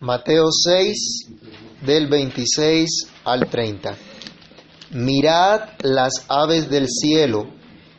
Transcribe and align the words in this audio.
Mateo 0.00 0.44
6, 0.52 1.28
del 1.84 2.06
26 2.06 2.88
al 3.24 3.50
30. 3.50 3.96
Mirad 4.92 5.70
las 5.82 6.24
aves 6.28 6.70
del 6.70 6.86
cielo, 6.88 7.48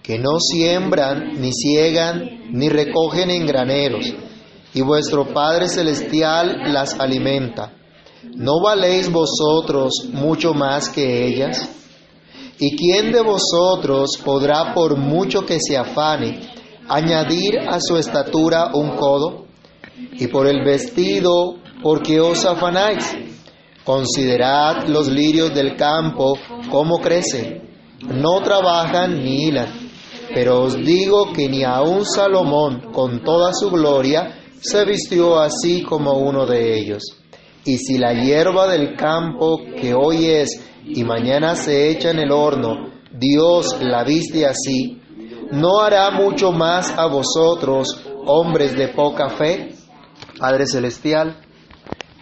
que 0.01 0.17
no 0.17 0.39
siembran, 0.39 1.41
ni 1.41 1.51
ciegan, 1.51 2.53
ni 2.53 2.69
recogen 2.69 3.29
en 3.31 3.45
graneros, 3.45 4.13
y 4.73 4.79
vuestro 4.79 5.33
Padre 5.33 5.67
Celestial 5.67 6.71
las 6.71 6.97
alimenta. 6.97 7.73
¿No 8.33 8.61
valéis 8.63 9.11
vosotros 9.11 9.91
mucho 10.13 10.53
más 10.53 10.87
que 10.87 11.27
ellas? 11.27 11.67
¿Y 12.59 12.77
quién 12.77 13.11
de 13.11 13.21
vosotros 13.21 14.11
podrá, 14.23 14.73
por 14.73 14.97
mucho 14.97 15.45
que 15.45 15.57
se 15.59 15.75
afane, 15.75 16.47
añadir 16.87 17.59
a 17.59 17.81
su 17.81 17.97
estatura 17.97 18.71
un 18.73 18.95
codo? 18.95 19.47
Y 20.13 20.27
por 20.27 20.47
el 20.47 20.63
vestido 20.63 21.59
¿por 21.81 22.01
qué 22.01 22.19
os 22.19 22.45
afanáis? 22.45 23.17
Considerad 23.83 24.87
los 24.87 25.07
lirios 25.07 25.53
del 25.53 25.75
campo, 25.75 26.37
cómo 26.69 26.99
crecen. 26.99 27.69
No 28.01 28.41
trabajan 28.41 29.23
ni 29.23 29.45
hilan. 29.45 29.89
Pero 30.33 30.61
os 30.61 30.75
digo 30.75 31.33
que 31.33 31.49
ni 31.49 31.63
aun 31.63 32.05
Salomón, 32.05 32.91
con 32.91 33.23
toda 33.23 33.51
su 33.53 33.71
gloria, 33.71 34.39
se 34.61 34.85
vistió 34.85 35.39
así 35.39 35.81
como 35.81 36.13
uno 36.13 36.45
de 36.45 36.77
ellos. 36.77 37.01
Y 37.65 37.77
si 37.77 37.97
la 37.97 38.13
hierba 38.13 38.67
del 38.67 38.95
campo 38.95 39.59
que 39.79 39.93
hoy 39.93 40.27
es 40.27 40.63
y 40.85 41.03
mañana 41.03 41.55
se 41.55 41.89
echa 41.89 42.11
en 42.11 42.19
el 42.19 42.31
horno, 42.31 42.89
Dios 43.11 43.77
la 43.81 44.03
viste 44.03 44.45
así, 44.45 45.01
¿no 45.51 45.79
hará 45.79 46.11
mucho 46.11 46.51
más 46.51 46.91
a 46.97 47.07
vosotros, 47.07 47.99
hombres 48.25 48.77
de 48.77 48.89
poca 48.89 49.29
fe? 49.29 49.69
Padre 50.39 50.67
Celestial, 50.67 51.37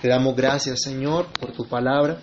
te 0.08 0.12
damos 0.12 0.38
gracias, 0.38 0.84
Señor, 0.84 1.28
por 1.38 1.52
tu 1.52 1.68
palabra. 1.68 2.22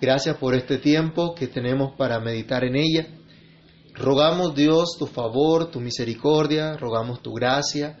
Gracias 0.00 0.36
por 0.36 0.56
este 0.56 0.78
tiempo 0.78 1.32
que 1.32 1.46
tenemos 1.46 1.94
para 1.96 2.18
meditar 2.18 2.64
en 2.64 2.74
ella. 2.74 3.06
Rogamos, 3.94 4.52
Dios, 4.56 4.96
tu 4.98 5.06
favor, 5.06 5.70
tu 5.70 5.78
misericordia, 5.78 6.76
rogamos 6.76 7.22
tu 7.22 7.32
gracia. 7.32 8.00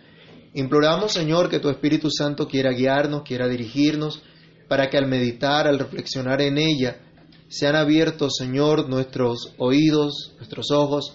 Imploramos, 0.52 1.12
Señor, 1.12 1.48
que 1.48 1.60
tu 1.60 1.68
Espíritu 1.68 2.10
Santo 2.10 2.48
quiera 2.48 2.72
guiarnos, 2.72 3.22
quiera 3.22 3.46
dirigirnos, 3.46 4.20
para 4.68 4.90
que 4.90 4.98
al 4.98 5.06
meditar, 5.06 5.68
al 5.68 5.78
reflexionar 5.78 6.42
en 6.42 6.58
ella, 6.58 6.96
sean 7.48 7.76
abiertos, 7.76 8.32
Señor, 8.36 8.88
nuestros 8.88 9.54
oídos, 9.58 10.34
nuestros 10.38 10.72
ojos, 10.72 11.14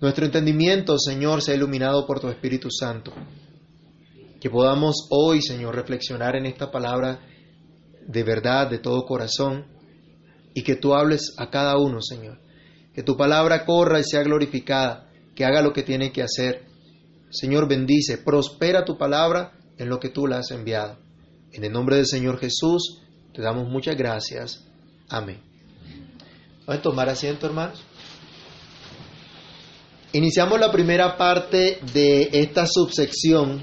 nuestro 0.00 0.24
entendimiento, 0.24 0.98
Señor, 0.98 1.40
sea 1.40 1.54
iluminado 1.54 2.04
por 2.04 2.18
tu 2.18 2.26
Espíritu 2.26 2.68
Santo. 2.68 3.12
Que 4.40 4.50
podamos 4.50 5.06
hoy, 5.10 5.40
Señor, 5.42 5.74
reflexionar 5.74 6.36
en 6.36 6.46
esta 6.46 6.70
palabra 6.70 7.20
de 8.06 8.22
verdad, 8.22 8.70
de 8.70 8.78
todo 8.78 9.04
corazón, 9.04 9.66
y 10.54 10.62
que 10.62 10.76
tú 10.76 10.94
hables 10.94 11.34
a 11.38 11.50
cada 11.50 11.78
uno, 11.78 12.00
Señor. 12.00 12.38
Que 12.94 13.02
tu 13.02 13.16
palabra 13.16 13.64
corra 13.64 14.00
y 14.00 14.04
sea 14.04 14.22
glorificada, 14.22 15.10
que 15.34 15.44
haga 15.44 15.62
lo 15.62 15.72
que 15.72 15.82
tiene 15.82 16.12
que 16.12 16.22
hacer. 16.22 16.64
Señor, 17.30 17.68
bendice, 17.68 18.18
prospera 18.18 18.84
tu 18.84 18.96
palabra 18.96 19.52
en 19.76 19.88
lo 19.88 19.98
que 20.00 20.08
tú 20.08 20.26
la 20.26 20.38
has 20.38 20.50
enviado. 20.50 20.98
En 21.52 21.64
el 21.64 21.72
nombre 21.72 21.96
del 21.96 22.06
Señor 22.06 22.38
Jesús, 22.38 23.02
te 23.34 23.42
damos 23.42 23.68
muchas 23.68 23.96
gracias. 23.96 24.64
Amén. 25.08 25.40
Vamos 26.66 26.80
a 26.80 26.82
tomar 26.82 27.08
asiento, 27.08 27.46
hermanos. 27.46 27.82
Iniciamos 30.12 30.58
la 30.58 30.72
primera 30.72 31.16
parte 31.16 31.78
de 31.92 32.30
esta 32.32 32.66
subsección 32.66 33.60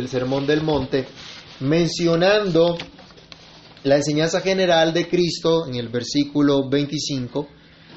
el 0.00 0.08
Sermón 0.08 0.46
del 0.46 0.62
Monte, 0.62 1.06
mencionando 1.60 2.76
la 3.84 3.96
enseñanza 3.96 4.40
general 4.40 4.92
de 4.92 5.08
Cristo 5.08 5.66
en 5.66 5.76
el 5.76 5.88
versículo 5.88 6.68
25 6.68 7.48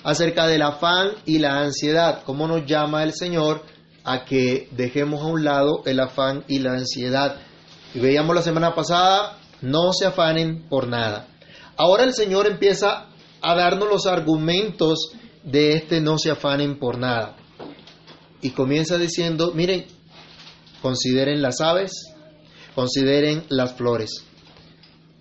acerca 0.03 0.47
del 0.47 0.61
afán 0.61 1.11
y 1.25 1.39
la 1.39 1.59
ansiedad, 1.59 2.23
cómo 2.25 2.47
nos 2.47 2.65
llama 2.65 3.03
el 3.03 3.13
Señor 3.13 3.63
a 4.03 4.25
que 4.25 4.67
dejemos 4.71 5.21
a 5.21 5.27
un 5.27 5.43
lado 5.43 5.81
el 5.85 5.99
afán 5.99 6.43
y 6.47 6.59
la 6.59 6.73
ansiedad. 6.73 7.37
Y 7.93 7.99
veíamos 7.99 8.35
la 8.35 8.41
semana 8.41 8.75
pasada, 8.75 9.37
no 9.61 9.93
se 9.93 10.05
afanen 10.05 10.67
por 10.69 10.87
nada. 10.87 11.27
Ahora 11.77 12.03
el 12.03 12.13
Señor 12.13 12.47
empieza 12.47 13.07
a 13.41 13.55
darnos 13.55 13.89
los 13.89 14.05
argumentos 14.05 15.11
de 15.43 15.73
este 15.73 16.01
no 16.01 16.17
se 16.17 16.31
afanen 16.31 16.79
por 16.79 16.97
nada. 16.97 17.35
Y 18.41 18.51
comienza 18.51 18.97
diciendo, 18.97 19.51
miren, 19.53 19.85
Consideren 20.83 21.41
las 21.41 21.61
aves, 21.61 22.13
consideren 22.75 23.45
las 23.47 23.73
flores. 23.73 24.25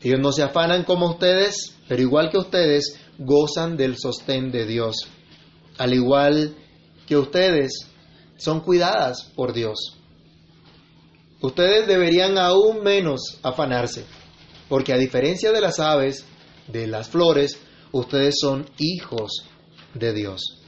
Ellos 0.01 0.19
no 0.21 0.33
se 0.33 0.43
afanan 0.43 0.83
como 0.83 1.09
ustedes, 1.09 1.77
pero 1.87 2.03
igual 2.03 2.31
que 2.31 2.39
ustedes, 2.39 2.99
gozan 3.17 3.77
del 3.77 3.97
sostén 3.97 4.51
de 4.51 4.67
Dios. 4.67 4.97
Al 5.79 5.95
igual 5.95 6.57
que 7.07 7.17
ustedes, 7.17 7.89
son 8.37 8.63
cuidadas 8.63 9.31
por 9.37 9.53
Dios. 9.53 9.99
Ustedes 11.41 11.87
deberían 11.87 12.39
aún 12.39 12.83
menos 12.83 13.39
afanarse, 13.45 14.05
porque 14.69 14.93
a 14.93 14.99
diferencia 14.99 15.53
de 15.53 15.61
las 15.61 15.79
aves, 15.79 16.25
de 16.67 16.89
las 16.89 17.09
flores, 17.09 17.57
ustedes 17.93 18.35
son 18.41 18.69
hijos 18.79 19.45
de 19.95 20.13
Dios. 20.13 20.62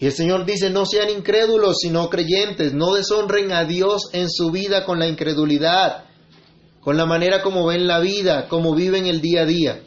Y 0.00 0.06
el 0.06 0.12
Señor 0.12 0.44
dice, 0.46 0.70
no 0.70 0.86
sean 0.86 1.10
incrédulos, 1.10 1.78
sino 1.80 2.08
creyentes, 2.08 2.72
no 2.72 2.94
deshonren 2.94 3.52
a 3.52 3.64
Dios 3.64 4.10
en 4.12 4.30
su 4.30 4.50
vida 4.52 4.84
con 4.84 5.00
la 5.00 5.08
incredulidad, 5.08 6.04
con 6.80 6.96
la 6.96 7.04
manera 7.04 7.42
como 7.42 7.66
ven 7.66 7.88
la 7.88 7.98
vida, 7.98 8.46
como 8.48 8.74
viven 8.76 9.06
el 9.06 9.20
día 9.20 9.42
a 9.42 9.46
día. 9.46 9.82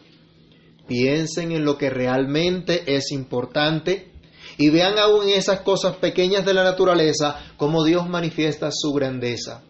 Piensen 0.88 1.54
en 1.54 1.64
lo 1.64 1.78
que 1.78 1.90
realmente 1.90 2.84
es 2.94 3.12
importante 3.12 4.12
y 4.58 4.70
vean 4.70 5.00
aún 5.00 5.30
esas 5.30 5.62
cosas 5.62 5.96
pequeñas 5.96 6.46
de 6.46 6.54
la 6.54 6.64
naturaleza 6.64 7.40
como 7.56 7.86
Dios 7.86 8.10
manifiesta 8.10 8.70
su 8.70 8.92
grandeza, 8.92 9.64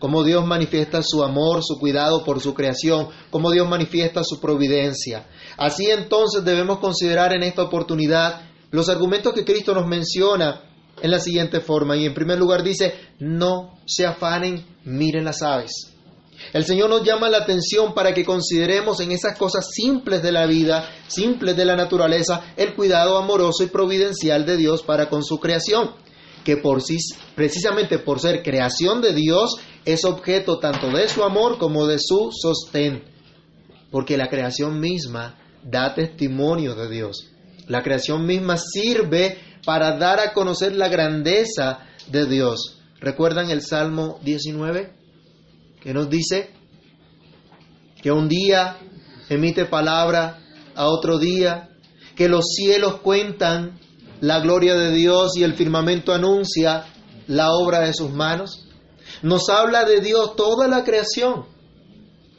como 0.00 0.24
Dios 0.24 0.44
manifiesta 0.44 1.02
su 1.04 1.22
amor, 1.22 1.60
su 1.62 1.78
cuidado 1.78 2.24
por 2.24 2.40
su 2.40 2.52
creación, 2.52 3.10
como 3.30 3.52
Dios 3.52 3.68
manifiesta 3.68 4.24
su 4.24 4.40
providencia. 4.40 5.28
Así 5.56 5.86
entonces 5.86 6.44
debemos 6.44 6.80
considerar 6.80 7.32
en 7.32 7.44
esta 7.44 7.62
oportunidad 7.62 8.53
los 8.74 8.88
argumentos 8.88 9.32
que 9.32 9.44
Cristo 9.44 9.72
nos 9.72 9.86
menciona 9.86 10.62
en 11.00 11.10
la 11.12 11.20
siguiente 11.20 11.60
forma. 11.60 11.96
Y 11.96 12.06
en 12.06 12.12
primer 12.12 12.40
lugar 12.40 12.64
dice, 12.64 12.92
no 13.20 13.78
se 13.86 14.04
afanen, 14.04 14.66
miren 14.84 15.24
las 15.24 15.42
aves. 15.42 15.92
El 16.52 16.64
Señor 16.64 16.90
nos 16.90 17.04
llama 17.04 17.30
la 17.30 17.38
atención 17.38 17.94
para 17.94 18.12
que 18.12 18.24
consideremos 18.24 18.98
en 18.98 19.12
esas 19.12 19.38
cosas 19.38 19.70
simples 19.70 20.24
de 20.24 20.32
la 20.32 20.46
vida, 20.46 20.90
simples 21.06 21.56
de 21.56 21.64
la 21.64 21.76
naturaleza, 21.76 22.52
el 22.56 22.74
cuidado 22.74 23.16
amoroso 23.16 23.62
y 23.62 23.68
providencial 23.68 24.44
de 24.44 24.56
Dios 24.56 24.82
para 24.82 25.08
con 25.08 25.22
su 25.22 25.38
creación, 25.38 25.92
que 26.44 26.56
por 26.56 26.82
sí, 26.82 26.96
precisamente 27.36 28.00
por 28.00 28.18
ser 28.18 28.42
creación 28.42 29.00
de 29.00 29.14
Dios, 29.14 29.54
es 29.84 30.04
objeto 30.04 30.58
tanto 30.58 30.88
de 30.88 31.08
su 31.08 31.22
amor 31.22 31.58
como 31.58 31.86
de 31.86 31.98
su 32.00 32.30
sostén, 32.32 33.04
porque 33.92 34.16
la 34.16 34.28
creación 34.28 34.80
misma 34.80 35.38
da 35.62 35.94
testimonio 35.94 36.74
de 36.74 36.90
Dios. 36.90 37.33
La 37.68 37.82
creación 37.82 38.26
misma 38.26 38.56
sirve 38.58 39.38
para 39.64 39.96
dar 39.96 40.20
a 40.20 40.32
conocer 40.32 40.74
la 40.74 40.88
grandeza 40.88 41.80
de 42.08 42.26
Dios. 42.26 42.80
¿Recuerdan 43.00 43.50
el 43.50 43.62
Salmo 43.62 44.18
19? 44.22 44.92
Que 45.80 45.94
nos 45.94 46.08
dice 46.08 46.50
que 48.02 48.12
un 48.12 48.28
día 48.28 48.76
emite 49.28 49.64
palabra 49.64 50.40
a 50.74 50.88
otro 50.88 51.18
día, 51.18 51.70
que 52.16 52.28
los 52.28 52.44
cielos 52.54 52.96
cuentan 52.96 53.78
la 54.20 54.40
gloria 54.40 54.74
de 54.74 54.90
Dios 54.92 55.36
y 55.36 55.42
el 55.42 55.54
firmamento 55.54 56.12
anuncia 56.12 56.86
la 57.26 57.52
obra 57.52 57.80
de 57.80 57.94
sus 57.94 58.10
manos. 58.10 58.66
Nos 59.22 59.48
habla 59.48 59.84
de 59.84 60.00
Dios 60.00 60.36
toda 60.36 60.68
la 60.68 60.84
creación. 60.84 61.46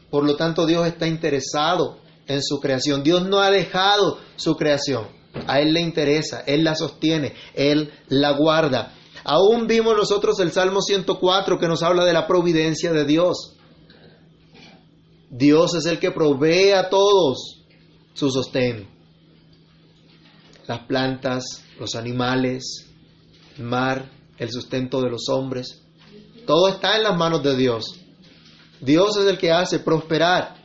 Por 0.09 0.25
lo 0.25 0.35
tanto, 0.35 0.65
Dios 0.65 0.87
está 0.87 1.07
interesado 1.07 1.97
en 2.27 2.41
su 2.41 2.59
creación. 2.59 3.03
Dios 3.03 3.27
no 3.27 3.39
ha 3.39 3.49
dejado 3.49 4.19
su 4.35 4.55
creación. 4.55 5.14
A 5.47 5.59
Él 5.59 5.73
le 5.73 5.81
interesa, 5.81 6.43
Él 6.45 6.63
la 6.63 6.75
sostiene, 6.75 7.33
Él 7.53 7.91
la 8.07 8.31
guarda. 8.31 8.93
Aún 9.23 9.67
vimos 9.67 9.95
nosotros 9.97 10.39
el 10.39 10.51
Salmo 10.51 10.81
104 10.81 11.59
que 11.59 11.67
nos 11.67 11.83
habla 11.83 12.05
de 12.05 12.13
la 12.13 12.27
providencia 12.27 12.91
de 12.93 13.05
Dios. 13.05 13.55
Dios 15.29 15.75
es 15.75 15.85
el 15.85 15.99
que 15.99 16.11
provee 16.11 16.71
a 16.71 16.89
todos 16.89 17.63
su 18.13 18.29
sostén. 18.29 18.87
Las 20.67 20.81
plantas, 20.81 21.63
los 21.79 21.95
animales, 21.95 22.87
el 23.57 23.63
mar, 23.65 24.09
el 24.37 24.49
sustento 24.51 25.01
de 25.01 25.09
los 25.09 25.27
hombres. 25.29 25.81
Todo 26.45 26.69
está 26.69 26.95
en 26.95 27.03
las 27.03 27.17
manos 27.17 27.43
de 27.43 27.55
Dios. 27.55 27.99
Dios 28.79 29.17
es 29.17 29.27
el 29.27 29.37
que 29.37 29.51
hace 29.51 29.79
prosperar. 29.79 30.55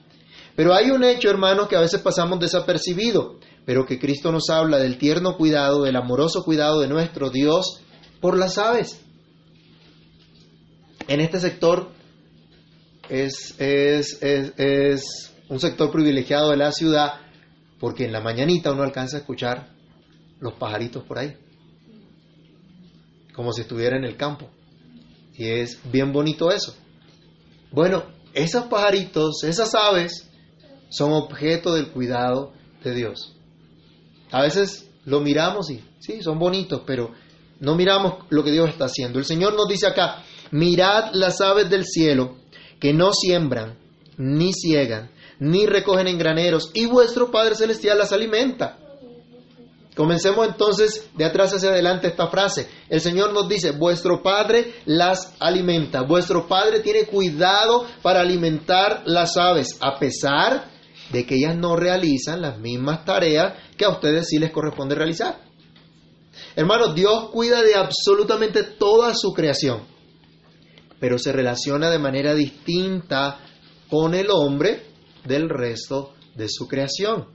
Pero 0.54 0.74
hay 0.74 0.90
un 0.90 1.02
hecho, 1.02 1.30
hermanos, 1.30 1.68
que 1.68 1.76
a 1.76 1.80
veces 1.80 2.00
pasamos 2.00 2.38
desapercibido 2.38 3.39
pero 3.70 3.86
que 3.86 4.00
Cristo 4.00 4.32
nos 4.32 4.50
habla 4.50 4.78
del 4.78 4.98
tierno 4.98 5.36
cuidado, 5.36 5.84
del 5.84 5.94
amoroso 5.94 6.42
cuidado 6.42 6.80
de 6.80 6.88
nuestro 6.88 7.30
Dios 7.30 7.80
por 8.20 8.36
las 8.36 8.58
aves. 8.58 9.00
En 11.06 11.20
este 11.20 11.38
sector 11.38 11.92
es, 13.08 13.54
un 15.48 15.60
sector 15.60 15.92
privilegiado 15.92 16.50
de 16.50 16.56
la 16.56 16.72
ciudad 16.72 17.20
porque 17.78 18.06
en 18.06 18.12
la 18.12 18.20
mañanita 18.20 18.72
uno 18.72 18.82
alcanza 18.82 19.18
a 19.18 19.20
escuchar 19.20 19.68
los 20.40 20.54
pajaritos 20.54 21.04
por 21.04 21.20
ahí, 21.20 21.36
como 23.32 23.52
si 23.52 23.60
estuviera 23.60 23.96
en 23.96 24.02
el 24.02 24.16
campo. 24.16 24.50
Y 25.34 25.46
es 25.46 25.78
bien 25.92 26.12
bonito 26.12 26.50
eso. 26.50 26.74
Bueno, 27.70 28.02
esos 28.34 28.64
pajaritos, 28.64 29.44
esas 29.44 29.76
aves, 29.76 30.28
son 30.88 31.12
objeto 31.12 31.72
del 31.74 31.92
cuidado 31.92 32.52
de 32.82 32.94
Dios. 32.94 33.36
A 34.30 34.42
veces 34.42 34.88
lo 35.04 35.20
miramos 35.20 35.70
y 35.70 35.82
sí, 35.98 36.22
son 36.22 36.38
bonitos, 36.38 36.82
pero 36.86 37.12
no 37.60 37.74
miramos 37.74 38.24
lo 38.30 38.42
que 38.42 38.52
Dios 38.52 38.68
está 38.70 38.86
haciendo. 38.86 39.18
El 39.18 39.24
Señor 39.24 39.54
nos 39.54 39.68
dice 39.68 39.86
acá, 39.86 40.22
mirad 40.50 41.12
las 41.12 41.40
aves 41.40 41.68
del 41.68 41.84
cielo, 41.84 42.36
que 42.78 42.92
no 42.92 43.12
siembran, 43.12 43.78
ni 44.16 44.52
ciegan, 44.52 45.10
ni 45.38 45.66
recogen 45.66 46.08
en 46.08 46.18
graneros, 46.18 46.70
y 46.74 46.86
vuestro 46.86 47.30
Padre 47.30 47.54
Celestial 47.54 47.98
las 47.98 48.12
alimenta. 48.12 48.78
Comencemos 49.96 50.46
entonces 50.46 51.10
de 51.14 51.24
atrás 51.24 51.52
hacia 51.52 51.70
adelante 51.70 52.06
esta 52.06 52.28
frase. 52.28 52.68
El 52.88 53.00
Señor 53.00 53.32
nos 53.34 53.48
dice, 53.48 53.72
vuestro 53.72 54.22
Padre 54.22 54.72
las 54.86 55.34
alimenta. 55.40 56.02
Vuestro 56.02 56.46
Padre 56.46 56.80
tiene 56.80 57.04
cuidado 57.04 57.86
para 58.00 58.20
alimentar 58.20 59.02
las 59.04 59.36
aves, 59.36 59.76
a 59.80 59.98
pesar 59.98 60.70
de 61.12 61.26
que 61.26 61.34
ellas 61.34 61.56
no 61.56 61.76
realizan 61.76 62.40
las 62.40 62.58
mismas 62.58 63.04
tareas 63.04 63.54
que 63.80 63.86
a 63.86 63.88
ustedes 63.88 64.26
sí 64.28 64.38
les 64.38 64.50
corresponde 64.50 64.94
realizar. 64.94 65.40
Hermanos, 66.54 66.94
Dios 66.94 67.30
cuida 67.30 67.62
de 67.62 67.76
absolutamente 67.76 68.62
toda 68.62 69.14
su 69.14 69.32
creación, 69.32 69.84
pero 71.00 71.18
se 71.18 71.32
relaciona 71.32 71.88
de 71.88 71.98
manera 71.98 72.34
distinta 72.34 73.40
con 73.88 74.14
el 74.14 74.26
hombre 74.30 74.82
del 75.24 75.48
resto 75.48 76.12
de 76.34 76.46
su 76.50 76.68
creación. 76.68 77.28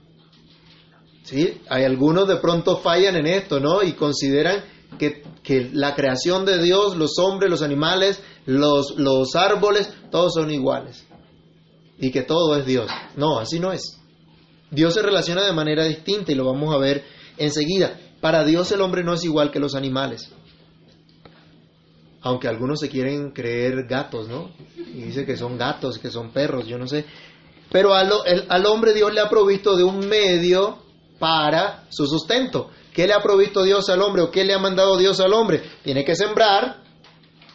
¿Sí? 1.24 1.60
Hay 1.68 1.82
algunos 1.82 2.28
de 2.28 2.36
pronto 2.36 2.76
fallan 2.76 3.16
en 3.16 3.26
esto, 3.26 3.58
¿no? 3.58 3.82
Y 3.82 3.94
consideran 3.94 4.62
que, 5.00 5.24
que 5.42 5.68
la 5.72 5.96
creación 5.96 6.44
de 6.44 6.62
Dios, 6.62 6.96
los 6.96 7.18
hombres, 7.18 7.50
los 7.50 7.62
animales, 7.62 8.22
los, 8.44 8.94
los 8.96 9.34
árboles, 9.34 9.92
todos 10.12 10.34
son 10.34 10.52
iguales. 10.52 11.04
Y 11.98 12.12
que 12.12 12.22
todo 12.22 12.54
es 12.54 12.66
Dios. 12.66 12.88
No, 13.16 13.40
así 13.40 13.58
no 13.58 13.72
es. 13.72 13.98
Dios 14.70 14.94
se 14.94 15.02
relaciona 15.02 15.44
de 15.44 15.52
manera 15.52 15.84
distinta 15.84 16.32
y 16.32 16.34
lo 16.34 16.44
vamos 16.44 16.74
a 16.74 16.78
ver 16.78 17.04
enseguida. 17.36 17.98
Para 18.20 18.44
Dios 18.44 18.72
el 18.72 18.80
hombre 18.80 19.04
no 19.04 19.14
es 19.14 19.24
igual 19.24 19.50
que 19.50 19.60
los 19.60 19.74
animales. 19.74 20.30
Aunque 22.22 22.48
algunos 22.48 22.80
se 22.80 22.88
quieren 22.88 23.30
creer 23.30 23.86
gatos, 23.86 24.28
¿no? 24.28 24.50
Y 24.76 25.02
dice 25.02 25.24
que 25.24 25.36
son 25.36 25.56
gatos, 25.56 25.98
que 25.98 26.10
son 26.10 26.32
perros, 26.32 26.66
yo 26.66 26.78
no 26.78 26.88
sé. 26.88 27.04
Pero 27.70 27.94
al, 27.94 28.10
al 28.48 28.66
hombre 28.66 28.94
Dios 28.94 29.12
le 29.14 29.20
ha 29.20 29.28
provisto 29.28 29.76
de 29.76 29.84
un 29.84 30.08
medio 30.08 30.78
para 31.18 31.84
su 31.90 32.06
sustento. 32.06 32.70
¿Qué 32.92 33.06
le 33.06 33.12
ha 33.12 33.20
provisto 33.20 33.62
Dios 33.62 33.88
al 33.90 34.02
hombre 34.02 34.22
o 34.22 34.30
qué 34.30 34.44
le 34.44 34.54
ha 34.54 34.58
mandado 34.58 34.96
Dios 34.96 35.20
al 35.20 35.34
hombre? 35.34 35.62
Tiene 35.84 36.04
que 36.04 36.16
sembrar, 36.16 36.82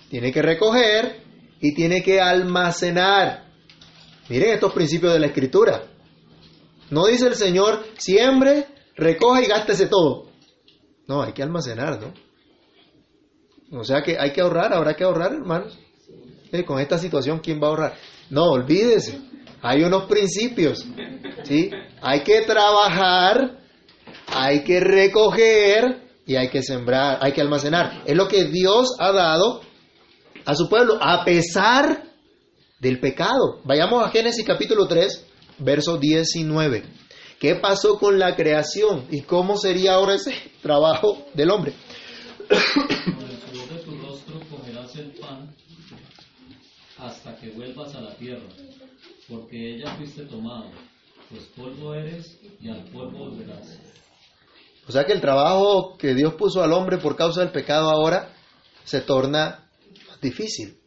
tiene 0.10 0.32
que 0.32 0.42
recoger 0.42 1.24
y 1.60 1.74
tiene 1.74 2.04
que 2.04 2.22
almacenar. 2.22 3.46
Miren 4.30 4.54
estos 4.54 4.72
principios 4.72 5.14
de 5.14 5.20
la 5.20 5.28
escritura. 5.28 5.91
No 6.92 7.08
dice 7.08 7.28
el 7.28 7.36
Señor, 7.36 7.84
siembre, 7.98 8.68
recoja 8.96 9.42
y 9.42 9.48
gástese 9.48 9.88
todo. 9.88 10.30
No, 11.08 11.24
hay 11.24 11.34
que 11.34 11.42
almacenar, 11.42 12.00
¿no? 12.00 13.80
O 13.80 13.84
sea 13.86 14.02
que 14.04 14.20
hay 14.20 14.34
que 14.34 14.42
ahorrar, 14.42 14.74
habrá 14.74 14.94
que 14.96 15.06
ahorrar, 15.06 15.34
hermanos. 15.34 15.80
Con 16.66 16.80
esta 16.80 16.98
situación, 16.98 17.40
¿quién 17.40 17.62
va 17.62 17.68
a 17.68 17.70
ahorrar? 17.70 17.94
No, 18.30 18.52
olvídese. 18.52 19.22
Hay 19.62 19.84
unos 19.84 20.04
principios, 20.04 20.86
¿sí? 21.44 21.72
Hay 22.02 22.24
que 22.24 22.42
trabajar, 22.42 23.60
hay 24.28 24.64
que 24.64 24.82
recoger 24.82 26.10
y 26.26 26.36
hay 26.36 26.50
que 26.50 26.62
sembrar, 26.62 27.20
hay 27.22 27.32
que 27.32 27.40
almacenar. 27.40 28.04
Es 28.06 28.18
lo 28.18 28.28
que 28.28 28.46
Dios 28.46 28.96
ha 29.00 29.14
dado 29.14 29.62
a 30.44 30.56
su 30.56 30.68
pueblo, 30.68 30.98
a 31.00 31.24
pesar 31.24 32.04
del 32.80 33.00
pecado. 33.00 33.62
Vayamos 33.64 34.06
a 34.06 34.10
Génesis 34.10 34.46
capítulo 34.46 34.88
3, 34.88 35.28
verso 35.62 35.98
19. 35.98 36.84
¿Qué 37.40 37.56
pasó 37.56 37.98
con 37.98 38.20
la 38.20 38.36
creación 38.36 39.08
y 39.10 39.22
cómo 39.22 39.58
sería 39.58 39.94
ahora 39.94 40.16
ese 40.16 40.34
trabajo 40.62 41.26
del 41.34 41.50
hombre? 41.50 41.74
de 42.50 43.78
tu 43.84 43.98
rostro 43.98 44.40
comerás 44.50 44.96
el 44.96 45.12
pan 45.14 45.56
hasta 46.98 47.36
que 47.38 47.50
vuelvas 47.52 47.96
a 47.96 48.02
la 48.02 48.16
tierra, 48.16 48.48
porque 49.28 49.76
ella 49.76 49.96
fuiste 49.96 50.26
tomado, 50.26 50.70
pues 51.30 51.46
polvo 51.56 51.96
eres 51.96 52.38
y 52.60 52.70
al 52.70 52.84
polvo 52.92 53.30
volverás. 53.30 53.80
O 54.88 54.92
sea 54.92 55.06
que 55.06 55.14
el 55.14 55.22
trabajo 55.22 55.98
que 55.98 56.14
Dios 56.14 56.36
puso 56.36 56.62
al 56.62 56.74
hombre 56.74 56.98
por 56.98 57.16
causa 57.16 57.42
del 57.42 57.52
pecado 57.52 57.90
ahora 57.90 58.34
se 58.84 59.02
torna 59.02 59.68
más 60.08 60.22
difícil, 60.22 60.78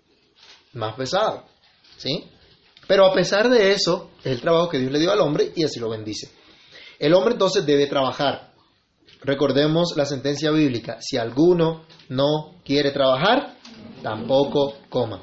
más 0.72 0.94
pesado, 0.94 1.46
¿sí? 1.96 2.24
Pero 2.86 3.06
a 3.06 3.14
pesar 3.14 3.48
de 3.48 3.72
eso, 3.72 4.10
es 4.20 4.32
el 4.32 4.40
trabajo 4.40 4.68
que 4.68 4.78
Dios 4.78 4.92
le 4.92 4.98
dio 4.98 5.10
al 5.10 5.20
hombre 5.20 5.52
y 5.54 5.64
así 5.64 5.80
lo 5.80 5.88
bendice. 5.88 6.30
El 6.98 7.14
hombre 7.14 7.32
entonces 7.32 7.64
debe 7.64 7.86
trabajar. 7.86 8.52
Recordemos 9.22 9.94
la 9.96 10.04
sentencia 10.04 10.50
bíblica, 10.50 10.98
si 11.00 11.16
alguno 11.16 11.86
no 12.10 12.60
quiere 12.64 12.90
trabajar, 12.90 13.56
tampoco 14.02 14.74
coma. 14.90 15.22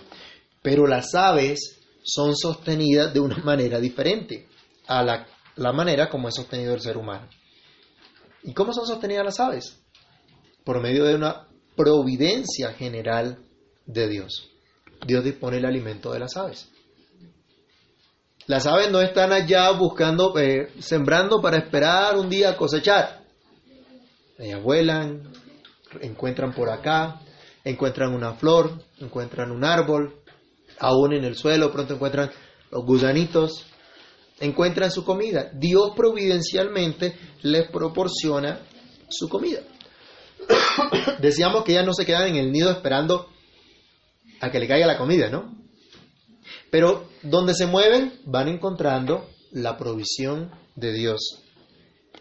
Pero 0.63 0.87
las 0.87 1.13
aves 1.13 1.79
son 2.03 2.35
sostenidas 2.35 3.13
de 3.13 3.19
una 3.19 3.37
manera 3.43 3.79
diferente 3.79 4.47
a 4.87 5.03
la, 5.03 5.27
la 5.55 5.71
manera 5.71 6.09
como 6.09 6.29
es 6.29 6.35
sostenido 6.35 6.73
el 6.73 6.81
ser 6.81 6.97
humano. 6.97 7.29
¿Y 8.43 8.53
cómo 8.53 8.73
son 8.73 8.87
sostenidas 8.87 9.23
las 9.23 9.39
aves? 9.39 9.79
Por 10.63 10.81
medio 10.81 11.05
de 11.05 11.15
una 11.15 11.47
providencia 11.75 12.73
general 12.73 13.37
de 13.85 14.09
Dios. 14.09 14.49
Dios 15.05 15.23
dispone 15.23 15.57
el 15.57 15.65
alimento 15.65 16.11
de 16.11 16.19
las 16.19 16.37
aves. 16.37 16.70
Las 18.51 18.67
aves 18.67 18.91
no 18.91 18.99
están 18.99 19.31
allá 19.31 19.71
buscando, 19.71 20.37
eh, 20.37 20.73
sembrando 20.79 21.39
para 21.41 21.55
esperar 21.55 22.17
un 22.17 22.29
día 22.29 22.57
cosechar. 22.57 23.21
Ellas 24.37 24.61
vuelan, 24.61 25.31
encuentran 26.01 26.51
por 26.53 26.69
acá, 26.69 27.21
encuentran 27.63 28.13
una 28.13 28.33
flor, 28.33 28.83
encuentran 28.99 29.51
un 29.51 29.63
árbol, 29.63 30.17
aún 30.79 31.13
en 31.13 31.23
el 31.23 31.37
suelo 31.37 31.71
pronto 31.71 31.93
encuentran 31.93 32.29
los 32.71 32.83
gusanitos, 32.83 33.67
encuentran 34.41 34.91
su 34.91 35.05
comida. 35.05 35.49
Dios 35.53 35.93
providencialmente 35.95 37.17
les 37.43 37.71
proporciona 37.71 38.59
su 39.07 39.29
comida. 39.29 39.61
Decíamos 41.21 41.63
que 41.63 41.71
ellas 41.71 41.85
no 41.85 41.93
se 41.93 42.05
quedan 42.05 42.27
en 42.27 42.35
el 42.35 42.51
nido 42.51 42.69
esperando 42.69 43.29
a 44.41 44.51
que 44.51 44.59
le 44.59 44.67
caiga 44.67 44.87
la 44.87 44.97
comida, 44.97 45.29
¿no? 45.29 45.60
Pero 46.71 47.09
donde 47.21 47.53
se 47.53 47.67
mueven 47.67 48.13
van 48.25 48.47
encontrando 48.47 49.29
la 49.51 49.77
provisión 49.77 50.49
de 50.75 50.93
Dios. 50.93 51.43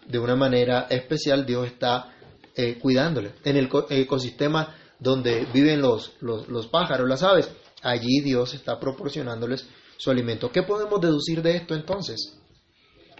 De 0.06 0.18
una 0.18 0.36
manera 0.36 0.88
especial 0.90 1.46
Dios 1.46 1.68
está 1.68 2.12
eh, 2.56 2.78
cuidándole. 2.78 3.32
En 3.44 3.56
el 3.56 3.70
ecosistema 3.90 4.76
donde 4.98 5.46
viven 5.54 5.80
los, 5.80 6.12
los, 6.20 6.48
los 6.48 6.66
pájaros, 6.66 7.08
las 7.08 7.22
aves, 7.22 7.48
allí 7.82 8.20
Dios 8.20 8.52
está 8.52 8.78
proporcionándoles 8.78 9.66
su 9.96 10.10
alimento. 10.10 10.50
¿Qué 10.50 10.62
podemos 10.62 11.00
deducir 11.00 11.42
de 11.42 11.56
esto 11.56 11.74
entonces? 11.74 12.36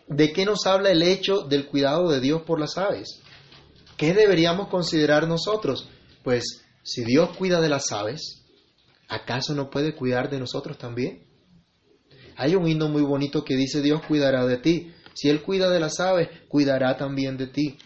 ¿De 0.09 0.33
qué 0.33 0.45
nos 0.45 0.67
habla 0.67 0.91
el 0.91 1.03
hecho 1.03 1.43
del 1.43 1.67
cuidado 1.67 2.11
de 2.11 2.21
Dios 2.21 2.43
por 2.43 2.59
las 2.59 2.77
aves? 2.77 3.21
¿Qué 3.97 4.15
deberíamos 4.15 4.69
considerar 4.69 5.29
nosotros? 5.29 5.89
Pues 6.25 6.65
si 6.83 7.05
Dios 7.05 7.37
cuida 7.37 7.61
de 7.61 7.69
las 7.69 7.93
aves, 7.93 8.40
¿acaso 9.11 9.55
no 9.55 9.69
puede 9.69 9.95
cuidar 9.95 10.31
de 10.31 10.39
nosotros 10.39 10.79
también? 10.79 11.27
Hay 12.37 12.55
un 12.55 12.67
himno 12.67 12.89
muy 12.89 13.03
bonito 13.03 13.45
que 13.45 13.57
dice 13.57 13.83
Dios 13.83 14.01
cuidará 14.07 14.47
de 14.47 14.57
ti. 14.57 14.95
Si 15.13 15.29
Él 15.29 15.43
cuida 15.43 15.69
de 15.69 15.81
las 15.81 16.01
aves, 16.01 16.29
cuidará 16.49 16.97
también 16.97 17.37
de 17.37 17.49
ti. 17.49 17.77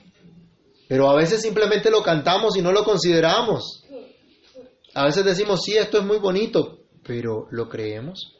Pero 0.86 1.10
a 1.10 1.16
veces 1.16 1.42
simplemente 1.42 1.90
lo 1.90 2.02
cantamos 2.02 2.56
y 2.56 2.62
no 2.62 2.70
lo 2.70 2.84
consideramos. 2.84 3.82
A 4.94 5.06
veces 5.06 5.24
decimos, 5.24 5.62
sí, 5.64 5.76
esto 5.76 5.98
es 5.98 6.04
muy 6.04 6.18
bonito, 6.18 6.84
pero 7.02 7.48
¿lo 7.50 7.68
creemos? 7.68 8.36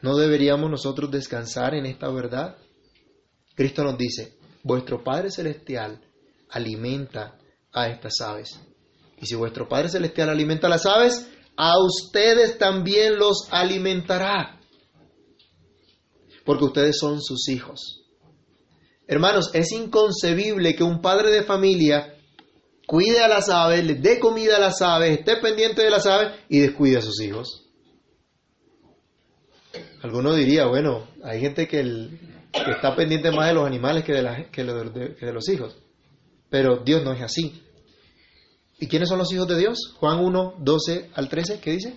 ¿No 0.00 0.16
deberíamos 0.16 0.70
nosotros 0.70 1.10
descansar 1.10 1.74
en 1.74 1.84
esta 1.84 2.08
verdad? 2.08 2.56
Cristo 3.54 3.82
nos 3.82 3.98
dice, 3.98 4.38
vuestro 4.62 5.02
Padre 5.02 5.30
Celestial 5.30 6.00
alimenta 6.48 7.36
a 7.72 7.88
estas 7.88 8.20
aves. 8.22 8.58
Y 9.18 9.26
si 9.26 9.34
vuestro 9.34 9.68
Padre 9.68 9.88
Celestial 9.88 10.30
alimenta 10.30 10.66
a 10.66 10.70
las 10.70 10.86
aves, 10.86 11.28
a 11.56 11.72
ustedes 11.82 12.58
también 12.58 13.18
los 13.18 13.48
alimentará. 13.50 14.60
Porque 16.44 16.64
ustedes 16.64 16.98
son 16.98 17.20
sus 17.20 17.48
hijos. 17.48 18.02
Hermanos, 19.08 19.50
es 19.54 19.72
inconcebible 19.72 20.74
que 20.76 20.84
un 20.84 21.00
padre 21.00 21.30
de 21.30 21.42
familia 21.42 22.14
cuide 22.86 23.20
a 23.20 23.28
las 23.28 23.48
aves, 23.48 23.84
les 23.84 24.00
dé 24.02 24.18
comida 24.20 24.56
a 24.56 24.60
las 24.60 24.80
aves, 24.82 25.18
esté 25.18 25.36
pendiente 25.36 25.82
de 25.82 25.90
las 25.90 26.06
aves 26.06 26.40
y 26.48 26.58
descuide 26.60 26.98
a 26.98 27.02
sus 27.02 27.20
hijos. 27.20 27.64
Alguno 30.02 30.34
diría, 30.34 30.66
bueno, 30.66 31.08
hay 31.24 31.40
gente 31.40 31.66
que, 31.66 31.80
está 32.52 32.94
pendiente 32.94 33.30
más 33.32 33.48
de 33.48 33.54
los 33.54 33.66
animales 33.66 34.04
que 34.04 34.12
de- 34.12 34.50
que 34.52 34.64
de 35.26 35.32
los 35.32 35.48
hijos. 35.48 35.76
Pero 36.48 36.78
Dios 36.84 37.02
no 37.02 37.12
es 37.12 37.22
así. 37.22 37.62
¿Y 38.78 38.88
quiénes 38.88 39.08
son 39.08 39.18
los 39.18 39.32
hijos 39.32 39.48
de 39.48 39.58
Dios? 39.58 39.94
Juan 39.98 40.18
1, 40.22 40.56
12 40.58 41.10
al 41.14 41.28
13, 41.30 41.60
¿qué 41.60 41.70
dice? 41.72 41.96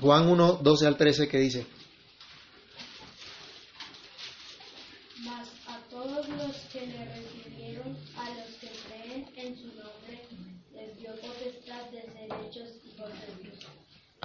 Juan 0.00 0.28
1, 0.28 0.60
12 0.62 0.86
al 0.86 0.96
13, 0.96 1.28
¿qué 1.28 1.38
dice? 1.38 1.66
Mas 5.24 5.48
a 5.66 5.78
todos 5.90 6.28
los 6.28 6.56
que 6.72 6.86
le 6.86 7.04
recibieron, 7.06 7.96
a 8.16 8.28
los 8.30 8.54
que 8.60 8.70
creen 8.86 9.26
en 9.34 9.56
su 9.56 9.66
nombre, 9.68 10.28
les 10.72 10.98
dio 10.98 11.10
potestad 11.16 11.90
de 11.90 12.02
ser 12.02 12.28
hechos 12.46 12.68
hijos 12.84 13.10
de 13.10 13.42
Dios, 13.42 13.66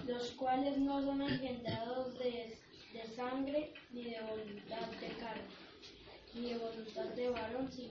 los 0.05 0.31
cuales 0.31 0.77
no 0.77 1.01
son 1.01 1.21
engendrados 1.24 2.13
de, 2.19 2.55
de 2.93 3.15
sangre, 3.15 3.74
ni 3.91 4.03
de 4.03 4.21
voluntad 4.21 4.88
de 5.00 5.07
carne, 5.17 5.58
ni 6.36 6.50
de 6.50 6.57
voluntad 6.57 7.05
de 7.15 7.29
varón, 7.29 7.69
de. 7.69 7.89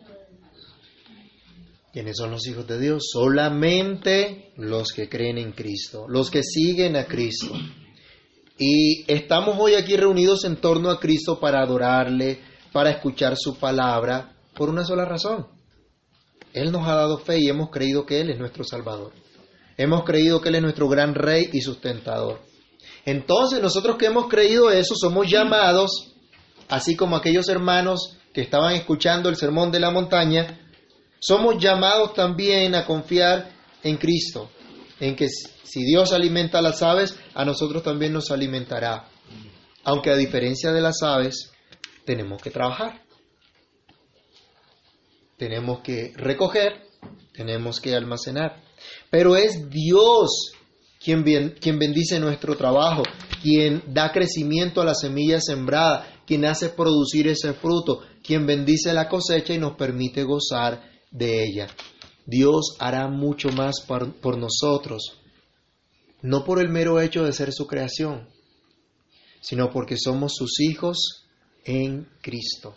¿Quiénes 1.93 2.17
son 2.17 2.31
los 2.31 2.47
hijos 2.47 2.67
de 2.67 2.79
Dios? 2.79 3.09
Solamente 3.11 4.53
los 4.57 4.93
que 4.93 5.09
creen 5.09 5.39
en 5.39 5.53
Cristo, 5.53 6.07
los 6.09 6.31
que 6.31 6.43
siguen 6.43 6.97
a 6.97 7.07
Cristo. 7.07 7.55
Y 8.59 9.11
estamos 9.11 9.57
hoy 9.59 9.75
aquí 9.75 9.97
reunidos 9.97 10.45
en 10.45 10.57
torno 10.57 10.91
a 10.91 11.01
Cristo 11.01 11.41
para 11.41 11.63
adorarle, 11.63 12.41
para 12.73 12.91
escuchar 12.91 13.37
su 13.37 13.57
palabra, 13.57 14.37
por 14.55 14.69
una 14.69 14.85
sola 14.85 15.05
razón. 15.05 15.47
Él 16.53 16.71
nos 16.73 16.87
ha 16.87 16.95
dado 16.95 17.19
fe 17.19 17.39
y 17.41 17.49
hemos 17.49 17.71
creído 17.71 18.05
que 18.05 18.21
Él 18.21 18.31
es 18.31 18.39
nuestro 18.39 18.65
Salvador. 18.65 19.13
Hemos 19.77 20.05
creído 20.05 20.41
que 20.41 20.51
Él 20.51 20.57
es 20.57 20.63
nuestro 20.63 20.89
gran 20.89 21.15
Rey 21.15 21.51
y 21.53 21.61
sustentador. 21.61 22.41
Entonces 23.05 23.63
nosotros 23.63 23.97
que 23.97 24.07
hemos 24.07 24.29
creído 24.29 24.71
eso 24.71 24.95
somos 24.95 25.31
llamados, 25.31 26.13
así 26.69 26.97
como 26.97 27.17
aquellos 27.17 27.49
hermanos 27.49 28.18
que 28.39 28.45
estaban 28.45 28.73
escuchando 28.77 29.29
el 29.29 29.35
sermón 29.35 29.73
de 29.73 29.81
la 29.81 29.91
montaña, 29.91 30.61
somos 31.19 31.61
llamados 31.61 32.15
también 32.15 32.77
a 32.77 32.87
confiar 32.87 33.51
en 33.83 33.97
Cristo, 33.97 34.49
en 35.01 35.17
que 35.17 35.27
si 35.29 35.83
Dios 35.83 36.13
alimenta 36.13 36.61
a 36.61 36.63
las 36.63 36.81
aves, 36.81 37.19
a 37.35 37.45
nosotros 37.45 37.83
también 37.83 38.13
nos 38.13 38.31
alimentará. 38.31 39.09
Aunque 39.83 40.11
a 40.11 40.17
diferencia 40.17 40.71
de 40.71 40.81
las 40.81 41.03
aves, 41.03 41.51
tenemos 42.05 42.41
que 42.41 42.53
trabajar. 42.53 43.03
Tenemos 45.37 45.81
que 45.81 46.13
recoger, 46.15 46.87
tenemos 47.33 47.81
que 47.81 47.97
almacenar. 47.97 48.63
Pero 49.11 49.35
es 49.35 49.69
Dios 49.69 50.53
quien, 51.03 51.25
quien 51.61 51.81
bendice 51.81 52.21
nuestro 52.21 52.57
trabajo, 52.57 53.03
quien 53.43 53.83
da 53.89 54.13
crecimiento 54.13 54.81
a 54.81 54.85
la 54.85 54.95
semilla 54.95 55.41
sembrada, 55.41 56.18
quien 56.29 56.45
hace 56.45 56.69
producir 56.69 57.27
ese 57.27 57.55
fruto, 57.55 58.03
quien 58.23 58.45
bendice 58.45 58.93
la 58.93 59.09
cosecha 59.09 59.55
y 59.55 59.59
nos 59.59 59.77
permite 59.79 60.25
gozar 60.25 60.83
de 61.11 61.43
ella. 61.43 61.69
Dios 62.27 62.77
hará 62.79 63.09
mucho 63.09 63.49
más 63.49 63.81
por, 63.81 64.13
por 64.21 64.37
nosotros, 64.37 65.15
no 66.21 66.45
por 66.45 66.61
el 66.61 66.69
mero 66.69 67.01
hecho 67.01 67.25
de 67.25 67.33
ser 67.33 67.51
su 67.51 67.67
creación, 67.67 68.29
sino 69.41 69.71
porque 69.71 69.97
somos 69.97 70.35
sus 70.35 70.61
hijos 70.61 71.25
en 71.65 72.07
Cristo. 72.21 72.75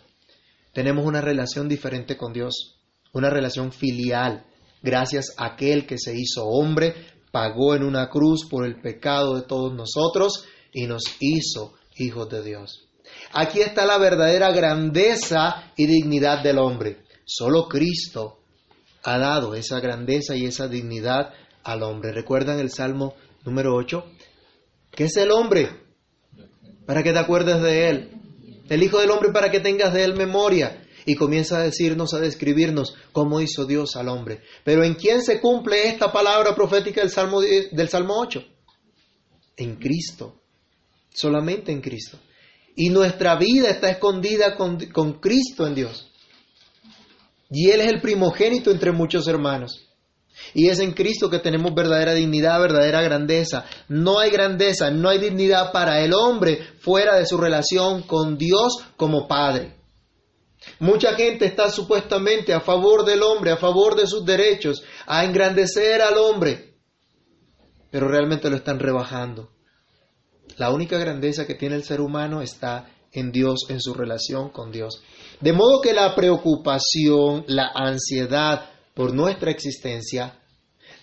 Tenemos 0.72 1.04
una 1.04 1.20
relación 1.20 1.68
diferente 1.68 2.16
con 2.16 2.32
Dios, 2.32 2.78
una 3.12 3.28
relación 3.28 3.70
filial, 3.70 4.46
gracias 4.82 5.34
a 5.36 5.48
aquel 5.48 5.84
que 5.84 5.98
se 5.98 6.18
hizo 6.18 6.46
hombre, 6.46 6.94
pagó 7.30 7.74
en 7.74 7.82
una 7.82 8.08
cruz 8.08 8.46
por 8.48 8.64
el 8.64 8.80
pecado 8.80 9.34
de 9.34 9.42
todos 9.42 9.74
nosotros 9.74 10.46
y 10.72 10.86
nos 10.86 11.02
hizo 11.20 11.74
hijos 11.98 12.30
de 12.30 12.42
Dios. 12.42 12.88
Aquí 13.32 13.60
está 13.60 13.86
la 13.86 13.98
verdadera 13.98 14.52
grandeza 14.52 15.72
y 15.76 15.86
dignidad 15.86 16.42
del 16.42 16.58
hombre. 16.58 17.04
Solo 17.24 17.68
Cristo 17.68 18.40
ha 19.04 19.18
dado 19.18 19.54
esa 19.54 19.80
grandeza 19.80 20.36
y 20.36 20.44
esa 20.44 20.68
dignidad 20.68 21.32
al 21.64 21.82
hombre. 21.82 22.12
¿Recuerdan 22.12 22.58
el 22.58 22.70
Salmo 22.70 23.14
número 23.44 23.74
8? 23.74 24.04
¿Qué 24.90 25.04
es 25.04 25.16
el 25.16 25.30
hombre? 25.30 25.70
Para 26.86 27.02
que 27.02 27.12
te 27.12 27.18
acuerdes 27.18 27.62
de 27.62 27.88
él. 27.88 28.10
El 28.68 28.82
Hijo 28.82 28.98
del 28.98 29.10
Hombre 29.10 29.32
para 29.32 29.50
que 29.50 29.60
tengas 29.60 29.92
de 29.92 30.04
él 30.04 30.14
memoria. 30.14 30.78
Y 31.04 31.16
comienza 31.16 31.58
a 31.58 31.62
decirnos, 31.62 32.14
a 32.14 32.20
describirnos 32.20 32.94
cómo 33.10 33.40
hizo 33.40 33.66
Dios 33.66 33.96
al 33.96 34.08
hombre. 34.08 34.40
Pero 34.62 34.84
¿en 34.84 34.94
quién 34.94 35.22
se 35.22 35.40
cumple 35.40 35.88
esta 35.88 36.12
palabra 36.12 36.54
profética 36.54 37.00
del 37.00 37.10
Salmo, 37.10 37.40
del 37.40 37.88
Salmo 37.88 38.14
8? 38.18 38.44
En 39.56 39.76
Cristo. 39.76 40.40
Solamente 41.12 41.72
en 41.72 41.80
Cristo. 41.80 42.18
Y 42.74 42.88
nuestra 42.88 43.36
vida 43.36 43.68
está 43.68 43.90
escondida 43.90 44.56
con, 44.56 44.78
con 44.86 45.20
Cristo 45.20 45.66
en 45.66 45.74
Dios. 45.74 46.10
Y 47.50 47.70
Él 47.70 47.80
es 47.80 47.92
el 47.92 48.00
primogénito 48.00 48.70
entre 48.70 48.92
muchos 48.92 49.28
hermanos. 49.28 49.88
Y 50.54 50.68
es 50.68 50.78
en 50.78 50.92
Cristo 50.92 51.28
que 51.28 51.38
tenemos 51.38 51.74
verdadera 51.74 52.14
dignidad, 52.14 52.60
verdadera 52.60 53.02
grandeza. 53.02 53.64
No 53.88 54.18
hay 54.18 54.30
grandeza, 54.30 54.90
no 54.90 55.08
hay 55.08 55.18
dignidad 55.18 55.72
para 55.72 56.00
el 56.00 56.14
hombre 56.14 56.58
fuera 56.80 57.16
de 57.16 57.26
su 57.26 57.36
relación 57.36 58.02
con 58.02 58.38
Dios 58.38 58.78
como 58.96 59.28
Padre. 59.28 59.76
Mucha 60.78 61.14
gente 61.14 61.44
está 61.44 61.70
supuestamente 61.70 62.54
a 62.54 62.60
favor 62.60 63.04
del 63.04 63.22
hombre, 63.22 63.50
a 63.50 63.56
favor 63.56 63.96
de 63.96 64.06
sus 64.06 64.24
derechos, 64.24 64.82
a 65.06 65.24
engrandecer 65.24 66.00
al 66.00 66.16
hombre, 66.18 66.76
pero 67.90 68.08
realmente 68.08 68.48
lo 68.48 68.56
están 68.56 68.78
rebajando. 68.78 69.50
La 70.58 70.70
única 70.70 70.98
grandeza 70.98 71.46
que 71.46 71.54
tiene 71.54 71.76
el 71.76 71.84
ser 71.84 72.00
humano 72.00 72.42
está 72.42 72.88
en 73.12 73.30
Dios, 73.30 73.66
en 73.68 73.80
su 73.80 73.94
relación 73.94 74.50
con 74.50 74.72
Dios. 74.72 75.02
De 75.40 75.52
modo 75.52 75.80
que 75.80 75.92
la 75.92 76.14
preocupación, 76.14 77.44
la 77.46 77.70
ansiedad 77.74 78.70
por 78.94 79.14
nuestra 79.14 79.50
existencia 79.50 80.38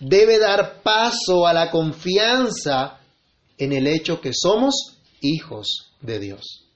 debe 0.00 0.38
dar 0.38 0.82
paso 0.82 1.46
a 1.46 1.52
la 1.52 1.70
confianza 1.70 2.98
en 3.58 3.72
el 3.72 3.86
hecho 3.86 4.20
que 4.20 4.32
somos 4.32 4.98
hijos 5.20 5.92
de 6.00 6.18
Dios. 6.18 6.66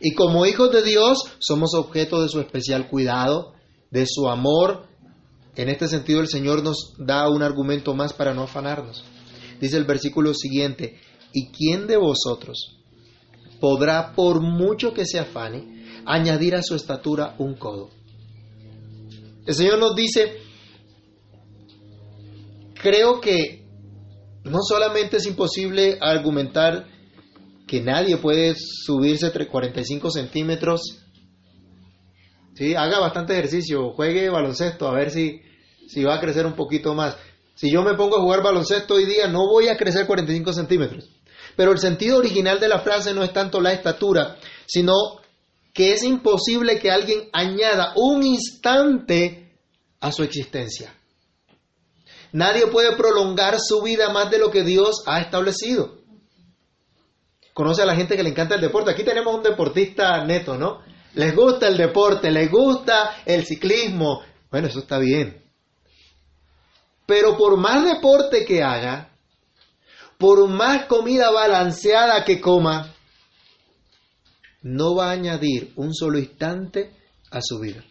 Y 0.00 0.14
como 0.14 0.46
hijos 0.46 0.70
de 0.70 0.82
Dios 0.82 1.18
somos 1.40 1.74
objeto 1.74 2.22
de 2.22 2.28
su 2.28 2.40
especial 2.40 2.88
cuidado, 2.88 3.54
de 3.90 4.06
su 4.06 4.28
amor. 4.28 4.86
En 5.56 5.68
este 5.68 5.88
sentido 5.88 6.20
el 6.20 6.28
Señor 6.28 6.62
nos 6.62 6.94
da 6.98 7.28
un 7.28 7.42
argumento 7.42 7.94
más 7.94 8.12
para 8.12 8.32
no 8.32 8.44
afanarnos. 8.44 9.04
Dice 9.60 9.76
el 9.76 9.84
versículo 9.84 10.34
siguiente, 10.34 11.00
¿y 11.32 11.48
quién 11.48 11.86
de 11.86 11.96
vosotros 11.96 12.76
podrá, 13.60 14.12
por 14.14 14.40
mucho 14.40 14.92
que 14.94 15.04
se 15.04 15.18
afane, 15.18 16.02
añadir 16.06 16.54
a 16.54 16.62
su 16.62 16.74
estatura 16.74 17.34
un 17.38 17.54
codo? 17.54 17.90
El 19.46 19.54
Señor 19.54 19.78
nos 19.78 19.96
dice, 19.96 20.40
creo 22.80 23.20
que 23.20 23.64
no 24.44 24.58
solamente 24.62 25.16
es 25.16 25.26
imposible 25.26 25.98
argumentar 26.00 26.86
que 27.66 27.80
nadie 27.80 28.16
puede 28.16 28.54
subirse 28.56 29.26
entre 29.26 29.46
45 29.46 30.10
centímetros, 30.10 30.80
¿sí? 32.54 32.74
haga 32.74 32.98
bastante 32.98 33.34
ejercicio, 33.34 33.92
juegue 33.92 34.30
baloncesto, 34.30 34.88
a 34.88 34.94
ver 34.94 35.10
si, 35.10 35.40
si 35.86 36.02
va 36.02 36.16
a 36.16 36.20
crecer 36.20 36.46
un 36.46 36.54
poquito 36.54 36.94
más. 36.94 37.16
Si 37.54 37.70
yo 37.70 37.82
me 37.82 37.94
pongo 37.94 38.16
a 38.16 38.22
jugar 38.22 38.42
baloncesto 38.42 38.94
hoy 38.94 39.04
día, 39.04 39.28
no 39.28 39.48
voy 39.50 39.68
a 39.68 39.76
crecer 39.76 40.06
45 40.06 40.52
centímetros. 40.52 41.10
Pero 41.58 41.72
el 41.72 41.78
sentido 41.78 42.18
original 42.18 42.60
de 42.60 42.68
la 42.68 42.78
frase 42.78 43.12
no 43.12 43.24
es 43.24 43.32
tanto 43.32 43.60
la 43.60 43.72
estatura, 43.72 44.36
sino 44.64 44.92
que 45.74 45.92
es 45.92 46.04
imposible 46.04 46.78
que 46.78 46.88
alguien 46.88 47.28
añada 47.32 47.94
un 47.96 48.22
instante 48.22 49.58
a 49.98 50.12
su 50.12 50.22
existencia. 50.22 50.94
Nadie 52.30 52.68
puede 52.68 52.94
prolongar 52.94 53.58
su 53.58 53.82
vida 53.82 54.10
más 54.10 54.30
de 54.30 54.38
lo 54.38 54.52
que 54.52 54.62
Dios 54.62 55.02
ha 55.04 55.20
establecido. 55.20 55.98
Conoce 57.54 57.82
a 57.82 57.86
la 57.86 57.96
gente 57.96 58.16
que 58.16 58.22
le 58.22 58.30
encanta 58.30 58.54
el 58.54 58.60
deporte. 58.60 58.92
Aquí 58.92 59.02
tenemos 59.02 59.34
un 59.34 59.42
deportista 59.42 60.24
neto, 60.24 60.56
¿no? 60.56 60.82
Les 61.14 61.34
gusta 61.34 61.66
el 61.66 61.76
deporte, 61.76 62.30
les 62.30 62.48
gusta 62.48 63.16
el 63.26 63.44
ciclismo. 63.44 64.22
Bueno, 64.48 64.68
eso 64.68 64.78
está 64.78 65.00
bien. 65.00 65.44
Pero 67.04 67.36
por 67.36 67.56
más 67.56 67.84
deporte 67.84 68.44
que 68.44 68.62
haga, 68.62 69.07
por 70.18 70.48
más 70.48 70.86
comida 70.86 71.30
balanceada 71.30 72.24
que 72.24 72.40
coma, 72.40 72.94
no 74.62 74.96
va 74.96 75.10
a 75.10 75.12
añadir 75.12 75.72
un 75.76 75.94
solo 75.94 76.18
instante 76.18 76.90
a 77.30 77.40
su 77.40 77.60
vida. 77.60 77.84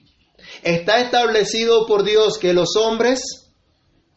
Está 0.61 0.99
establecido 0.99 1.85
por 1.87 2.03
Dios 2.03 2.37
que 2.37 2.53
los 2.53 2.75
hombres 2.75 3.49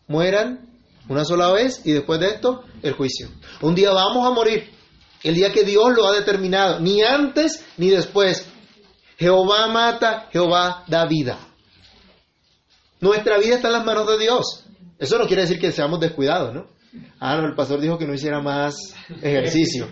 mueran 0.08 0.68
una 1.08 1.24
sola 1.24 1.52
vez 1.52 1.80
y 1.84 1.92
después 1.92 2.20
de 2.20 2.30
esto 2.30 2.64
el 2.82 2.94
juicio. 2.94 3.28
Un 3.62 3.74
día 3.74 3.92
vamos 3.92 4.26
a 4.26 4.30
morir, 4.30 4.70
el 5.22 5.34
día 5.34 5.52
que 5.52 5.64
Dios 5.64 5.92
lo 5.94 6.06
ha 6.06 6.12
determinado, 6.12 6.80
ni 6.80 7.02
antes 7.02 7.64
ni 7.76 7.90
después. 7.90 8.46
Jehová 9.18 9.68
mata, 9.68 10.28
Jehová 10.32 10.84
da 10.88 11.06
vida. 11.06 11.38
Nuestra 13.00 13.38
vida 13.38 13.56
está 13.56 13.68
en 13.68 13.74
las 13.74 13.84
manos 13.84 14.06
de 14.08 14.18
Dios. 14.18 14.64
Eso 14.98 15.18
no 15.18 15.26
quiere 15.26 15.42
decir 15.42 15.60
que 15.60 15.72
seamos 15.72 16.00
descuidados, 16.00 16.54
¿no? 16.54 16.79
Ah, 17.20 17.36
no, 17.36 17.46
el 17.46 17.54
pastor 17.54 17.80
dijo 17.80 17.98
que 17.98 18.06
no 18.06 18.14
hiciera 18.14 18.40
más 18.40 18.74
ejercicio. 19.22 19.88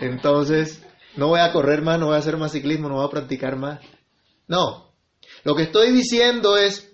Entonces, 0.00 0.82
no 1.16 1.28
voy 1.28 1.40
a 1.40 1.52
correr 1.52 1.82
más, 1.82 1.98
no 1.98 2.06
voy 2.06 2.16
a 2.16 2.18
hacer 2.18 2.36
más 2.36 2.52
ciclismo, 2.52 2.88
no 2.88 2.96
voy 2.96 3.06
a 3.06 3.10
practicar 3.10 3.56
más. 3.56 3.80
No. 4.46 4.92
Lo 5.44 5.54
que 5.54 5.62
estoy 5.64 5.92
diciendo 5.92 6.56
es, 6.56 6.92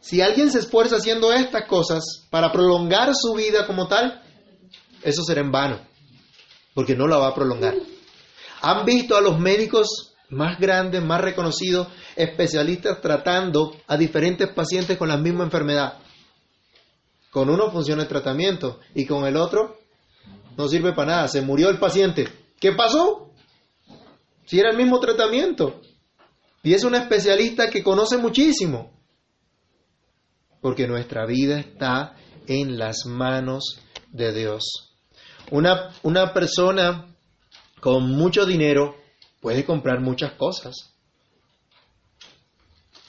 si 0.00 0.20
alguien 0.20 0.50
se 0.50 0.60
esfuerza 0.60 0.96
haciendo 0.96 1.32
estas 1.32 1.66
cosas 1.66 2.26
para 2.30 2.50
prolongar 2.50 3.12
su 3.14 3.34
vida 3.34 3.66
como 3.66 3.88
tal, 3.88 4.22
eso 5.02 5.22
será 5.22 5.40
en 5.40 5.52
vano, 5.52 5.80
porque 6.74 6.96
no 6.96 7.06
la 7.06 7.18
va 7.18 7.28
a 7.28 7.34
prolongar. 7.34 7.74
¿Han 8.62 8.84
visto 8.84 9.16
a 9.16 9.20
los 9.20 9.38
médicos 9.38 10.14
más 10.30 10.58
grandes, 10.58 11.04
más 11.04 11.20
reconocidos, 11.20 11.88
especialistas 12.16 13.00
tratando 13.00 13.76
a 13.86 13.96
diferentes 13.96 14.48
pacientes 14.48 14.96
con 14.96 15.08
la 15.08 15.16
misma 15.16 15.44
enfermedad? 15.44 15.98
Con 17.36 17.50
uno 17.50 17.70
funciona 17.70 18.00
el 18.00 18.08
tratamiento 18.08 18.80
y 18.94 19.04
con 19.04 19.26
el 19.26 19.36
otro 19.36 19.76
no 20.56 20.68
sirve 20.68 20.94
para 20.94 21.16
nada. 21.16 21.28
Se 21.28 21.42
murió 21.42 21.68
el 21.68 21.78
paciente. 21.78 22.26
¿Qué 22.58 22.72
pasó? 22.72 23.30
Si 24.46 24.58
era 24.58 24.70
el 24.70 24.78
mismo 24.78 24.98
tratamiento. 25.00 25.82
Y 26.62 26.72
es 26.72 26.82
un 26.82 26.94
especialista 26.94 27.68
que 27.68 27.82
conoce 27.82 28.16
muchísimo. 28.16 28.90
Porque 30.62 30.86
nuestra 30.86 31.26
vida 31.26 31.60
está 31.60 32.16
en 32.46 32.78
las 32.78 33.04
manos 33.04 33.82
de 34.12 34.32
Dios. 34.32 34.96
Una, 35.50 35.90
una 36.04 36.32
persona 36.32 37.14
con 37.80 38.12
mucho 38.12 38.46
dinero 38.46 38.96
puede 39.42 39.66
comprar 39.66 40.00
muchas 40.00 40.32
cosas. 40.38 40.94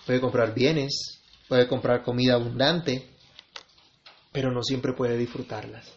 Puede 0.05 0.19
comprar 0.19 0.53
bienes, 0.53 1.21
puede 1.47 1.65
comprar 1.69 2.03
comida 2.03 2.33
abundante, 2.33 3.15
pero 4.31 4.51
no 4.51 4.61
siempre 4.63 4.93
puede 4.93 5.17
disfrutarlas. 5.17 5.91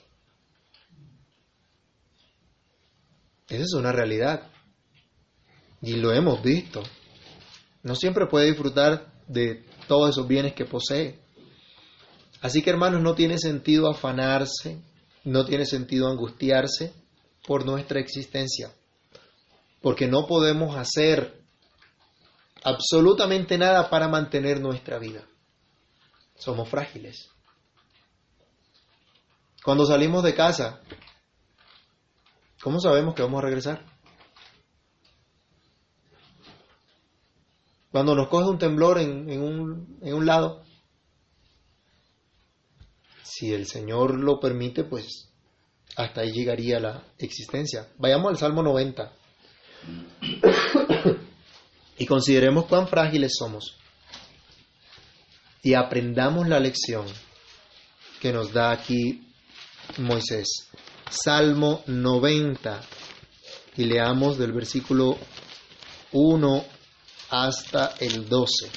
Esa 3.49 3.63
es 3.63 3.75
una 3.75 3.93
realidad. 3.93 4.49
Y 5.83 5.95
lo 5.95 6.13
hemos 6.13 6.43
visto. 6.43 6.83
No 7.83 7.95
siempre 7.95 8.27
puede 8.27 8.47
disfrutar 8.47 9.13
de 9.27 9.65
todos 9.89 10.11
esos 10.11 10.29
bienes 10.29 10.55
que 10.55 10.65
posee. 10.65 11.19
Así 12.41 12.63
que 12.63 12.71
hermanos, 12.71 13.03
no 13.03 13.15
tiene 13.15 13.39
sentido 13.39 13.91
afanarse, 13.91 14.81
no 15.25 15.45
tiene 15.45 15.67
sentido 15.67 16.09
angustiarse 16.09 16.93
por 17.47 17.67
nuestra 17.67 18.01
existencia. 18.01 18.73
Porque 19.83 20.07
no 20.07 20.27
podemos 20.27 20.77
hacer 20.77 21.43
absolutamente 22.63 23.59
nada 23.59 23.91
para 23.91 24.09
mantener 24.09 24.61
nuestra 24.61 24.99
vida. 24.99 25.25
Somos 26.37 26.69
frágiles. 26.69 27.31
Cuando 29.65 29.85
salimos 29.85 30.23
de 30.23 30.35
casa, 30.35 30.81
¿cómo 32.63 32.81
sabemos 32.81 33.15
que 33.15 33.23
vamos 33.23 33.39
a 33.39 33.47
regresar? 33.47 33.85
Cuando 37.91 38.15
nos 38.15 38.29
coge 38.29 38.49
un 38.49 38.59
temblor 38.59 38.99
en, 38.99 39.41
un, 39.41 39.99
en 40.01 40.15
un 40.15 40.25
lado, 40.25 40.63
si 43.23 43.53
el 43.53 43.67
Señor 43.67 44.15
lo 44.19 44.39
permite, 44.39 44.85
pues 44.85 45.29
hasta 45.97 46.23
ahí 46.23 46.31
llegaría 46.33 46.79
la 46.79 47.03
existencia. 47.19 47.89
Vayamos 47.99 48.31
al 48.31 48.39
Salmo 48.39 48.63
90 48.63 49.13
y 51.99 52.07
consideremos 52.07 52.67
cuán 52.67 52.89
frágiles 52.89 53.33
somos 53.37 53.77
y 55.63 55.75
aprendamos 55.75 56.49
la 56.49 56.61
lección 56.61 57.07
que 58.21 58.33
nos 58.33 58.53
da 58.53 58.71
aquí 58.71 59.30
Moisés. 59.99 60.69
Salmo 61.11 61.83
90. 61.87 62.81
Y 63.77 63.85
leamos 63.85 64.39
del 64.39 64.53
versículo 64.53 65.17
1 66.13 66.65
hasta 67.31 67.95
el 68.01 68.29
12. 68.29 68.71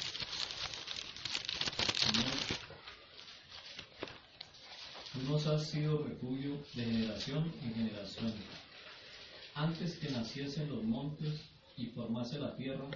Tú 5.12 5.20
nos 5.28 5.46
has 5.46 5.70
sido 5.70 6.04
refugio 6.04 6.58
de 6.74 6.84
generación 6.84 7.52
en 7.62 7.74
generación. 7.74 8.34
Antes 9.54 9.98
que 9.98 10.10
naciesen 10.10 10.68
los 10.68 10.82
montes 10.82 11.40
y 11.76 11.86
formase 11.86 12.38
la 12.38 12.56
tierra 12.56 12.86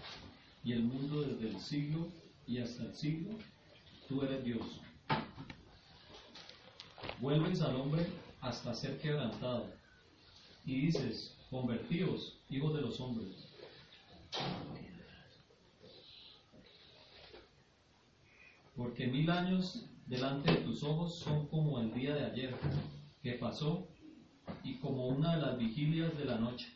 y 0.64 0.72
el 0.72 0.82
mundo 0.82 1.22
desde 1.22 1.48
el 1.48 1.60
siglo 1.60 2.08
y 2.46 2.58
hasta 2.58 2.84
el 2.84 2.94
siglo, 2.94 3.38
tú 4.08 4.22
eres 4.22 4.44
Dios 4.44 4.62
vuelves 7.20 7.60
al 7.62 7.76
hombre 7.76 8.06
hasta 8.40 8.74
ser 8.74 8.98
quebrantado. 8.98 9.66
Y 10.64 10.80
dices, 10.86 11.36
convertíos, 11.50 12.38
hijos 12.50 12.74
de 12.74 12.82
los 12.82 13.00
hombres. 13.00 13.28
Porque 18.76 19.06
mil 19.08 19.28
años 19.30 19.86
delante 20.06 20.52
de 20.52 20.58
tus 20.58 20.82
ojos 20.82 21.18
son 21.18 21.46
como 21.48 21.80
el 21.80 21.92
día 21.94 22.14
de 22.14 22.26
ayer, 22.26 22.56
que 23.22 23.32
pasó, 23.32 23.88
y 24.62 24.76
como 24.76 25.08
una 25.08 25.36
de 25.36 25.42
las 25.42 25.58
vigilias 25.58 26.16
de 26.16 26.24
la 26.24 26.38
noche. 26.38 26.72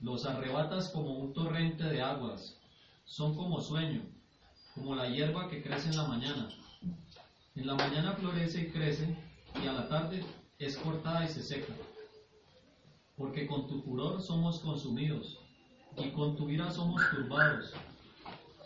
Los 0.00 0.26
arrebatas 0.26 0.90
como 0.90 1.18
un 1.18 1.32
torrente 1.32 1.84
de 1.84 2.02
aguas, 2.02 2.58
son 3.04 3.36
como 3.36 3.60
sueño, 3.60 4.02
como 4.76 4.94
la 4.94 5.08
hierba 5.08 5.48
que 5.48 5.62
crece 5.62 5.88
en 5.88 5.96
la 5.96 6.06
mañana. 6.06 6.48
En 7.56 7.66
la 7.66 7.74
mañana 7.74 8.12
florece 8.12 8.60
y 8.60 8.70
crece, 8.70 9.16
y 9.60 9.66
a 9.66 9.72
la 9.72 9.88
tarde 9.88 10.24
es 10.58 10.76
cortada 10.76 11.24
y 11.24 11.28
se 11.28 11.42
seca. 11.42 11.72
Porque 13.16 13.46
con 13.46 13.66
tu 13.66 13.80
furor 13.80 14.20
somos 14.22 14.60
consumidos, 14.60 15.38
y 15.96 16.10
con 16.10 16.36
tu 16.36 16.50
ira 16.50 16.70
somos 16.70 17.02
turbados. 17.10 17.72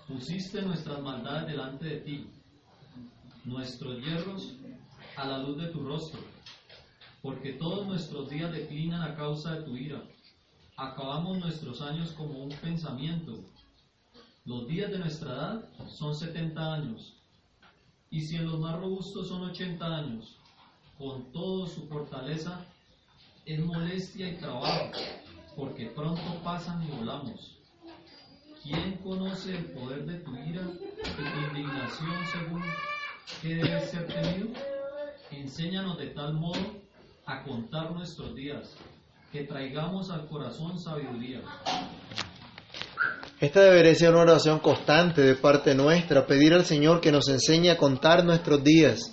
Pusiste 0.08 0.62
nuestras 0.62 1.00
maldades 1.00 1.46
delante 1.46 1.84
de 1.86 1.96
ti, 1.98 2.26
nuestros 3.44 4.04
hierros 4.04 4.54
a 5.16 5.24
la 5.24 5.38
luz 5.38 5.58
de 5.58 5.68
tu 5.68 5.84
rostro, 5.86 6.20
porque 7.22 7.52
todos 7.52 7.86
nuestros 7.86 8.28
días 8.28 8.50
declinan 8.50 9.02
a 9.02 9.14
causa 9.14 9.54
de 9.54 9.62
tu 9.62 9.76
ira. 9.76 10.02
Acabamos 10.76 11.38
nuestros 11.38 11.80
años 11.80 12.10
como 12.12 12.42
un 12.42 12.50
pensamiento, 12.50 13.44
los 14.44 14.66
días 14.66 14.90
de 14.90 14.98
nuestra 14.98 15.32
edad 15.32 15.68
son 15.88 16.14
70 16.14 16.74
años, 16.74 17.14
y 18.10 18.22
si 18.22 18.36
en 18.36 18.46
los 18.46 18.58
más 18.58 18.78
robustos 18.78 19.28
son 19.28 19.42
80 19.42 19.84
años, 19.84 20.36
con 20.98 21.30
todo 21.32 21.66
su 21.66 21.86
fortaleza 21.86 22.64
es 23.46 23.60
molestia 23.60 24.30
y 24.30 24.36
trabajo, 24.36 24.90
porque 25.56 25.86
pronto 25.86 26.22
pasan 26.42 26.82
y 26.82 26.90
volamos. 26.90 27.58
¿Quién 28.62 28.96
conoce 28.98 29.56
el 29.56 29.64
poder 29.66 30.04
de 30.04 30.18
tu 30.20 30.34
ira 30.36 30.62
y 30.62 31.48
tu 31.48 31.48
indignación 31.48 32.14
según 32.32 32.62
que 33.40 33.54
debe 33.56 33.86
ser 33.86 34.06
tenido? 34.06 34.48
Enséñanos 35.30 35.98
de 35.98 36.08
tal 36.08 36.34
modo 36.34 36.80
a 37.26 37.42
contar 37.42 37.92
nuestros 37.92 38.34
días, 38.34 38.74
que 39.32 39.44
traigamos 39.44 40.10
al 40.10 40.26
corazón 40.26 40.78
sabiduría. 40.78 41.40
Esta 43.40 43.62
debería 43.62 43.94
ser 43.94 44.10
una 44.10 44.32
oración 44.32 44.58
constante 44.58 45.22
de 45.22 45.34
parte 45.34 45.74
nuestra, 45.74 46.26
pedir 46.26 46.52
al 46.52 46.66
Señor 46.66 47.00
que 47.00 47.10
nos 47.10 47.26
enseñe 47.28 47.70
a 47.70 47.78
contar 47.78 48.22
nuestros 48.22 48.62
días, 48.62 49.12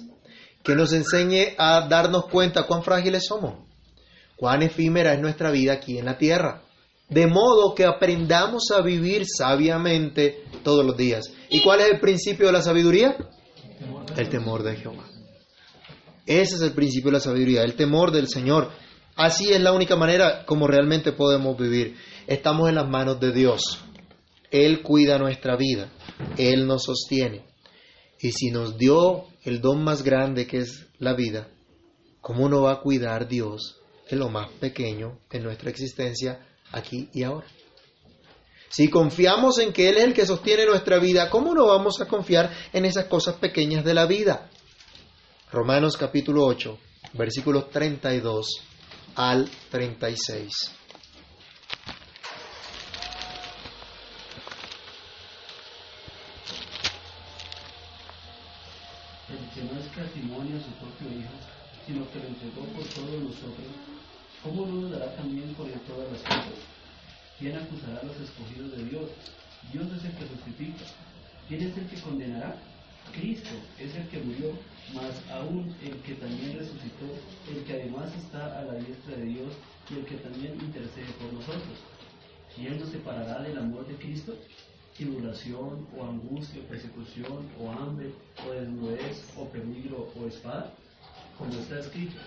que 0.63 0.75
nos 0.75 0.91
enseñe 0.91 1.55
a 1.57 1.87
darnos 1.87 2.25
cuenta 2.25 2.63
cuán 2.63 2.83
frágiles 2.83 3.25
somos, 3.25 3.65
cuán 4.35 4.63
efímera 4.63 5.13
es 5.13 5.21
nuestra 5.21 5.49
vida 5.49 5.71
aquí 5.71 5.97
en 5.97 6.05
la 6.05 6.17
tierra, 6.17 6.61
de 7.07 7.25
modo 7.25 7.73
que 7.73 7.85
aprendamos 7.85 8.63
a 8.75 8.81
vivir 8.81 9.25
sabiamente 9.25 10.43
todos 10.61 10.85
los 10.85 10.97
días. 10.97 11.31
¿Y 11.49 11.61
cuál 11.61 11.79
es 11.79 11.91
el 11.93 12.01
principio 12.01 12.47
de 12.47 12.51
la 12.51 12.61
sabiduría? 12.61 13.15
El 14.17 14.27
temor 14.27 14.61
de 14.63 14.75
Jehová. 14.75 15.05
Ese 16.25 16.55
es 16.55 16.61
el 16.61 16.73
principio 16.73 17.11
de 17.11 17.17
la 17.19 17.21
sabiduría, 17.21 17.63
el 17.63 17.75
temor 17.75 18.11
del 18.11 18.27
Señor. 18.27 18.71
Así 19.15 19.53
es 19.53 19.61
la 19.61 19.71
única 19.71 19.95
manera 19.95 20.45
como 20.45 20.67
realmente 20.67 21.13
podemos 21.13 21.57
vivir. 21.57 21.95
Estamos 22.27 22.67
en 22.67 22.75
las 22.75 22.89
manos 22.89 23.21
de 23.21 23.31
Dios. 23.31 23.79
Él 24.51 24.81
cuida 24.81 25.17
nuestra 25.17 25.55
vida, 25.55 25.89
Él 26.37 26.67
nos 26.67 26.83
sostiene. 26.83 27.45
Y 28.19 28.31
si 28.31 28.49
nos 28.49 28.77
dio 28.77 29.25
el 29.43 29.61
don 29.61 29.83
más 29.83 30.03
grande 30.03 30.47
que 30.47 30.59
es 30.59 30.87
la 30.99 31.13
vida, 31.13 31.49
¿cómo 32.21 32.49
no 32.49 32.63
va 32.63 32.73
a 32.73 32.79
cuidar 32.79 33.27
Dios 33.27 33.79
de 34.09 34.17
lo 34.17 34.29
más 34.29 34.49
pequeño 34.53 35.19
en 35.31 35.43
nuestra 35.43 35.69
existencia 35.69 36.47
aquí 36.71 37.09
y 37.13 37.23
ahora? 37.23 37.47
Si 38.69 38.89
confiamos 38.89 39.59
en 39.59 39.71
que 39.71 39.89
Él 39.89 39.97
es 39.97 40.03
el 40.03 40.13
que 40.13 40.25
sostiene 40.25 40.65
nuestra 40.65 40.99
vida, 40.99 41.29
¿cómo 41.29 41.53
no 41.53 41.67
vamos 41.67 42.01
a 42.01 42.07
confiar 42.07 42.51
en 42.73 42.85
esas 42.85 43.05
cosas 43.05 43.35
pequeñas 43.35 43.85
de 43.85 43.93
la 43.93 44.05
vida? 44.05 44.49
Romanos 45.51 45.95
capítulo 45.95 46.45
8, 46.45 46.77
versículos 47.13 47.69
32 47.69 48.47
al 49.15 49.49
36. 49.71 50.77
el 59.59 59.86
escatimó 59.97 60.41
a 60.41 60.61
su 60.61 60.71
propio 60.77 61.09
Hijo, 61.09 61.33
sino 61.85 62.05
que 62.11 62.19
lo 62.19 62.27
entregó 62.29 62.61
por 62.69 62.85
todos 62.85 63.17
nosotros, 63.17 63.65
¿cómo 64.43 64.67
no 64.67 64.81
nos 64.81 64.91
dará 64.91 65.15
también 65.15 65.53
con 65.55 65.65
él 65.65 65.79
todas 65.87 66.11
las 66.11 66.21
cosas? 66.21 66.61
¿Quién 67.39 67.57
acusará 67.57 68.01
a 68.01 68.05
los 68.05 68.17
escogidos 68.17 68.77
de 68.77 68.85
Dios? 68.85 69.09
Dios 69.73 69.87
es 69.97 70.05
el 70.05 70.11
que 70.13 70.27
justifica. 70.27 70.85
¿Quién 71.47 71.61
es 71.63 71.77
el 71.77 71.87
que 71.87 72.01
condenará? 72.01 72.55
Cristo 73.13 73.55
es 73.79 73.95
el 73.95 74.07
que 74.09 74.19
murió, 74.19 74.51
más 74.93 75.15
aún 75.31 75.73
el 75.81 75.95
que 76.01 76.13
también 76.15 76.59
resucitó, 76.59 77.07
el 77.49 77.63
que 77.63 77.73
además 77.73 78.13
está 78.13 78.59
a 78.59 78.65
la 78.65 78.73
diestra 78.75 79.15
de 79.15 79.25
Dios 79.25 79.53
y 79.89 79.93
el 79.95 80.05
que 80.05 80.17
también 80.17 80.53
intercede 80.59 81.09
por 81.17 81.31
nosotros. 81.33 81.77
¿Quién 82.53 82.79
nos 82.79 82.89
separará 82.89 83.41
del 83.41 83.57
amor 83.57 83.87
de 83.87 83.95
Cristo? 83.95 84.37
Tribulación 84.97 85.87
o 85.95 86.03
angustia 86.03 86.61
persecución 86.67 87.45
o 87.59 87.71
hambre 87.71 88.11
o 88.45 88.51
desnudez 88.51 89.23
o 89.37 89.45
peligro 89.45 90.09
o 90.15 90.27
espada? 90.27 90.73
Como 91.37 91.53
está 91.53 91.79
escrito, 91.79 92.17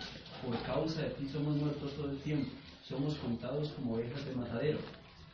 por 0.45 0.57
causa 0.63 1.03
de 1.03 1.11
ti 1.11 1.29
somos 1.29 1.57
muertos 1.57 1.93
todo 1.95 2.11
el 2.11 2.19
tiempo, 2.19 2.51
somos 2.89 3.17
contados 3.17 3.71
como 3.71 3.95
ovejas 3.95 4.25
de 4.25 4.35
matadero. 4.37 4.79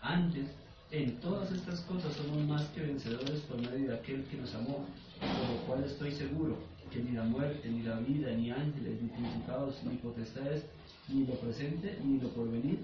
Antes, 0.01 0.46
en 0.90 1.20
todas 1.20 1.53
estas 1.53 1.81
cosas 1.81 2.14
somos 2.14 2.42
más 2.46 2.64
que 2.68 2.81
vencedores 2.81 3.40
por 3.42 3.61
medio 3.61 3.88
de 3.90 3.94
aquel 3.96 4.25
que 4.25 4.38
nos 4.38 4.55
amó, 4.55 4.87
por 5.20 5.51
lo 5.51 5.66
cual 5.66 5.85
estoy 5.85 6.12
seguro 6.12 6.57
que 6.90 7.03
ni 7.03 7.12
la 7.12 7.25
muerte, 7.25 7.68
ni 7.68 7.83
la 7.83 7.99
vida, 7.99 8.31
ni 8.33 8.51
ángeles, 8.51 9.03
ni 9.03 9.09
principados, 9.09 9.83
ni 9.85 9.96
potestades, 9.96 10.64
ni 11.09 11.27
lo 11.27 11.35
presente, 11.35 11.99
ni 12.05 12.18
lo 12.20 12.29
porvenir, 12.31 12.79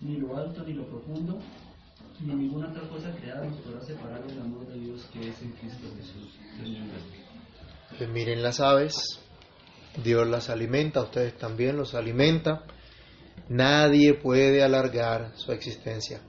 ni 0.00 0.16
lo 0.16 0.36
alto, 0.36 0.62
ni 0.64 0.74
lo 0.74 0.84
profundo, 0.86 1.40
ni 2.20 2.34
ninguna 2.34 2.68
otra 2.68 2.82
cosa 2.88 3.14
creada 3.20 3.44
nos 3.44 3.60
podrá 3.60 3.80
separar 3.80 4.26
del 4.26 4.40
amor 4.40 4.66
de 4.66 4.78
Dios 4.78 5.06
que 5.12 5.28
es 5.28 5.40
en 5.42 5.52
Cristo 5.52 5.86
Jesús. 5.96 6.36
Pues 7.96 8.10
miren 8.10 8.42
las 8.42 8.60
aves, 8.60 9.20
Dios 10.02 10.26
las 10.26 10.50
alimenta, 10.50 11.02
ustedes 11.02 11.36
también 11.36 11.76
los 11.76 11.94
alimenta. 11.94 12.64
Nadie 13.48 14.14
puede 14.14 14.62
alargar 14.62 15.32
su 15.36 15.52
existencia. 15.52 16.20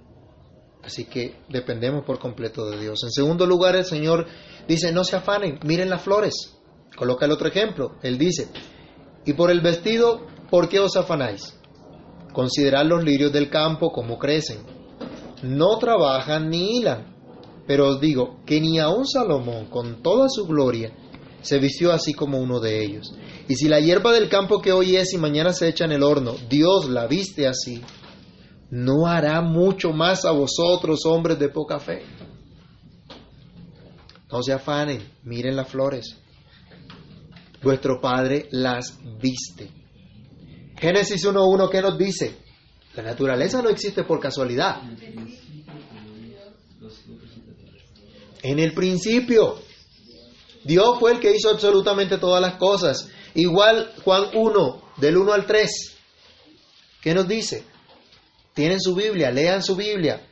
Así 0.83 1.05
que 1.05 1.35
dependemos 1.49 2.05
por 2.05 2.19
completo 2.19 2.69
de 2.69 2.79
Dios. 2.79 2.99
En 3.03 3.11
segundo 3.11 3.45
lugar, 3.45 3.75
el 3.75 3.83
Señor 3.83 4.27
dice, 4.67 4.93
no 4.93 5.03
se 5.03 5.17
afanen, 5.17 5.59
miren 5.65 5.89
las 5.89 6.01
flores. 6.01 6.33
Coloca 6.95 7.25
el 7.25 7.31
otro 7.31 7.49
ejemplo. 7.49 7.97
Él 8.01 8.17
dice, 8.17 8.47
y 9.25 9.33
por 9.33 9.51
el 9.51 9.61
vestido, 9.61 10.25
¿por 10.49 10.69
qué 10.69 10.79
os 10.79 10.95
afanáis? 10.95 11.57
Considerad 12.31 12.85
los 12.85 13.03
lirios 13.03 13.33
del 13.33 13.49
campo, 13.49 13.91
cómo 13.91 14.17
crecen 14.17 14.78
no 15.43 15.77
trabajan 15.77 16.49
ni 16.49 16.77
hilan. 16.77 17.15
Pero 17.67 17.89
os 17.89 18.01
digo 18.01 18.39
que 18.45 18.59
ni 18.59 18.79
aun 18.79 19.05
Salomón, 19.05 19.67
con 19.67 20.01
toda 20.01 20.27
su 20.27 20.45
gloria, 20.47 20.91
se 21.41 21.59
vistió 21.59 21.91
así 21.91 22.13
como 22.13 22.39
uno 22.39 22.59
de 22.59 22.83
ellos. 22.83 23.13
Y 23.47 23.55
si 23.55 23.67
la 23.67 23.79
hierba 23.79 24.11
del 24.11 24.29
campo 24.29 24.61
que 24.61 24.71
hoy 24.71 24.95
es 24.95 25.13
y 25.13 25.17
mañana 25.17 25.53
se 25.53 25.67
echa 25.67 25.85
en 25.85 25.91
el 25.91 26.03
horno, 26.03 26.35
Dios 26.49 26.89
la 26.89 27.07
viste 27.07 27.47
así, 27.47 27.81
¿no 28.69 29.07
hará 29.07 29.41
mucho 29.41 29.91
más 29.91 30.25
a 30.25 30.31
vosotros, 30.31 31.05
hombres 31.05 31.39
de 31.39 31.49
poca 31.49 31.79
fe? 31.79 32.03
No 34.31 34.43
se 34.43 34.53
afanen, 34.53 35.01
miren 35.23 35.55
las 35.55 35.67
flores. 35.67 36.17
Vuestro 37.63 37.99
Padre 37.99 38.47
las 38.51 38.97
viste. 39.19 39.71
Génesis 40.77 41.25
1.1, 41.25 41.69
¿qué 41.69 41.81
nos 41.81 41.97
dice? 41.97 42.37
La 42.95 43.03
naturaleza 43.03 43.61
no 43.61 43.69
existe 43.69 44.03
por 44.03 44.19
casualidad. 44.19 44.81
En 48.41 48.59
el 48.59 48.73
principio, 48.73 49.59
Dios 50.63 50.99
fue 50.99 51.11
el 51.11 51.19
que 51.19 51.35
hizo 51.35 51.49
absolutamente 51.49 52.17
todas 52.17 52.41
las 52.41 52.55
cosas. 52.55 53.09
Igual 53.35 53.93
Juan 54.03 54.29
1, 54.33 54.81
del 54.97 55.17
1 55.17 55.33
al 55.33 55.45
3. 55.45 55.97
¿Qué 57.01 57.13
nos 57.13 57.27
dice? 57.27 57.63
Tienen 58.53 58.81
su 58.81 58.95
Biblia, 58.95 59.31
lean 59.31 59.63
su 59.63 59.75
Biblia. 59.75 60.25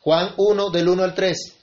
Juan 0.00 0.34
1, 0.36 0.70
del 0.70 0.88
1 0.88 1.02
al 1.02 1.14
3. 1.14 1.55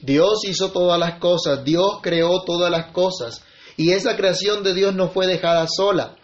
Dios 0.00 0.44
hizo 0.48 0.70
todas 0.70 0.98
las 0.98 1.18
cosas, 1.18 1.64
Dios 1.64 1.98
creó 2.02 2.44
todas 2.44 2.70
las 2.70 2.92
cosas 2.92 3.42
y 3.76 3.90
esa 3.90 4.16
creación 4.16 4.62
de 4.62 4.72
Dios 4.72 4.94
no 4.94 5.08
fue 5.08 5.26
dejada 5.26 5.66
sola, 5.68 6.16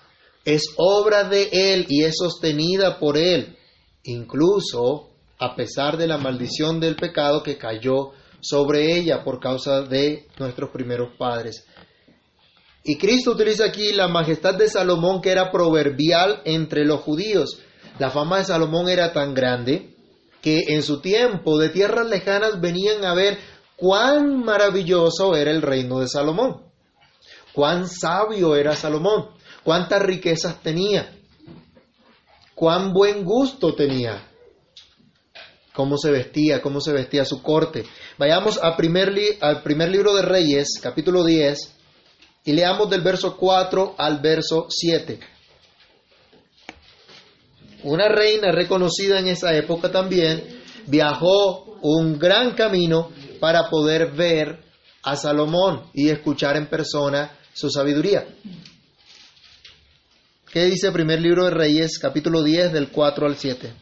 es 0.44 0.62
obra 0.76 1.24
de 1.24 1.48
Él 1.52 1.86
y 1.88 2.04
es 2.04 2.16
sostenida 2.16 2.98
por 2.98 3.16
Él, 3.16 3.56
incluso 4.04 5.10
a 5.38 5.56
pesar 5.56 5.96
de 5.96 6.06
la 6.06 6.18
maldición 6.18 6.78
del 6.78 6.96
pecado 6.96 7.42
que 7.42 7.58
cayó 7.58 8.12
sobre 8.40 8.96
ella 8.96 9.24
por 9.24 9.40
causa 9.40 9.82
de 9.82 10.28
nuestros 10.38 10.70
primeros 10.70 11.16
padres. 11.18 11.66
Y 12.84 12.96
Cristo 12.96 13.32
utiliza 13.32 13.64
aquí 13.64 13.92
la 13.92 14.08
majestad 14.08 14.54
de 14.54 14.68
Salomón 14.68 15.20
que 15.20 15.30
era 15.30 15.50
proverbial 15.52 16.42
entre 16.44 16.84
los 16.84 17.00
judíos. 17.00 17.60
La 17.98 18.10
fama 18.10 18.38
de 18.38 18.44
Salomón 18.44 18.88
era 18.88 19.12
tan 19.12 19.34
grande 19.34 19.94
que 20.40 20.64
en 20.68 20.82
su 20.82 21.00
tiempo 21.00 21.58
de 21.58 21.68
tierras 21.68 22.08
lejanas 22.08 22.60
venían 22.60 23.04
a 23.04 23.14
ver 23.14 23.38
cuán 23.76 24.44
maravilloso 24.44 25.36
era 25.36 25.52
el 25.52 25.62
reino 25.62 26.00
de 26.00 26.08
Salomón, 26.08 26.62
cuán 27.52 27.88
sabio 27.88 28.56
era 28.56 28.74
Salomón, 28.74 29.28
cuántas 29.62 30.02
riquezas 30.02 30.60
tenía, 30.60 31.14
cuán 32.56 32.92
buen 32.92 33.24
gusto 33.24 33.74
tenía, 33.74 34.28
cómo 35.72 35.96
se 35.96 36.10
vestía, 36.10 36.60
cómo 36.60 36.80
se 36.80 36.92
vestía 36.92 37.24
su 37.24 37.40
corte. 37.40 37.84
Vayamos 38.18 38.58
al 38.58 38.74
primer, 38.74 39.12
al 39.40 39.62
primer 39.62 39.90
libro 39.90 40.14
de 40.14 40.22
Reyes, 40.22 40.80
capítulo 40.82 41.24
10, 41.24 41.81
y 42.44 42.52
leamos 42.52 42.90
del 42.90 43.02
verso 43.02 43.36
4 43.36 43.94
al 43.98 44.20
verso 44.20 44.66
7. 44.68 45.18
Una 47.84 48.08
reina 48.08 48.52
reconocida 48.52 49.18
en 49.18 49.28
esa 49.28 49.54
época 49.54 49.90
también 49.90 50.62
viajó 50.86 51.78
un 51.82 52.18
gran 52.18 52.54
camino 52.54 53.10
para 53.40 53.68
poder 53.68 54.12
ver 54.12 54.62
a 55.02 55.16
Salomón 55.16 55.90
y 55.92 56.08
escuchar 56.08 56.56
en 56.56 56.68
persona 56.68 57.36
su 57.52 57.70
sabiduría. 57.70 58.26
¿Qué 60.52 60.64
dice 60.66 60.88
el 60.88 60.92
primer 60.92 61.20
libro 61.20 61.44
de 61.44 61.50
Reyes, 61.50 61.98
capítulo 61.98 62.42
10, 62.42 62.72
del 62.72 62.90
4 62.90 63.26
al 63.26 63.36
7? 63.36 63.81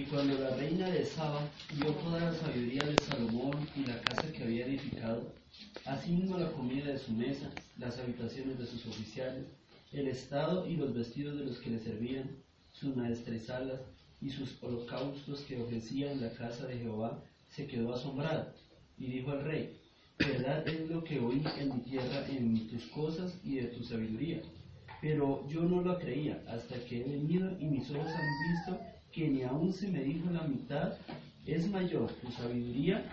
Y 0.00 0.04
cuando 0.04 0.38
la 0.38 0.56
reina 0.56 0.88
de 0.88 1.04
Saba 1.04 1.46
vio 1.74 1.92
toda 1.96 2.20
la 2.20 2.32
sabiduría 2.32 2.82
de 2.84 2.96
Salomón 3.04 3.68
y 3.76 3.84
la 3.84 4.00
casa 4.00 4.32
que 4.32 4.44
había 4.44 4.64
edificado, 4.64 5.34
asimismo 5.84 6.38
la 6.38 6.50
comida 6.52 6.86
de 6.86 6.98
su 6.98 7.12
mesa, 7.12 7.50
las 7.76 7.98
habitaciones 7.98 8.58
de 8.58 8.64
sus 8.64 8.86
oficiales, 8.86 9.44
el 9.92 10.08
estado 10.08 10.66
y 10.66 10.76
los 10.76 10.94
vestidos 10.94 11.38
de 11.38 11.44
los 11.44 11.58
que 11.58 11.68
le 11.68 11.80
servían, 11.80 12.30
sus 12.72 12.96
maestresalas 12.96 13.82
y 14.22 14.30
sus 14.30 14.56
holocaustos 14.62 15.42
que 15.42 15.60
ofrecía 15.60 16.10
en 16.10 16.22
la 16.22 16.32
casa 16.32 16.66
de 16.66 16.78
Jehová, 16.78 17.22
se 17.50 17.66
quedó 17.66 17.92
asombrada 17.92 18.54
y 18.96 19.04
dijo 19.04 19.32
al 19.32 19.44
rey, 19.44 19.76
verdad 20.16 20.66
es 20.66 20.88
lo 20.88 21.04
que 21.04 21.20
oí 21.20 21.44
en 21.58 21.74
mi 21.74 21.80
tierra 21.82 22.26
en 22.26 22.68
tus 22.68 22.86
cosas 22.86 23.38
y 23.44 23.56
de 23.56 23.64
tu 23.64 23.84
sabiduría. 23.84 24.40
Pero 25.02 25.46
yo 25.46 25.60
no 25.60 25.82
lo 25.82 25.98
creía 25.98 26.42
hasta 26.48 26.82
que 26.86 27.02
he 27.02 27.04
venido 27.04 27.54
y 27.60 27.66
mis 27.66 27.90
ojos 27.90 28.06
han 28.06 28.54
visto 28.54 28.89
que 29.12 29.28
ni 29.28 29.42
aún 29.42 29.72
se 29.72 29.88
me 29.88 30.02
dijo 30.02 30.30
la 30.30 30.42
mitad, 30.42 30.92
es 31.46 31.68
mayor 31.68 32.12
tu 32.14 32.30
sabiduría 32.32 33.04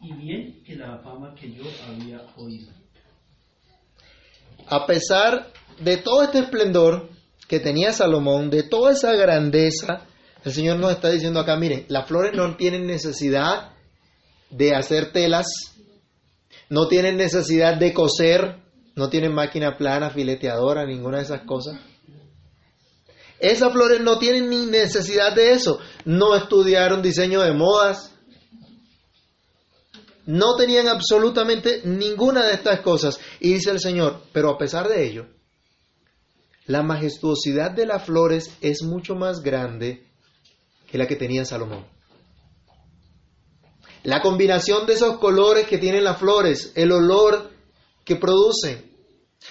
y 0.00 0.12
bien 0.14 0.62
que 0.64 0.76
la 0.76 0.98
fama 0.98 1.34
que 1.34 1.52
yo 1.52 1.64
había 1.88 2.20
oído. 2.36 2.72
A 4.66 4.86
pesar 4.86 5.52
de 5.80 5.96
todo 5.98 6.22
este 6.22 6.40
esplendor 6.40 7.10
que 7.46 7.60
tenía 7.60 7.92
Salomón, 7.92 8.50
de 8.50 8.62
toda 8.62 8.92
esa 8.92 9.14
grandeza, 9.14 10.06
el 10.44 10.52
Señor 10.52 10.78
nos 10.78 10.92
está 10.92 11.10
diciendo 11.10 11.40
acá, 11.40 11.56
miren, 11.56 11.86
las 11.88 12.06
flores 12.06 12.32
no 12.34 12.56
tienen 12.56 12.86
necesidad 12.86 13.72
de 14.50 14.74
hacer 14.74 15.12
telas, 15.12 15.46
no 16.68 16.88
tienen 16.88 17.16
necesidad 17.16 17.78
de 17.78 17.92
coser, 17.92 18.56
no 18.94 19.08
tienen 19.08 19.32
máquina 19.32 19.76
plana, 19.76 20.10
fileteadora, 20.10 20.86
ninguna 20.86 21.18
de 21.18 21.24
esas 21.24 21.42
cosas. 21.42 21.78
Esas 23.40 23.72
flores 23.72 24.00
no 24.00 24.18
tienen 24.18 24.50
ni 24.50 24.66
necesidad 24.66 25.34
de 25.34 25.52
eso. 25.52 25.78
No 26.04 26.34
estudiaron 26.34 27.02
diseño 27.02 27.40
de 27.40 27.52
modas. 27.52 28.12
No 30.26 30.56
tenían 30.56 30.88
absolutamente 30.88 31.82
ninguna 31.84 32.46
de 32.46 32.54
estas 32.54 32.80
cosas. 32.80 33.18
Y 33.40 33.54
dice 33.54 33.70
el 33.70 33.80
Señor, 33.80 34.22
pero 34.32 34.50
a 34.50 34.58
pesar 34.58 34.88
de 34.88 35.06
ello, 35.06 35.26
la 36.66 36.82
majestuosidad 36.82 37.70
de 37.70 37.86
las 37.86 38.04
flores 38.04 38.50
es 38.60 38.82
mucho 38.82 39.14
más 39.14 39.40
grande 39.40 40.06
que 40.90 40.98
la 40.98 41.06
que 41.06 41.16
tenía 41.16 41.44
Salomón. 41.44 41.86
La 44.02 44.20
combinación 44.20 44.86
de 44.86 44.94
esos 44.94 45.18
colores 45.18 45.66
que 45.66 45.78
tienen 45.78 46.04
las 46.04 46.18
flores, 46.18 46.72
el 46.74 46.92
olor 46.92 47.50
que 48.04 48.16
producen, 48.16 48.90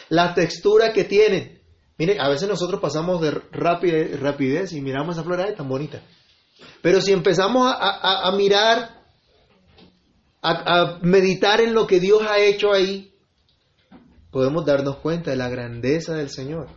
la 0.09 0.33
textura 0.33 0.93
que 0.93 1.03
tienen. 1.03 1.56
Mire, 1.97 2.19
a 2.19 2.29
veces 2.29 2.47
nosotros 2.47 2.79
pasamos 2.79 3.21
de 3.21 3.31
rapidez, 3.31 4.73
y 4.73 4.81
miramos 4.81 5.15
esa 5.15 5.23
flor, 5.23 5.41
ay, 5.41 5.55
tan 5.55 5.67
bonita. 5.67 6.01
Pero 6.81 7.01
si 7.01 7.11
empezamos 7.11 7.71
a, 7.75 8.31
mirar, 8.35 9.01
a 10.41 10.99
meditar 11.01 11.61
en 11.61 11.73
lo 11.73 11.87
que 11.87 11.99
Dios 11.99 12.21
ha 12.21 12.39
hecho 12.39 12.71
ahí, 12.71 13.13
podemos 14.31 14.65
darnos 14.65 14.97
cuenta 14.97 15.31
de 15.31 15.37
la 15.37 15.49
grandeza 15.49 16.13
del 16.13 16.29
Señor. 16.29 16.67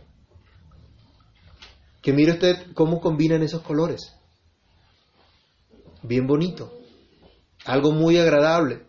Que 2.01 2.13
mire 2.13 2.33
usted 2.33 2.73
cómo 2.73 2.99
combinan 2.99 3.43
esos 3.43 3.61
colores. 3.61 4.15
Bien 6.01 6.25
bonito. 6.25 6.73
Algo 7.65 7.91
muy 7.91 8.17
agradable. 8.17 8.85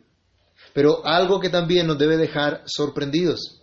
Pero 0.73 1.05
algo 1.05 1.41
que 1.41 1.51
también 1.51 1.87
nos 1.87 1.99
debe 1.99 2.17
dejar 2.17 2.63
sorprendidos. 2.65 3.62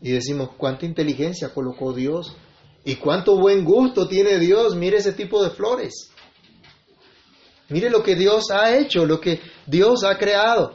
Y 0.00 0.12
decimos, 0.12 0.50
cuánta 0.56 0.86
inteligencia 0.86 1.52
colocó 1.52 1.92
Dios. 1.92 2.36
Y 2.84 2.96
cuánto 2.96 3.38
buen 3.38 3.64
gusto 3.64 4.08
tiene 4.08 4.38
Dios. 4.38 4.76
Mire 4.76 4.98
ese 4.98 5.12
tipo 5.12 5.42
de 5.42 5.50
flores. 5.50 6.10
Mire 7.68 7.90
lo 7.90 8.02
que 8.02 8.14
Dios 8.14 8.50
ha 8.50 8.76
hecho, 8.76 9.06
lo 9.06 9.20
que 9.20 9.40
Dios 9.66 10.04
ha 10.04 10.16
creado. 10.18 10.72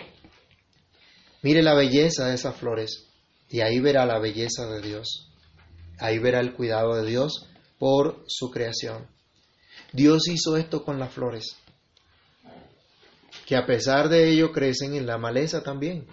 Mire 1.41 1.63
la 1.63 1.73
belleza 1.73 2.27
de 2.27 2.36
esas 2.36 2.55
flores. 2.55 3.07
Y 3.49 3.62
ahí 3.62 3.79
verá 3.79 4.05
la 4.05 4.19
belleza 4.19 4.67
de 4.67 4.81
Dios. 4.81 5.29
Ahí 5.99 6.19
verá 6.19 6.39
el 6.39 6.53
cuidado 6.53 6.95
de 6.95 7.05
Dios 7.05 7.47
por 7.77 8.23
su 8.27 8.49
creación. 8.49 9.07
Dios 9.93 10.27
hizo 10.27 10.55
esto 10.55 10.84
con 10.84 10.99
las 10.99 11.12
flores, 11.12 11.57
que 13.45 13.55
a 13.55 13.65
pesar 13.65 14.07
de 14.07 14.29
ello 14.29 14.51
crecen 14.51 14.95
en 14.95 15.05
la 15.05 15.17
maleza 15.17 15.63
también. 15.63 16.07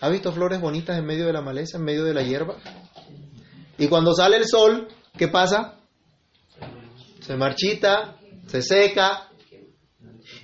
¿Ha 0.00 0.08
visto 0.08 0.32
flores 0.32 0.60
bonitas 0.60 0.96
en 0.96 1.04
medio 1.04 1.26
de 1.26 1.32
la 1.32 1.40
maleza, 1.40 1.78
en 1.78 1.84
medio 1.84 2.04
de 2.04 2.14
la 2.14 2.22
hierba? 2.22 2.56
Y 3.78 3.88
cuando 3.88 4.14
sale 4.14 4.36
el 4.36 4.46
sol, 4.46 4.88
¿qué 5.16 5.28
pasa? 5.28 5.80
Se 7.20 7.36
marchita, 7.36 8.16
se 8.46 8.62
seca. 8.62 9.28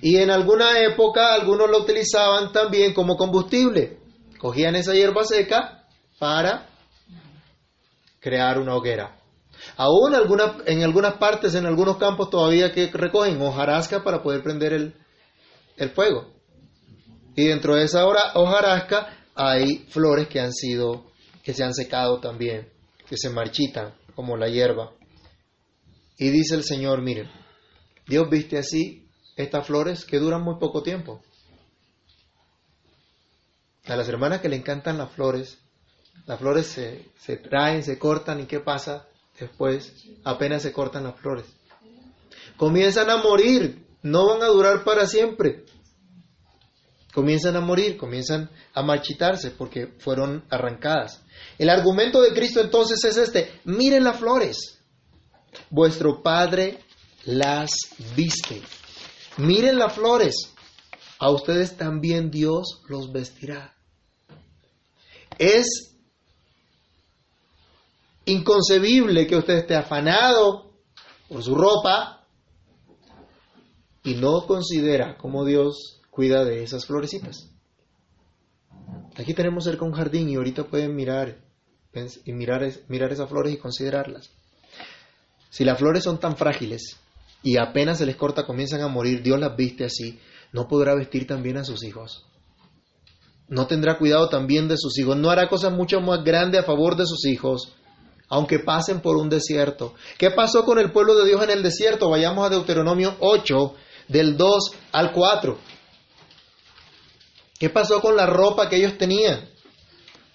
Y 0.01 0.17
en 0.17 0.29
alguna 0.29 0.79
época 0.79 1.33
algunos 1.33 1.69
lo 1.69 1.79
utilizaban 1.79 2.51
también 2.51 2.93
como 2.93 3.15
combustible. 3.15 3.99
Cogían 4.39 4.75
esa 4.75 4.93
hierba 4.93 5.23
seca 5.23 5.87
para 6.19 6.67
crear 8.19 8.59
una 8.59 8.75
hoguera. 8.75 9.15
Aún 9.77 10.13
en 10.65 10.83
algunas 10.83 11.13
partes, 11.17 11.55
en 11.55 11.65
algunos 11.65 11.97
campos 11.97 12.29
todavía 12.29 12.73
que 12.73 12.91
recogen 12.91 13.41
hojarasca 13.41 14.03
para 14.03 14.21
poder 14.21 14.43
prender 14.43 14.73
el, 14.73 14.95
el 15.77 15.89
fuego. 15.91 16.33
Y 17.35 17.47
dentro 17.47 17.75
de 17.75 17.83
esa 17.83 18.05
hojarasca 18.05 19.24
hay 19.35 19.85
flores 19.89 20.27
que 20.29 20.39
han 20.39 20.53
sido, 20.53 21.05
que 21.43 21.53
se 21.53 21.63
han 21.63 21.73
secado 21.73 22.19
también, 22.19 22.69
que 23.07 23.17
se 23.17 23.29
marchitan 23.29 23.93
como 24.15 24.37
la 24.37 24.47
hierba. 24.47 24.93
Y 26.17 26.29
dice 26.29 26.55
el 26.55 26.63
Señor, 26.63 27.01
miren, 27.01 27.29
Dios 28.07 28.29
viste 28.29 28.57
así 28.57 29.07
estas 29.35 29.67
flores 29.67 30.05
que 30.05 30.19
duran 30.19 30.41
muy 30.41 30.55
poco 30.57 30.81
tiempo. 30.81 31.21
A 33.85 33.95
las 33.95 34.07
hermanas 34.07 34.41
que 34.41 34.49
le 34.49 34.55
encantan 34.55 34.97
las 34.97 35.11
flores, 35.11 35.59
las 36.25 36.39
flores 36.39 36.67
se, 36.67 37.05
se 37.19 37.35
traen, 37.35 37.83
se 37.83 37.99
cortan 37.99 38.39
y 38.39 38.45
¿qué 38.45 38.61
pasa? 38.61 39.07
Después 39.39 40.05
apenas 40.23 40.63
se 40.63 40.71
cortan 40.71 41.03
las 41.03 41.19
flores. 41.19 41.45
Comienzan 42.55 43.09
a 43.09 43.17
morir, 43.17 43.85
no 44.01 44.27
van 44.27 44.41
a 44.41 44.47
durar 44.47 44.85
para 44.85 45.05
siempre. 45.05 45.65
Comienzan 47.15 47.55
a 47.55 47.61
morir, 47.61 47.95
comienzan 47.95 48.49
a 48.73 48.83
marchitarse 48.83 49.51
porque 49.51 49.87
fueron 49.99 50.43
arrancadas. 50.49 51.23
El 51.57 51.69
argumento 51.69 52.21
de 52.21 52.33
Cristo 52.33 52.59
entonces 52.59 53.01
es 53.05 53.15
este, 53.15 53.53
miren 53.63 54.03
las 54.03 54.19
flores. 54.19 54.81
Vuestro 55.69 56.21
Padre 56.21 56.83
las 57.23 57.71
viste. 58.17 58.61
Miren 59.37 59.79
las 59.79 59.93
flores. 59.93 60.35
A 61.17 61.31
ustedes 61.31 61.77
también 61.77 62.29
Dios 62.29 62.81
los 62.89 63.09
vestirá. 63.13 63.73
Es 65.37 65.95
inconcebible 68.25 69.25
que 69.25 69.37
usted 69.37 69.59
esté 69.59 69.75
afanado 69.75 70.73
por 71.29 71.41
su 71.41 71.55
ropa 71.55 72.27
y 74.03 74.15
no 74.15 74.45
considera 74.45 75.15
cómo 75.17 75.45
Dios 75.45 76.01
cuida 76.15 76.45
de 76.45 76.63
esas 76.63 76.85
florecitas. 76.85 77.51
Aquí 79.17 79.33
tenemos 79.33 79.65
cerca 79.65 79.83
un 79.83 79.91
jardín 79.91 80.29
y 80.29 80.35
ahorita 80.35 80.63
pueden 80.63 80.95
mirar 80.95 81.43
y 82.25 82.31
mirar, 82.31 82.63
esas 82.63 83.29
flores 83.29 83.53
y 83.53 83.57
considerarlas. 83.57 84.29
Si 85.49 85.65
las 85.65 85.77
flores 85.77 86.05
son 86.05 86.17
tan 86.17 86.37
frágiles 86.37 86.97
y 87.43 87.57
apenas 87.57 87.97
se 87.97 88.05
les 88.05 88.15
corta 88.15 88.45
comienzan 88.45 88.79
a 88.81 88.87
morir, 88.87 89.23
Dios 89.23 89.39
las 89.39 89.57
viste 89.57 89.83
así, 89.83 90.17
no 90.53 90.69
podrá 90.69 90.95
vestir 90.95 91.27
también 91.27 91.57
a 91.57 91.65
sus 91.65 91.83
hijos. 91.83 92.25
No 93.49 93.67
tendrá 93.67 93.97
cuidado 93.97 94.29
también 94.29 94.69
de 94.69 94.77
sus 94.77 94.97
hijos, 94.97 95.17
no 95.17 95.29
hará 95.29 95.49
cosas 95.49 95.73
mucho 95.73 95.99
más 95.99 96.23
grandes 96.23 96.61
a 96.61 96.65
favor 96.65 96.95
de 96.95 97.05
sus 97.05 97.25
hijos 97.25 97.75
aunque 98.27 98.57
pasen 98.57 99.01
por 99.01 99.17
un 99.17 99.29
desierto. 99.29 99.93
¿Qué 100.17 100.31
pasó 100.31 100.65
con 100.65 100.79
el 100.79 100.91
pueblo 100.91 101.15
de 101.15 101.27
Dios 101.27 101.43
en 101.43 101.51
el 101.51 101.61
desierto? 101.61 102.09
Vayamos 102.09 102.43
a 102.43 102.49
Deuteronomio 102.49 103.15
8, 103.19 103.75
del 104.07 104.35
2 104.35 104.71
al 104.93 105.11
4. 105.11 105.74
¿Qué 107.59 107.69
pasó 107.69 108.01
con 108.01 108.15
la 108.15 108.25
ropa 108.25 108.69
que 108.69 108.77
ellos 108.77 108.97
tenían? 108.97 109.49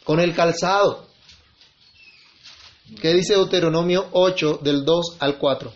Con 0.04 0.20
el 0.20 0.34
calzado. 0.34 1.06
¿Qué 3.00 3.14
dice 3.14 3.34
Deuteronomio 3.34 4.08
8, 4.12 4.60
del 4.62 4.84
2 4.84 5.16
al 5.20 5.38
4? 5.38 5.72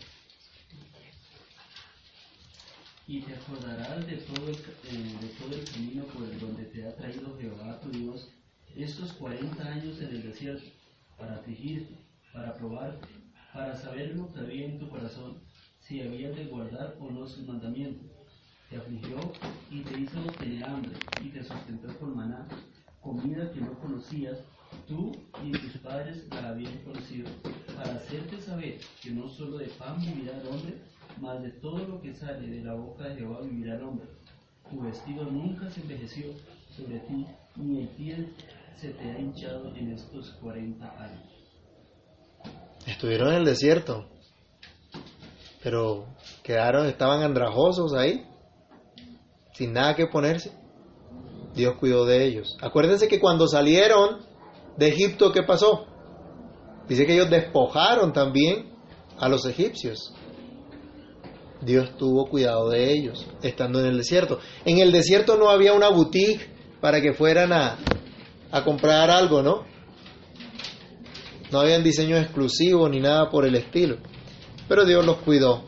Y 3.06 3.20
te 3.20 3.34
acordarás 3.34 4.06
de 4.06 4.16
todo, 4.16 4.48
el, 4.48 4.54
eh, 4.54 5.16
de 5.20 5.28
todo 5.38 5.54
el 5.54 5.64
camino 5.70 6.04
por 6.06 6.24
el 6.24 6.40
donde 6.40 6.64
te 6.64 6.88
ha 6.88 6.96
traído 6.96 7.36
Jehová 7.38 7.78
tu 7.80 7.90
Dios 7.90 8.28
estos 8.74 9.12
40 9.12 9.62
años 9.62 10.00
en 10.00 10.08
el 10.08 10.22
desierto, 10.22 10.68
para 11.16 11.36
afligirte 11.36 12.04
para 12.34 12.52
probar, 12.54 12.98
para 13.52 13.76
saber 13.76 14.16
lo 14.16 14.32
que 14.32 14.40
había 14.40 14.66
en 14.66 14.78
tu 14.80 14.88
corazón, 14.88 15.40
si 15.78 16.00
habías 16.00 16.34
de 16.34 16.46
guardar 16.46 16.96
o 16.98 17.10
no 17.10 17.26
sus 17.28 17.46
mandamientos. 17.46 18.10
Te 18.70 18.76
afligió 18.76 19.16
y 19.70 19.80
te 19.82 20.00
hizo 20.00 20.20
tener 20.38 20.64
hambre 20.64 20.92
y 21.22 21.28
te 21.28 21.44
sustentó 21.44 21.96
con 21.98 22.16
maná, 22.16 22.46
comida 23.00 23.50
que 23.52 23.60
no 23.60 23.78
conocías, 23.78 24.38
tú 24.88 25.12
y 25.42 25.52
tus 25.52 25.76
padres 25.82 26.26
la 26.30 26.48
habían 26.48 26.76
conocido, 26.78 27.28
para 27.76 27.94
hacerte 27.94 28.40
saber 28.40 28.78
que 29.02 29.10
no 29.10 29.28
solo 29.28 29.58
de 29.58 29.66
pan 29.66 30.00
vivirá 30.00 30.40
el 30.40 30.48
hombre, 30.48 30.78
mas 31.20 31.42
de 31.42 31.50
todo 31.50 31.78
lo 31.86 32.00
que 32.00 32.14
sale 32.14 32.46
de 32.48 32.64
la 32.64 32.74
boca 32.74 33.08
de 33.08 33.16
Jehová 33.16 33.40
vivirá 33.42 33.76
el 33.76 33.84
hombre. 33.84 34.06
Tu 34.70 34.80
vestido 34.80 35.24
nunca 35.24 35.70
se 35.70 35.82
envejeció 35.82 36.32
sobre 36.74 36.98
ti, 37.00 37.26
ni 37.56 37.82
el 37.82 37.88
pie 37.88 38.28
se 38.80 38.88
te 38.90 39.10
ha 39.10 39.18
hinchado 39.18 39.74
en 39.76 39.92
estos 39.92 40.30
cuarenta 40.42 40.90
años. 40.98 41.22
Estuvieron 42.86 43.28
en 43.28 43.34
el 43.36 43.44
desierto, 43.44 44.08
pero 45.62 46.06
quedaron, 46.42 46.86
estaban 46.86 47.22
andrajosos 47.22 47.94
ahí, 47.94 48.26
sin 49.54 49.72
nada 49.72 49.94
que 49.94 50.06
ponerse. 50.06 50.52
Dios 51.54 51.76
cuidó 51.78 52.04
de 52.04 52.24
ellos. 52.24 52.56
Acuérdense 52.60 53.08
que 53.08 53.20
cuando 53.20 53.46
salieron 53.46 54.26
de 54.76 54.88
Egipto, 54.88 55.32
¿qué 55.32 55.42
pasó? 55.42 55.86
Dice 56.88 57.06
que 57.06 57.14
ellos 57.14 57.30
despojaron 57.30 58.12
también 58.12 58.74
a 59.18 59.28
los 59.28 59.46
egipcios. 59.46 60.12
Dios 61.62 61.96
tuvo 61.96 62.28
cuidado 62.28 62.68
de 62.68 62.92
ellos, 62.92 63.26
estando 63.42 63.80
en 63.80 63.86
el 63.86 63.96
desierto. 63.96 64.38
En 64.64 64.78
el 64.78 64.92
desierto 64.92 65.36
no 65.36 65.48
había 65.48 65.72
una 65.72 65.88
boutique 65.88 66.50
para 66.80 67.00
que 67.00 67.14
fueran 67.14 67.52
a, 67.52 67.78
comprar 68.64 69.10
algo, 69.10 69.42
¿no? 69.42 69.64
No 71.50 71.60
habían 71.60 71.82
diseños 71.82 72.20
exclusivos 72.20 72.90
ni 72.90 73.00
nada 73.00 73.30
por 73.30 73.46
el 73.46 73.54
estilo. 73.54 73.98
Pero 74.68 74.84
Dios 74.84 75.04
los 75.04 75.16
cuidó. 75.18 75.64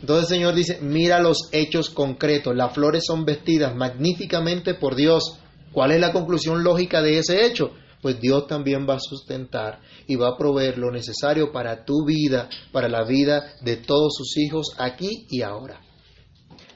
Entonces 0.00 0.30
el 0.30 0.36
Señor 0.36 0.54
dice, 0.54 0.78
mira 0.80 1.20
los 1.20 1.48
hechos 1.52 1.90
concretos. 1.90 2.56
Las 2.56 2.72
flores 2.72 3.04
son 3.06 3.24
vestidas 3.24 3.74
magníficamente 3.74 4.74
por 4.74 4.96
Dios. 4.96 5.38
¿Cuál 5.72 5.92
es 5.92 6.00
la 6.00 6.12
conclusión 6.12 6.64
lógica 6.64 7.02
de 7.02 7.18
ese 7.18 7.44
hecho? 7.44 7.72
Pues 8.00 8.18
Dios 8.18 8.46
también 8.46 8.88
va 8.88 8.94
a 8.94 9.00
sustentar 9.00 9.80
y 10.06 10.16
va 10.16 10.28
a 10.28 10.36
proveer 10.38 10.78
lo 10.78 10.90
necesario 10.90 11.52
para 11.52 11.84
tu 11.84 12.06
vida, 12.06 12.48
para 12.72 12.88
la 12.88 13.04
vida 13.04 13.56
de 13.60 13.76
todos 13.76 14.14
sus 14.16 14.38
hijos 14.38 14.74
aquí 14.78 15.26
y 15.28 15.42
ahora. 15.42 15.80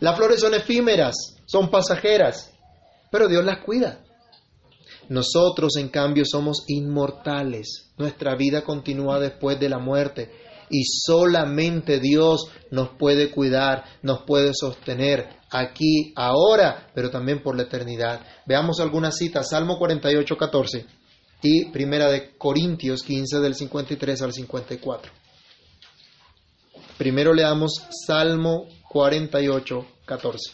Las 0.00 0.16
flores 0.16 0.40
son 0.40 0.52
efímeras, 0.52 1.14
son 1.46 1.70
pasajeras, 1.70 2.52
pero 3.10 3.26
Dios 3.26 3.42
las 3.42 3.64
cuida. 3.64 4.00
Nosotros, 5.08 5.76
en 5.76 5.88
cambio, 5.88 6.24
somos 6.26 6.64
inmortales. 6.68 7.92
Nuestra 7.96 8.36
vida 8.36 8.62
continúa 8.62 9.18
después 9.18 9.58
de 9.58 9.68
la 9.70 9.78
muerte 9.78 10.30
y 10.70 10.84
solamente 10.84 12.00
Dios 12.00 12.48
nos 12.70 12.90
puede 12.90 13.30
cuidar, 13.30 13.84
nos 14.02 14.22
puede 14.22 14.52
sostener 14.54 15.28
aquí, 15.50 16.12
ahora, 16.16 16.90
pero 16.94 17.10
también 17.10 17.42
por 17.42 17.56
la 17.56 17.64
eternidad. 17.64 18.20
Veamos 18.46 18.80
algunas 18.80 19.16
citas, 19.16 19.50
Salmo 19.50 19.78
48, 19.78 20.36
14 20.36 20.86
y 21.42 21.66
Primera 21.66 22.10
de 22.10 22.36
Corintios 22.36 23.02
15 23.02 23.38
del 23.40 23.54
53 23.54 24.22
al 24.22 24.32
54. 24.32 25.12
Primero 26.96 27.34
leamos 27.34 27.72
Salmo 28.06 28.66
48, 28.88 29.86
14. 30.06 30.52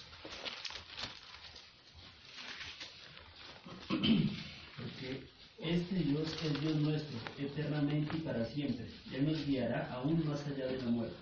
Porque 3.88 5.28
este 5.60 5.94
Dios 5.96 6.28
es 6.44 6.60
Dios 6.60 6.76
nuestro, 6.76 7.18
eternamente 7.38 8.16
y 8.16 8.20
para 8.20 8.44
siempre. 8.46 8.86
Él 9.14 9.26
nos 9.26 9.46
guiará 9.46 9.90
aún 9.92 10.24
más 10.26 10.40
allá 10.46 10.66
de 10.66 10.78
la 10.78 10.90
muerte. 10.90 11.16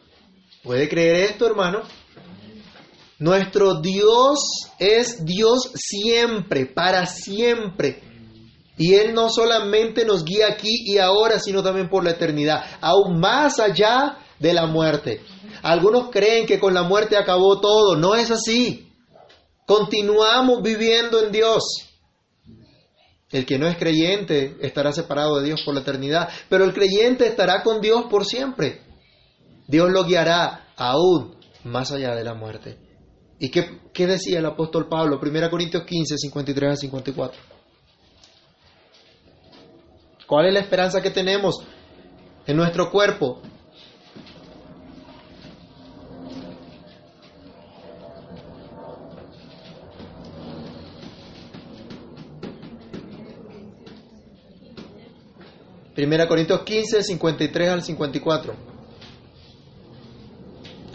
¿Puede 0.62 0.88
creer 0.88 1.30
esto, 1.30 1.46
hermano? 1.46 1.82
Nuestro 3.18 3.80
Dios 3.80 4.38
es 4.78 5.24
Dios 5.24 5.72
siempre, 5.74 6.66
para 6.66 7.06
siempre. 7.06 8.02
Y 8.76 8.94
Él 8.94 9.12
no 9.12 9.28
solamente 9.28 10.04
nos 10.04 10.24
guía 10.24 10.48
aquí 10.48 10.84
y 10.84 10.98
ahora, 10.98 11.40
sino 11.40 11.62
también 11.62 11.88
por 11.88 12.04
la 12.04 12.10
eternidad, 12.10 12.64
aún 12.80 13.18
más 13.18 13.58
allá 13.58 14.18
de 14.38 14.52
la 14.52 14.66
muerte. 14.66 15.20
Algunos 15.62 16.10
creen 16.10 16.46
que 16.46 16.60
con 16.60 16.74
la 16.74 16.84
muerte 16.84 17.16
acabó 17.16 17.60
todo. 17.60 17.96
No 17.96 18.14
es 18.14 18.30
así. 18.30 18.92
Continuamos 19.66 20.62
viviendo 20.62 21.20
en 21.22 21.32
Dios. 21.32 21.87
El 23.30 23.44
que 23.44 23.58
no 23.58 23.66
es 23.66 23.76
creyente 23.76 24.56
estará 24.60 24.92
separado 24.92 25.38
de 25.38 25.46
Dios 25.46 25.62
por 25.62 25.74
la 25.74 25.80
eternidad, 25.80 26.28
pero 26.48 26.64
el 26.64 26.72
creyente 26.72 27.26
estará 27.26 27.62
con 27.62 27.80
Dios 27.80 28.06
por 28.08 28.24
siempre. 28.24 28.80
Dios 29.66 29.90
lo 29.90 30.04
guiará 30.04 30.72
aún 30.76 31.36
más 31.64 31.92
allá 31.92 32.14
de 32.14 32.24
la 32.24 32.34
muerte. 32.34 32.78
¿Y 33.38 33.50
qué, 33.50 33.80
qué 33.92 34.06
decía 34.06 34.38
el 34.38 34.46
apóstol 34.46 34.88
Pablo? 34.88 35.20
1 35.22 35.50
Corintios 35.50 35.84
15, 35.84 36.16
53 36.16 36.72
a 36.72 36.76
54. 36.76 37.40
¿Cuál 40.26 40.46
es 40.46 40.54
la 40.54 40.60
esperanza 40.60 41.02
que 41.02 41.10
tenemos 41.10 41.56
en 42.46 42.56
nuestro 42.56 42.90
cuerpo? 42.90 43.42
Primera 55.98 56.28
Corintios 56.28 56.62
15, 56.62 57.02
53 57.02 57.70
al 57.70 57.82
54. 57.82 58.54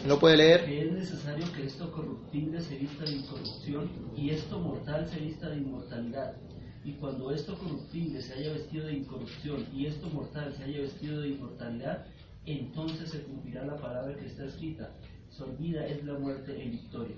¿Lo 0.07 0.17
puede 0.17 0.37
leer? 0.37 0.63
Que 0.63 0.81
es 0.81 0.93
necesario 0.93 1.45
que 1.51 1.65
esto 1.65 1.91
corruptible 1.91 2.61
se 2.61 2.77
vista 2.77 3.03
de 3.03 3.11
incorrupción 3.11 3.91
y 4.15 4.29
esto 4.29 4.59
mortal 4.61 5.05
se 5.09 5.19
vista 5.19 5.49
de 5.49 5.57
inmortalidad. 5.57 6.37
Y 6.85 6.93
cuando 6.93 7.31
esto 7.31 7.57
corruptible 7.57 8.21
se 8.21 8.33
haya 8.33 8.53
vestido 8.53 8.85
de 8.85 8.93
incorrupción 8.93 9.67
y 9.73 9.87
esto 9.87 10.09
mortal 10.09 10.55
se 10.55 10.63
haya 10.63 10.79
vestido 10.79 11.19
de 11.19 11.27
inmortalidad, 11.31 12.05
entonces 12.45 13.09
se 13.09 13.23
cumplirá 13.23 13.65
la 13.65 13.75
palabra 13.75 14.15
que 14.15 14.27
está 14.27 14.45
escrita. 14.45 14.89
Sorbida 15.31 15.85
es 15.85 16.01
la 16.05 16.13
muerte 16.13 16.63
en 16.63 16.71
victoria. 16.71 17.17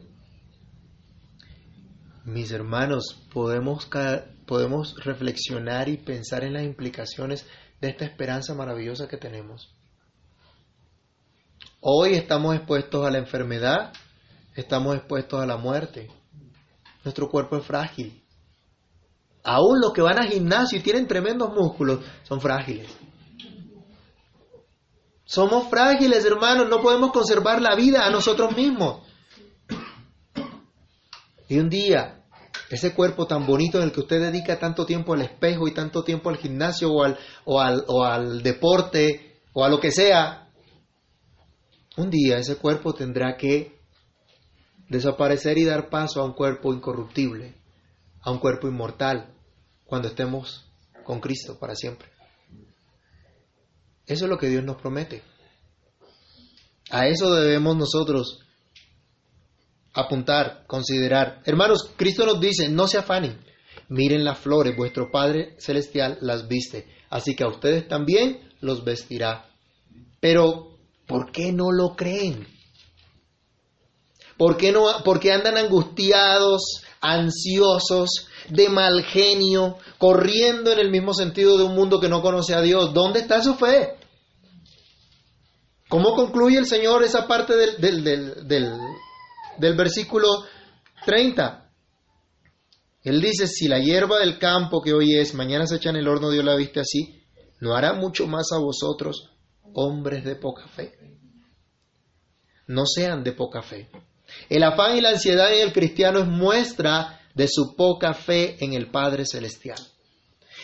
Mis 2.23 2.51
hermanos, 2.51 3.23
podemos, 3.31 3.87
podemos 4.47 4.95
reflexionar 5.03 5.87
y 5.87 5.97
pensar 5.97 6.43
en 6.43 6.53
las 6.53 6.63
implicaciones 6.63 7.45
de 7.85 7.91
esta 7.91 8.05
esperanza 8.05 8.55
maravillosa 8.55 9.07
que 9.07 9.17
tenemos. 9.17 9.71
Hoy 11.79 12.13
estamos 12.13 12.55
expuestos 12.55 13.05
a 13.05 13.11
la 13.11 13.19
enfermedad, 13.19 13.93
estamos 14.55 14.95
expuestos 14.95 15.39
a 15.39 15.45
la 15.45 15.57
muerte. 15.57 16.09
Nuestro 17.03 17.29
cuerpo 17.29 17.57
es 17.57 17.65
frágil. 17.65 18.23
Aún 19.43 19.79
los 19.79 19.93
que 19.93 20.01
van 20.01 20.17
al 20.17 20.27
gimnasio 20.27 20.79
y 20.79 20.81
tienen 20.81 21.05
tremendos 21.05 21.53
músculos 21.53 21.99
son 22.23 22.41
frágiles. 22.41 22.89
Somos 25.23 25.69
frágiles, 25.69 26.25
hermanos, 26.25 26.67
no 26.67 26.81
podemos 26.81 27.11
conservar 27.11 27.61
la 27.61 27.75
vida 27.75 28.05
a 28.05 28.09
nosotros 28.09 28.55
mismos. 28.55 29.03
Y 31.47 31.59
un 31.59 31.69
día, 31.69 32.24
ese 32.69 32.93
cuerpo 32.93 33.27
tan 33.27 33.45
bonito 33.45 33.77
en 33.77 33.85
el 33.85 33.91
que 33.91 34.01
usted 34.01 34.19
dedica 34.19 34.59
tanto 34.59 34.85
tiempo 34.85 35.13
al 35.13 35.21
espejo 35.21 35.67
y 35.67 35.73
tanto 35.73 36.03
tiempo 36.03 36.29
al 36.29 36.37
gimnasio 36.37 36.91
o 36.91 37.03
al, 37.03 37.17
o 37.45 37.59
al, 37.59 37.85
o 37.87 38.03
al 38.03 38.41
deporte 38.41 39.41
o 39.53 39.63
a 39.63 39.69
lo 39.69 39.79
que 39.79 39.91
sea, 39.91 40.49
un 41.97 42.09
día 42.09 42.37
ese 42.37 42.57
cuerpo 42.57 42.93
tendrá 42.93 43.37
que 43.37 43.79
desaparecer 44.89 45.57
y 45.57 45.65
dar 45.65 45.89
paso 45.89 46.21
a 46.21 46.25
un 46.25 46.33
cuerpo 46.33 46.73
incorruptible, 46.73 47.55
a 48.21 48.31
un 48.31 48.39
cuerpo 48.39 48.67
inmortal, 48.67 49.33
cuando 49.85 50.07
estemos 50.07 50.65
con 51.03 51.19
Cristo 51.19 51.57
para 51.59 51.75
siempre. 51.75 52.09
Eso 54.05 54.25
es 54.25 54.29
lo 54.29 54.37
que 54.37 54.47
Dios 54.47 54.63
nos 54.63 54.77
promete. 54.81 55.23
A 56.91 57.07
eso 57.07 57.33
debemos 57.33 57.75
nosotros 57.75 58.44
apuntar, 59.95 60.65
considerar. 60.67 61.41
Hermanos, 61.45 61.91
Cristo 61.95 62.25
nos 62.25 62.39
dice, 62.39 62.69
no 62.69 62.87
se 62.87 62.97
afanen, 62.97 63.39
miren 63.87 64.23
las 64.23 64.37
flores, 64.37 64.75
vuestro 64.75 65.09
Padre 65.09 65.55
Celestial 65.57 66.17
las 66.21 66.47
viste, 66.47 66.87
así 67.09 67.35
que 67.35 67.43
a 67.43 67.47
ustedes 67.47 67.87
también 67.87 68.49
los 68.59 68.83
vestirá. 68.83 69.49
Pero, 70.19 70.77
¿por 71.07 71.31
qué 71.31 71.51
no 71.51 71.71
lo 71.71 71.95
creen? 71.95 72.47
¿Por 74.37 74.57
qué, 74.57 74.73
no, 74.73 74.87
por 75.05 75.19
qué 75.19 75.31
andan 75.31 75.57
angustiados, 75.57 76.81
ansiosos, 76.99 78.27
de 78.49 78.67
mal 78.67 79.03
genio, 79.03 79.77
corriendo 79.97 80.73
en 80.73 80.79
el 80.79 80.91
mismo 80.91 81.13
sentido 81.13 81.57
de 81.57 81.63
un 81.63 81.73
mundo 81.73 82.01
que 82.01 82.09
no 82.09 82.21
conoce 82.21 82.53
a 82.53 82.61
Dios? 82.61 82.93
¿Dónde 82.93 83.21
está 83.21 83.41
su 83.41 83.55
fe? 83.55 83.95
¿Cómo 85.87 86.15
concluye 86.15 86.57
el 86.57 86.65
Señor 86.65 87.03
esa 87.03 87.27
parte 87.27 87.55
del, 87.55 87.79
del, 87.79 88.03
del, 88.03 88.47
del, 88.47 88.73
del 89.57 89.75
versículo 89.75 90.27
30? 91.05 91.65
Él 93.03 93.21
dice, 93.21 93.47
si 93.47 93.67
la 93.67 93.79
hierba 93.79 94.19
del 94.19 94.39
campo 94.39 94.81
que 94.81 94.93
hoy 94.93 95.15
es, 95.15 95.35
mañana 95.35 95.67
se 95.67 95.75
echa 95.75 95.91
en 95.91 95.97
el 95.97 96.07
horno, 96.07 96.31
Dios 96.31 96.43
la 96.43 96.55
viste 96.55 96.79
así, 96.79 97.23
¿no 97.59 97.75
hará 97.75 97.93
mucho 97.93 98.25
más 98.25 98.51
a 98.51 98.57
vosotros, 98.57 99.29
hombres 99.73 100.23
de 100.23 100.35
poca 100.35 100.67
fe? 100.67 100.97
No 102.67 102.85
sean 102.87 103.23
de 103.23 103.31
poca 103.31 103.61
fe. 103.61 103.89
El 104.49 104.63
afán 104.63 104.97
y 104.97 105.01
la 105.01 105.09
ansiedad 105.09 105.53
en 105.53 105.67
el 105.67 105.71
cristiano 105.71 106.19
es 106.19 106.27
muestra 106.27 107.21
de 107.35 107.47
su 107.47 107.75
poca 107.75 108.15
fe 108.15 108.57
en 108.63 108.73
el 108.73 108.89
Padre 108.89 109.25
Celestial. 109.25 109.77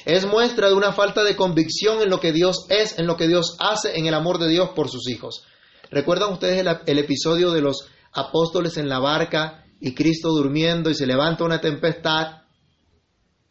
Es 0.06 0.25
muestra 0.25 0.69
de 0.69 0.73
una 0.73 0.93
falta 0.93 1.23
de 1.23 1.36
convicción 1.36 2.01
en 2.01 2.10
lo 2.10 2.19
que 2.19 2.32
Dios 2.32 2.65
es, 2.69 2.97
en 2.97 3.06
lo 3.06 3.17
que 3.17 3.27
Dios 3.27 3.56
hace, 3.60 3.99
en 3.99 4.08
el 4.08 4.15
amor 4.15 4.39
de 4.39 4.49
Dios 4.49 4.69
por 4.75 4.89
sus 4.89 5.08
hijos. 5.10 5.43
¿Recuerdan 5.91 6.34
ustedes 6.34 6.60
el, 6.60 6.69
el 6.88 6.97
episodio 6.97 7.51
de 7.51 7.62
los 7.62 7.88
apóstoles 8.12 8.78
en 8.78 8.89
la 8.89 9.00
barca 9.00 9.65
y 9.80 9.93
Cristo 9.93 10.30
durmiendo 10.30 10.89
y 10.89 10.95
se 10.95 11.06
levanta 11.06 11.43
una 11.43 11.62
tempestad? 11.62 12.43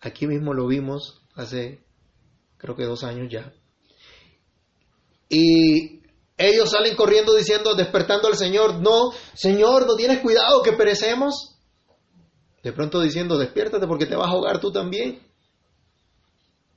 Aquí 0.00 0.26
mismo 0.26 0.54
lo 0.54 0.66
vimos 0.66 1.22
hace 1.34 1.84
creo 2.60 2.76
que 2.76 2.84
dos 2.84 3.02
años 3.04 3.28
ya. 3.30 3.52
Y 5.28 6.00
ellos 6.36 6.70
salen 6.70 6.94
corriendo 6.94 7.34
diciendo, 7.34 7.74
despertando 7.74 8.28
al 8.28 8.36
Señor, 8.36 8.80
no, 8.80 9.10
Señor, 9.34 9.86
no 9.86 9.96
tienes 9.96 10.20
cuidado 10.20 10.62
que 10.62 10.72
perecemos. 10.72 11.56
De 12.62 12.72
pronto 12.72 13.00
diciendo, 13.00 13.38
despiértate 13.38 13.86
porque 13.86 14.06
te 14.06 14.16
vas 14.16 14.28
a 14.28 14.32
ahogar 14.32 14.60
tú 14.60 14.70
también. 14.70 15.20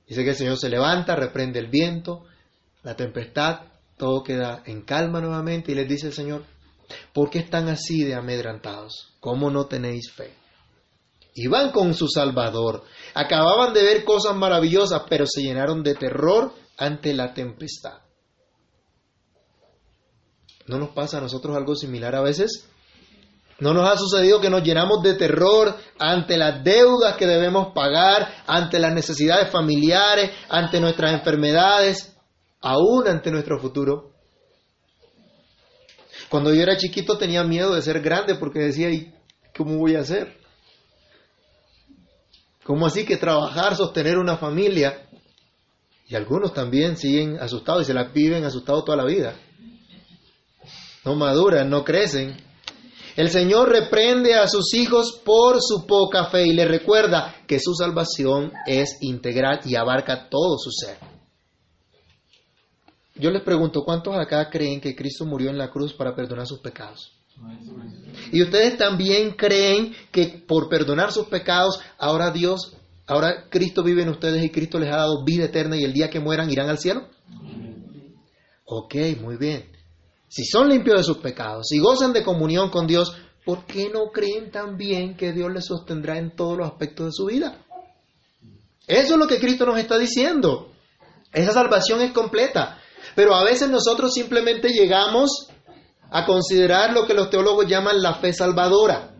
Dice 0.06 0.22
que 0.22 0.30
el 0.30 0.36
Señor 0.36 0.58
se 0.58 0.68
levanta, 0.68 1.16
reprende 1.16 1.58
el 1.58 1.68
viento, 1.68 2.24
la 2.82 2.94
tempestad, 2.96 3.60
todo 3.96 4.22
queda 4.22 4.62
en 4.66 4.82
calma 4.82 5.20
nuevamente 5.20 5.72
y 5.72 5.74
les 5.74 5.88
dice 5.88 6.08
el 6.08 6.12
Señor, 6.12 6.44
¿por 7.12 7.30
qué 7.30 7.38
están 7.38 7.68
así 7.68 8.04
de 8.04 8.14
amedrantados? 8.14 9.14
¿Cómo 9.20 9.50
no 9.50 9.66
tenéis 9.66 10.12
fe? 10.12 10.34
Iban 11.34 11.72
con 11.72 11.94
su 11.94 12.08
Salvador, 12.08 12.84
acababan 13.14 13.74
de 13.74 13.82
ver 13.82 14.04
cosas 14.04 14.36
maravillosas, 14.36 15.02
pero 15.08 15.26
se 15.26 15.42
llenaron 15.42 15.82
de 15.82 15.94
terror 15.94 16.52
ante 16.78 17.12
la 17.12 17.34
tempestad. 17.34 17.98
¿No 20.66 20.78
nos 20.78 20.90
pasa 20.90 21.18
a 21.18 21.20
nosotros 21.20 21.56
algo 21.56 21.74
similar 21.74 22.14
a 22.14 22.22
veces? 22.22 22.68
¿No 23.58 23.72
nos 23.72 23.88
ha 23.88 23.96
sucedido 23.96 24.40
que 24.40 24.50
nos 24.50 24.62
llenamos 24.62 25.02
de 25.02 25.14
terror 25.14 25.76
ante 25.98 26.36
las 26.36 26.64
deudas 26.64 27.16
que 27.16 27.26
debemos 27.26 27.72
pagar, 27.74 28.42
ante 28.46 28.78
las 28.78 28.92
necesidades 28.92 29.50
familiares, 29.50 30.30
ante 30.48 30.80
nuestras 30.80 31.12
enfermedades, 31.12 32.16
aún 32.60 33.06
ante 33.06 33.30
nuestro 33.30 33.60
futuro? 33.60 34.13
Cuando 36.34 36.52
yo 36.52 36.62
era 36.62 36.76
chiquito 36.76 37.16
tenía 37.16 37.44
miedo 37.44 37.76
de 37.76 37.80
ser 37.80 38.00
grande 38.00 38.34
porque 38.34 38.58
decía, 38.58 38.90
¿y 38.90 39.14
cómo 39.56 39.78
voy 39.78 39.94
a 39.94 40.00
hacer? 40.00 40.36
¿Cómo 42.64 42.86
así 42.86 43.04
que 43.04 43.16
trabajar, 43.16 43.76
sostener 43.76 44.18
una 44.18 44.36
familia? 44.36 45.08
Y 46.08 46.16
algunos 46.16 46.52
también 46.52 46.96
siguen 46.96 47.36
asustados 47.40 47.82
y 47.82 47.84
se 47.84 47.94
la 47.94 48.08
viven 48.08 48.42
asustados 48.42 48.84
toda 48.84 48.96
la 48.96 49.04
vida. 49.04 49.36
No 51.04 51.14
maduran, 51.14 51.70
no 51.70 51.84
crecen. 51.84 52.36
El 53.14 53.30
Señor 53.30 53.68
reprende 53.68 54.34
a 54.34 54.48
sus 54.48 54.74
hijos 54.74 55.20
por 55.24 55.62
su 55.62 55.86
poca 55.86 56.24
fe 56.30 56.48
y 56.48 56.52
les 56.52 56.66
recuerda 56.66 57.32
que 57.46 57.60
su 57.60 57.74
salvación 57.74 58.52
es 58.66 58.98
integral 59.02 59.60
y 59.64 59.76
abarca 59.76 60.28
todo 60.28 60.58
su 60.58 60.72
ser. 60.72 61.13
Yo 63.16 63.30
les 63.30 63.42
pregunto, 63.42 63.84
¿cuántos 63.84 64.16
acá 64.16 64.50
creen 64.50 64.80
que 64.80 64.96
Cristo 64.96 65.24
murió 65.24 65.50
en 65.50 65.58
la 65.58 65.70
cruz 65.70 65.92
para 65.92 66.14
perdonar 66.14 66.46
sus 66.46 66.58
pecados? 66.58 67.12
Y 68.32 68.42
ustedes 68.42 68.76
también 68.76 69.32
creen 69.32 69.94
que 70.10 70.44
por 70.46 70.68
perdonar 70.68 71.12
sus 71.12 71.26
pecados, 71.26 71.80
ahora 71.98 72.30
Dios, 72.30 72.76
ahora 73.06 73.48
Cristo 73.48 73.82
vive 73.82 74.02
en 74.02 74.08
ustedes 74.08 74.42
y 74.44 74.50
Cristo 74.50 74.78
les 74.78 74.92
ha 74.92 74.98
dado 74.98 75.24
vida 75.24 75.44
eterna 75.44 75.76
y 75.76 75.84
el 75.84 75.92
día 75.92 76.10
que 76.10 76.20
mueran 76.20 76.50
irán 76.50 76.68
al 76.68 76.78
cielo. 76.78 77.08
Ok, 78.64 78.94
muy 79.20 79.36
bien. 79.36 79.70
Si 80.28 80.44
son 80.44 80.68
limpios 80.68 80.96
de 80.96 81.04
sus 81.04 81.18
pecados, 81.18 81.66
si 81.68 81.78
gozan 81.78 82.12
de 82.12 82.24
comunión 82.24 82.70
con 82.70 82.86
Dios, 82.86 83.16
¿por 83.44 83.66
qué 83.66 83.90
no 83.90 84.10
creen 84.12 84.50
también 84.50 85.16
que 85.16 85.32
Dios 85.32 85.52
les 85.52 85.66
sostendrá 85.66 86.18
en 86.18 86.34
todos 86.34 86.58
los 86.58 86.66
aspectos 86.66 87.06
de 87.06 87.12
su 87.12 87.26
vida? 87.26 87.64
Eso 88.86 89.14
es 89.14 89.18
lo 89.18 89.28
que 89.28 89.38
Cristo 89.38 89.64
nos 89.66 89.78
está 89.78 89.98
diciendo. 89.98 90.72
Esa 91.32 91.52
salvación 91.52 92.00
es 92.00 92.12
completa. 92.12 92.80
Pero 93.14 93.34
a 93.34 93.44
veces 93.44 93.68
nosotros 93.68 94.12
simplemente 94.12 94.68
llegamos 94.70 95.48
a 96.10 96.24
considerar 96.26 96.92
lo 96.92 97.06
que 97.06 97.14
los 97.14 97.30
teólogos 97.30 97.66
llaman 97.66 98.02
la 98.02 98.14
fe 98.14 98.32
salvadora. 98.32 99.14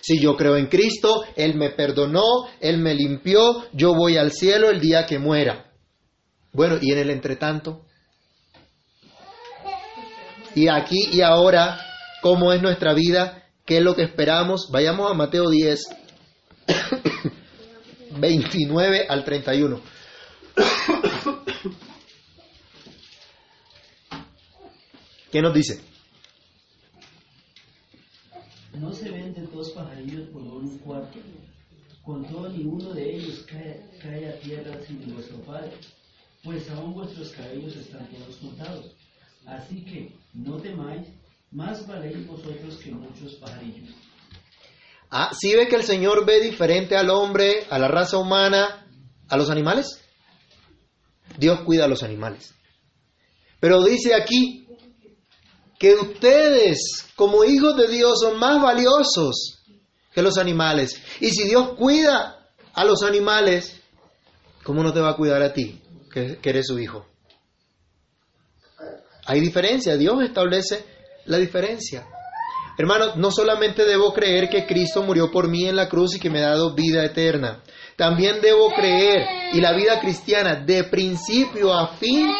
Si 0.00 0.18
yo 0.18 0.36
creo 0.36 0.56
en 0.56 0.66
Cristo, 0.66 1.24
Él 1.36 1.54
me 1.54 1.70
perdonó, 1.70 2.48
Él 2.60 2.78
me 2.78 2.94
limpió, 2.94 3.64
yo 3.72 3.94
voy 3.94 4.16
al 4.16 4.32
cielo 4.32 4.70
el 4.70 4.80
día 4.80 5.06
que 5.06 5.18
muera. 5.18 5.72
Bueno, 6.52 6.78
y 6.80 6.92
en 6.92 6.98
el 6.98 7.10
entretanto, 7.10 7.82
y 10.54 10.68
aquí 10.68 11.10
y 11.12 11.20
ahora, 11.20 11.80
¿cómo 12.22 12.52
es 12.52 12.60
nuestra 12.60 12.92
vida? 12.92 13.44
¿Qué 13.64 13.76
es 13.78 13.84
lo 13.84 13.94
que 13.94 14.02
esperamos? 14.02 14.68
Vayamos 14.72 15.08
a 15.10 15.14
Mateo 15.14 15.48
10, 15.48 15.80
29 18.18 19.06
al 19.08 19.24
31. 19.24 19.80
¿Qué 25.30 25.40
nos 25.40 25.54
dice? 25.54 25.80
No 28.74 28.92
se 28.92 29.10
venden 29.10 29.48
dos 29.52 29.70
pajarillos 29.70 30.28
por 30.30 30.42
un 30.42 30.78
cuarto. 30.78 31.18
Con 32.02 32.26
todo 32.26 32.48
ninguno 32.48 32.92
de 32.92 33.16
ellos 33.16 33.44
cae, 33.48 33.84
cae 34.02 34.28
a 34.28 34.40
tierra 34.40 34.80
sin 34.86 35.14
vuestro 35.14 35.36
Padre, 35.42 35.72
pues 36.42 36.68
aún 36.70 36.94
vuestros 36.94 37.30
cabellos 37.30 37.76
están 37.76 38.08
todos 38.08 38.38
juntados. 38.38 38.96
Así 39.46 39.84
que 39.84 40.12
no 40.34 40.56
temáis, 40.56 41.06
más 41.52 41.86
valéis 41.86 42.26
vosotros 42.26 42.78
que 42.78 42.90
muchos 42.90 43.34
pajarillos. 43.34 43.94
Ah, 45.10 45.30
¿sí 45.38 45.54
ve 45.54 45.68
que 45.68 45.76
el 45.76 45.84
Señor 45.84 46.26
ve 46.26 46.40
diferente 46.40 46.96
al 46.96 47.10
hombre, 47.10 47.66
a 47.70 47.78
la 47.78 47.88
raza 47.88 48.18
humana, 48.18 48.86
a 49.28 49.36
los 49.36 49.50
animales? 49.50 50.00
Dios 51.38 51.60
cuida 51.60 51.84
a 51.84 51.88
los 51.88 52.02
animales. 52.02 52.54
Pero 53.60 53.84
dice 53.84 54.14
aquí 54.14 54.59
que 55.80 55.94
ustedes, 55.94 57.06
como 57.16 57.42
hijos 57.42 57.74
de 57.74 57.88
Dios, 57.88 58.20
son 58.20 58.38
más 58.38 58.60
valiosos 58.60 59.62
que 60.12 60.20
los 60.20 60.36
animales. 60.36 61.00
Y 61.20 61.30
si 61.30 61.48
Dios 61.48 61.70
cuida 61.70 62.50
a 62.74 62.84
los 62.84 63.02
animales, 63.02 63.80
¿cómo 64.62 64.82
no 64.82 64.92
te 64.92 65.00
va 65.00 65.12
a 65.12 65.16
cuidar 65.16 65.40
a 65.42 65.54
ti, 65.54 65.80
que, 66.12 66.38
eres 66.42 66.66
su 66.66 66.78
hijo? 66.78 67.06
Hay 69.24 69.40
diferencia, 69.40 69.96
Dios 69.96 70.22
establece 70.22 70.84
la 71.24 71.38
diferencia. 71.38 72.06
Hermanos, 72.76 73.16
no 73.16 73.30
solamente 73.30 73.86
debo 73.86 74.12
creer 74.12 74.50
que 74.50 74.66
Cristo 74.66 75.02
murió 75.02 75.30
por 75.30 75.48
mí 75.48 75.66
en 75.66 75.76
la 75.76 75.88
cruz 75.88 76.14
y 76.14 76.20
que 76.20 76.28
me 76.28 76.40
ha 76.40 76.50
dado 76.50 76.74
vida 76.74 77.06
eterna, 77.06 77.62
también 77.96 78.42
debo 78.42 78.70
creer, 78.70 79.26
y 79.54 79.62
la 79.62 79.72
vida 79.72 79.98
cristiana 79.98 80.56
de 80.56 80.84
principio 80.84 81.72
a 81.72 81.96
fin 81.96 82.30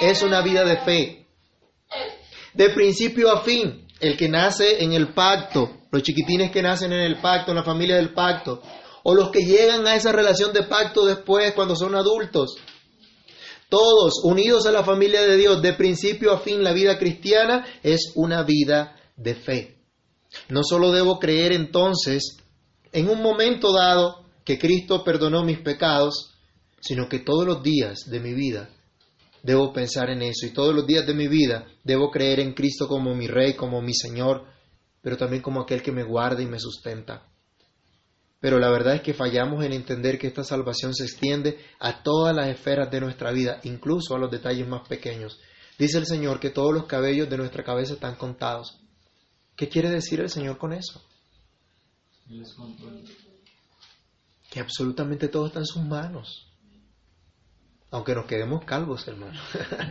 es 0.00 0.22
una 0.24 0.42
vida 0.42 0.64
de 0.64 0.76
fe. 0.78 1.23
De 2.54 2.70
principio 2.70 3.30
a 3.30 3.42
fin, 3.42 3.86
el 4.00 4.16
que 4.16 4.28
nace 4.28 4.82
en 4.82 4.92
el 4.92 5.12
pacto, 5.12 5.70
los 5.90 6.02
chiquitines 6.02 6.50
que 6.52 6.62
nacen 6.62 6.92
en 6.92 7.00
el 7.00 7.20
pacto, 7.20 7.50
en 7.50 7.56
la 7.56 7.64
familia 7.64 7.96
del 7.96 8.14
pacto, 8.14 8.62
o 9.02 9.14
los 9.14 9.30
que 9.30 9.40
llegan 9.40 9.86
a 9.86 9.96
esa 9.96 10.12
relación 10.12 10.52
de 10.52 10.62
pacto 10.62 11.04
después 11.04 11.52
cuando 11.54 11.74
son 11.74 11.94
adultos, 11.94 12.56
todos 13.68 14.20
unidos 14.22 14.66
a 14.66 14.72
la 14.72 14.84
familia 14.84 15.22
de 15.22 15.36
Dios, 15.36 15.60
de 15.60 15.72
principio 15.72 16.32
a 16.32 16.38
fin, 16.38 16.62
la 16.62 16.72
vida 16.72 16.96
cristiana 16.96 17.66
es 17.82 18.12
una 18.14 18.44
vida 18.44 18.96
de 19.16 19.34
fe. 19.34 19.78
No 20.48 20.62
solo 20.62 20.92
debo 20.92 21.18
creer 21.18 21.52
entonces 21.52 22.36
en 22.92 23.08
un 23.08 23.20
momento 23.20 23.72
dado 23.72 24.26
que 24.44 24.58
Cristo 24.58 25.02
perdonó 25.02 25.42
mis 25.42 25.58
pecados, 25.58 26.34
sino 26.80 27.08
que 27.08 27.18
todos 27.18 27.46
los 27.46 27.62
días 27.62 28.04
de 28.06 28.20
mi 28.20 28.32
vida 28.32 28.70
debo 29.44 29.74
pensar 29.74 30.08
en 30.08 30.22
eso 30.22 30.46
y 30.46 30.54
todos 30.54 30.74
los 30.74 30.86
días 30.86 31.06
de 31.06 31.12
mi 31.12 31.28
vida 31.28 31.66
debo 31.84 32.10
creer 32.10 32.40
en 32.40 32.54
Cristo 32.54 32.88
como 32.88 33.14
mi 33.14 33.26
Rey, 33.26 33.52
como 33.54 33.82
mi 33.82 33.92
Señor, 33.92 34.46
pero 35.02 35.18
también 35.18 35.42
como 35.42 35.60
aquel 35.60 35.82
que 35.82 35.92
me 35.92 36.02
guarda 36.02 36.42
y 36.42 36.46
me 36.46 36.58
sustenta. 36.58 37.28
Pero 38.40 38.58
la 38.58 38.70
verdad 38.70 38.96
es 38.96 39.02
que 39.02 39.12
fallamos 39.12 39.62
en 39.62 39.74
entender 39.74 40.18
que 40.18 40.26
esta 40.26 40.44
salvación 40.44 40.94
se 40.94 41.04
extiende 41.04 41.58
a 41.78 42.02
todas 42.02 42.34
las 42.34 42.48
esferas 42.48 42.90
de 42.90 43.00
nuestra 43.00 43.32
vida, 43.32 43.60
incluso 43.64 44.14
a 44.14 44.18
los 44.18 44.30
detalles 44.30 44.66
más 44.66 44.88
pequeños. 44.88 45.38
Dice 45.78 45.98
el 45.98 46.06
Señor 46.06 46.40
que 46.40 46.50
todos 46.50 46.72
los 46.72 46.86
cabellos 46.86 47.28
de 47.28 47.36
nuestra 47.36 47.64
cabeza 47.64 47.94
están 47.94 48.16
contados. 48.16 48.80
¿Qué 49.56 49.68
quiere 49.68 49.90
decir 49.90 50.20
el 50.20 50.30
Señor 50.30 50.56
con 50.56 50.72
eso? 50.72 51.02
Que 54.50 54.60
absolutamente 54.60 55.28
todo 55.28 55.48
está 55.48 55.58
en 55.58 55.66
sus 55.66 55.82
manos. 55.82 56.53
Aunque 57.94 58.16
nos 58.16 58.26
quedemos 58.26 58.64
calvos, 58.64 59.06
hermano. 59.06 59.40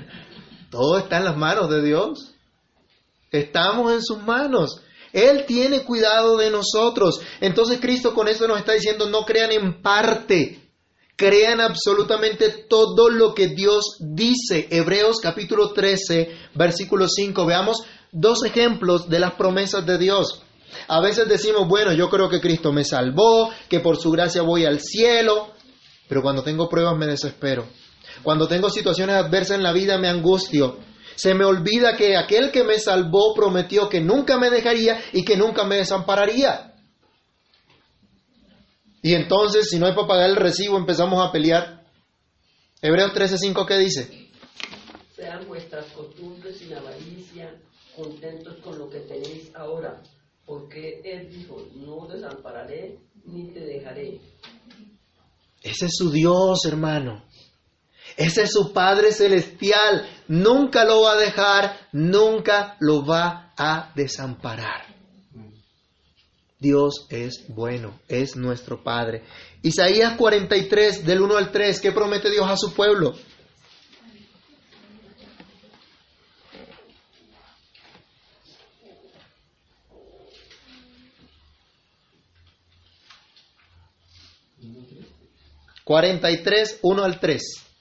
todo 0.70 0.98
está 0.98 1.20
en 1.20 1.24
las 1.24 1.38
manos 1.38 1.70
de 1.70 1.82
Dios. 1.82 2.34
Estamos 3.32 3.94
en 3.94 4.04
sus 4.04 4.22
manos. 4.22 4.82
Él 5.14 5.46
tiene 5.48 5.86
cuidado 5.86 6.36
de 6.36 6.50
nosotros. 6.50 7.22
Entonces 7.40 7.80
Cristo 7.80 8.14
con 8.14 8.28
eso 8.28 8.46
nos 8.46 8.60
está 8.60 8.74
diciendo, 8.74 9.10
no 9.10 9.24
crean 9.24 9.54
en 9.54 9.82
parte, 9.82 10.70
crean 11.16 11.62
absolutamente 11.62 12.50
todo 12.68 13.10
lo 13.10 13.34
que 13.34 13.48
Dios 13.48 13.96
dice. 14.02 14.68
Hebreos 14.70 15.22
capítulo 15.22 15.72
13, 15.72 16.28
versículo 16.56 17.08
5. 17.08 17.46
Veamos 17.46 17.86
dos 18.12 18.44
ejemplos 18.44 19.08
de 19.08 19.20
las 19.20 19.36
promesas 19.36 19.86
de 19.86 19.98
Dios. 19.98 20.44
A 20.90 21.00
veces 21.00 21.30
decimos, 21.30 21.70
bueno, 21.70 21.94
yo 21.94 22.10
creo 22.10 22.28
que 22.28 22.42
Cristo 22.42 22.74
me 22.74 22.84
salvó, 22.84 23.50
que 23.70 23.80
por 23.80 23.96
su 23.96 24.12
gracia 24.12 24.42
voy 24.42 24.66
al 24.66 24.82
cielo, 24.82 25.54
pero 26.10 26.22
cuando 26.22 26.44
tengo 26.44 26.68
pruebas 26.68 26.98
me 26.98 27.08
desespero. 27.08 27.66
Cuando 28.22 28.48
tengo 28.48 28.70
situaciones 28.70 29.16
adversas 29.16 29.58
en 29.58 29.64
la 29.64 29.74
vida 29.74 29.98
me 29.98 30.08
angustio. 30.08 30.78
Se 31.16 31.34
me 31.34 31.46
olvida 31.46 31.96
que 31.96 32.18
aquel 32.18 32.52
que 32.52 32.64
me 32.64 32.80
salvó 32.80 33.34
prometió 33.36 33.90
que 33.90 34.02
nunca 34.02 34.38
me 34.38 34.50
dejaría 34.50 35.00
y 35.12 35.24
que 35.24 35.38
nunca 35.38 35.64
me 35.64 35.78
desampararía. 35.78 36.74
Y 39.02 39.14
entonces, 39.16 39.70
si 39.70 39.80
no 39.80 39.86
hay 39.86 39.94
para 39.94 40.08
pagar 40.08 40.30
el 40.30 40.38
recibo, 40.38 40.78
empezamos 40.78 41.26
a 41.26 41.32
pelear. 41.32 41.84
Hebreos 42.82 43.14
13:5, 43.14 43.66
¿qué 43.66 43.78
dice? 43.78 44.30
Sean 45.16 45.46
vuestras 45.48 45.86
costumbres 45.88 46.58
sin 46.58 46.74
avaricia, 46.74 47.54
contentos 47.96 48.58
con 48.64 48.80
lo 48.80 48.90
que 48.90 49.00
tenéis 49.02 49.54
ahora, 49.56 50.02
porque 50.46 51.02
Él 51.04 51.30
dijo, 51.30 51.68
no 51.76 52.08
desampararé 52.08 52.98
ni 53.26 53.52
te 53.52 53.60
dejaré. 53.60 54.20
Ese 55.62 55.86
es 55.86 55.92
su 55.96 56.10
Dios, 56.10 56.66
hermano. 56.66 57.24
Ese 58.18 58.44
es 58.44 58.52
su 58.52 58.74
Padre 58.74 59.12
Celestial. 59.12 60.08
Nunca 60.28 60.86
lo 60.86 61.02
va 61.02 61.14
a 61.14 61.18
dejar, 61.18 61.88
nunca 61.92 62.78
lo 62.80 63.06
va 63.06 63.54
a 63.58 63.92
desamparar. 63.96 64.94
Dios 66.60 67.08
es 67.10 67.46
bueno, 67.50 68.00
es 68.08 68.36
nuestro 68.36 68.84
Padre. 68.84 69.24
Isaías 69.62 70.16
43, 70.16 71.06
del 71.06 71.22
1 71.22 71.38
al 71.38 71.52
3, 71.52 71.82
¿qué 71.82 71.92
promete 71.92 72.30
Dios 72.30 72.50
a 72.50 72.56
su 72.56 72.74
pueblo? 72.74 73.14
Cuarenta 85.84 86.32
y 86.32 86.42
tres, 86.42 86.80
uno 86.82 87.04
al 87.04 87.20
tres. 87.20 87.73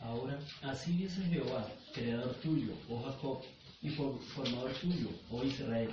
Ahora, 0.00 0.38
así 0.62 0.92
dice 0.92 1.20
Jehová, 1.22 1.66
creador 1.92 2.34
tuyo, 2.42 2.72
oh 2.88 3.02
Jacob, 3.02 3.38
y 3.82 3.90
for- 3.90 4.18
formador 4.34 4.72
tuyo, 4.74 5.08
oh 5.30 5.42
Israel. 5.44 5.90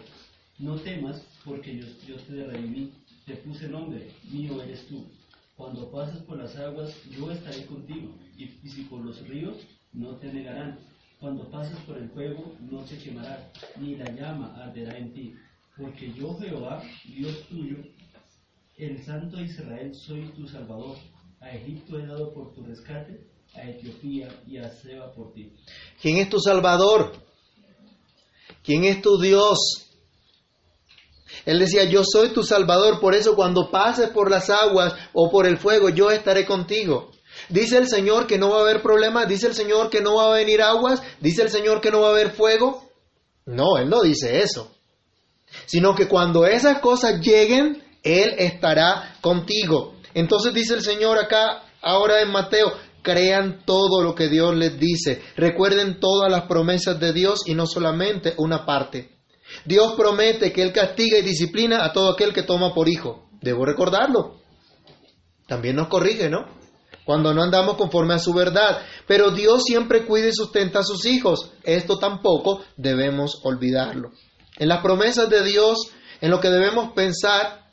No 0.59 0.75
temas, 0.75 1.21
porque 1.43 1.77
yo, 1.77 1.85
yo 2.07 2.15
te 2.17 2.45
redimí, 2.45 2.91
te 3.25 3.35
puse 3.37 3.67
nombre, 3.67 4.11
mío 4.31 4.61
eres 4.61 4.87
tú. 4.87 5.05
Cuando 5.57 5.89
pases 5.91 6.21
por 6.23 6.37
las 6.37 6.55
aguas, 6.55 6.93
yo 7.09 7.31
estaré 7.31 7.65
contigo, 7.65 8.13
y, 8.37 8.43
y 8.63 8.69
si 8.69 8.83
por 8.83 9.03
los 9.03 9.27
ríos, 9.27 9.57
no 9.93 10.15
te 10.17 10.31
negarán. 10.31 10.77
Cuando 11.19 11.49
pases 11.49 11.77
por 11.79 11.97
el 11.97 12.09
fuego, 12.09 12.55
no 12.59 12.81
te 12.81 12.97
quemará, 12.97 13.51
ni 13.79 13.95
la 13.95 14.11
llama 14.11 14.53
arderá 14.55 14.97
en 14.97 15.13
ti. 15.13 15.33
Porque 15.77 16.13
yo, 16.13 16.37
Jehová, 16.37 16.83
Dios 17.05 17.47
tuyo, 17.49 17.77
el 18.77 19.03
Santo 19.03 19.41
Israel, 19.41 19.93
soy 19.95 20.27
tu 20.35 20.47
Salvador. 20.47 20.97
A 21.39 21.51
Egipto 21.51 21.99
he 21.99 22.05
dado 22.05 22.33
por 22.33 22.53
tu 22.53 22.63
rescate, 22.63 23.25
a 23.55 23.69
Etiopía 23.69 24.27
y 24.47 24.57
a 24.57 24.69
Seba 24.69 25.11
por 25.13 25.33
ti. 25.33 25.51
¿Quién 26.01 26.17
es 26.17 26.29
tu 26.29 26.39
Salvador? 26.39 27.13
¿Quién 28.63 28.83
es 28.83 29.01
tu 29.01 29.19
Dios? 29.19 29.85
Él 31.45 31.59
decía, 31.59 31.83
yo 31.83 32.03
soy 32.03 32.29
tu 32.29 32.43
Salvador, 32.43 32.99
por 32.99 33.13
eso 33.13 33.35
cuando 33.35 33.69
pases 33.69 34.09
por 34.09 34.31
las 34.31 34.49
aguas 34.49 34.93
o 35.13 35.29
por 35.29 35.45
el 35.45 35.57
fuego, 35.57 35.89
yo 35.89 36.09
estaré 36.09 36.45
contigo. 36.45 37.11
Dice 37.49 37.77
el 37.77 37.87
Señor 37.87 38.27
que 38.27 38.37
no 38.37 38.49
va 38.49 38.59
a 38.59 38.61
haber 38.61 38.81
problemas, 38.81 39.27
dice 39.27 39.47
el 39.47 39.53
Señor 39.53 39.89
que 39.89 40.01
no 40.01 40.15
va 40.15 40.27
a 40.27 40.37
venir 40.37 40.61
aguas, 40.61 41.01
dice 41.19 41.43
el 41.43 41.49
Señor 41.49 41.81
que 41.81 41.91
no 41.91 42.01
va 42.01 42.07
a 42.07 42.11
haber 42.11 42.31
fuego. 42.31 42.89
No, 43.45 43.77
Él 43.77 43.89
no 43.89 44.01
dice 44.01 44.41
eso. 44.41 44.71
Sino 45.65 45.93
que 45.95 46.07
cuando 46.07 46.45
esas 46.45 46.79
cosas 46.79 47.19
lleguen, 47.21 47.83
Él 48.03 48.35
estará 48.37 49.15
contigo. 49.21 49.95
Entonces 50.13 50.53
dice 50.53 50.73
el 50.73 50.81
Señor 50.81 51.19
acá, 51.19 51.63
ahora 51.81 52.21
en 52.21 52.31
Mateo, 52.31 52.73
crean 53.05 53.63
todo 53.65 54.01
lo 54.01 54.15
que 54.15 54.27
Dios 54.27 54.55
les 54.55 54.77
dice. 54.77 55.21
Recuerden 55.37 55.99
todas 55.99 56.29
las 56.29 56.47
promesas 56.47 56.99
de 56.99 57.13
Dios 57.13 57.43
y 57.45 57.53
no 57.53 57.67
solamente 57.67 58.33
una 58.37 58.65
parte. 58.65 59.11
Dios 59.63 59.93
promete 59.95 60.51
que 60.51 60.63
Él 60.63 60.73
castiga 60.73 61.19
y 61.19 61.21
disciplina 61.21 61.85
a 61.85 61.93
todo 61.93 62.11
aquel 62.11 62.33
que 62.33 62.43
toma 62.43 62.73
por 62.73 62.89
hijo. 62.89 63.29
Debo 63.41 63.63
recordarlo. 63.63 64.37
También 65.47 65.75
nos 65.75 65.87
corrige, 65.87 66.29
¿no? 66.29 66.45
Cuando 67.05 67.31
no 67.35 67.43
andamos 67.43 67.77
conforme 67.77 68.15
a 68.15 68.19
su 68.19 68.33
verdad. 68.33 68.81
Pero 69.07 69.29
Dios 69.29 69.63
siempre 69.63 70.05
cuida 70.05 70.27
y 70.27 70.33
sustenta 70.33 70.79
a 70.79 70.83
sus 70.83 71.05
hijos. 71.05 71.51
Esto 71.63 71.99
tampoco 71.99 72.63
debemos 72.75 73.39
olvidarlo. 73.43 74.11
En 74.57 74.67
las 74.67 74.81
promesas 74.81 75.29
de 75.29 75.43
Dios, 75.43 75.91
en 76.21 76.31
lo 76.31 76.39
que 76.39 76.49
debemos 76.49 76.93
pensar 76.93 77.69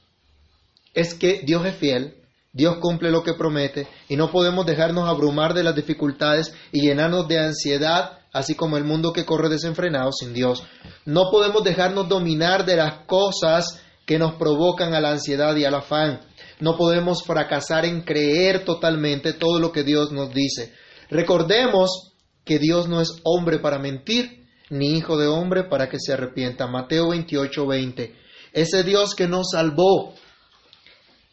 es 0.92 1.14
que 1.14 1.40
Dios 1.42 1.64
es 1.64 1.76
fiel, 1.76 2.21
Dios 2.54 2.76
cumple 2.80 3.10
lo 3.10 3.22
que 3.22 3.32
promete 3.32 3.88
y 4.10 4.16
no 4.16 4.30
podemos 4.30 4.66
dejarnos 4.66 5.08
abrumar 5.08 5.54
de 5.54 5.62
las 5.62 5.74
dificultades 5.74 6.54
y 6.70 6.82
llenarnos 6.82 7.26
de 7.26 7.38
ansiedad, 7.38 8.18
así 8.30 8.54
como 8.54 8.76
el 8.76 8.84
mundo 8.84 9.14
que 9.14 9.24
corre 9.24 9.48
desenfrenado 9.48 10.12
sin 10.12 10.34
Dios. 10.34 10.62
No 11.06 11.30
podemos 11.30 11.64
dejarnos 11.64 12.10
dominar 12.10 12.66
de 12.66 12.76
las 12.76 13.06
cosas 13.06 13.82
que 14.04 14.18
nos 14.18 14.34
provocan 14.34 14.92
a 14.92 15.00
la 15.00 15.12
ansiedad 15.12 15.56
y 15.56 15.64
al 15.64 15.76
afán. 15.76 16.20
No 16.60 16.76
podemos 16.76 17.22
fracasar 17.22 17.86
en 17.86 18.02
creer 18.02 18.66
totalmente 18.66 19.32
todo 19.32 19.58
lo 19.58 19.72
que 19.72 19.82
Dios 19.82 20.12
nos 20.12 20.34
dice. 20.34 20.74
Recordemos 21.08 22.12
que 22.44 22.58
Dios 22.58 22.86
no 22.86 23.00
es 23.00 23.18
hombre 23.24 23.60
para 23.60 23.78
mentir, 23.78 24.46
ni 24.68 24.98
hijo 24.98 25.16
de 25.16 25.26
hombre 25.26 25.64
para 25.64 25.88
que 25.88 25.98
se 25.98 26.12
arrepienta. 26.12 26.66
Mateo 26.66 27.08
28, 27.08 27.66
20. 27.66 28.14
Ese 28.52 28.82
Dios 28.82 29.14
que 29.14 29.26
nos 29.26 29.52
salvó 29.52 30.12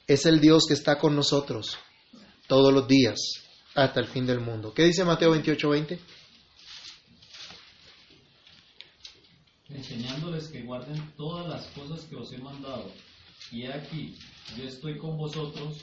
es 0.10 0.26
el 0.26 0.41
Dios 0.41 0.66
que 0.68 0.74
está 0.74 0.97
con 0.97 1.16
nosotros 1.16 1.78
todos 2.47 2.74
los 2.74 2.88
días 2.88 3.20
hasta 3.76 3.99
el 3.99 4.07
fin 4.07 4.26
del 4.26 4.39
mundo. 4.39 4.74
¿Qué 4.74 4.84
dice 4.84 5.05
Mateo 5.05 5.32
28, 5.32 5.70
20? 5.70 5.99
enseñándoles 9.70 10.47
que 10.47 10.64
guarden 10.64 11.14
todas 11.16 11.47
las 11.47 11.68
cosas 11.68 12.01
que 12.05 12.16
os 12.16 12.34
he 12.34 12.39
mandado. 12.39 12.91
Y 13.51 13.68
aquí, 13.68 14.18
yo 14.57 14.64
estoy 14.64 14.97
con 14.97 15.16
vosotros 15.16 15.78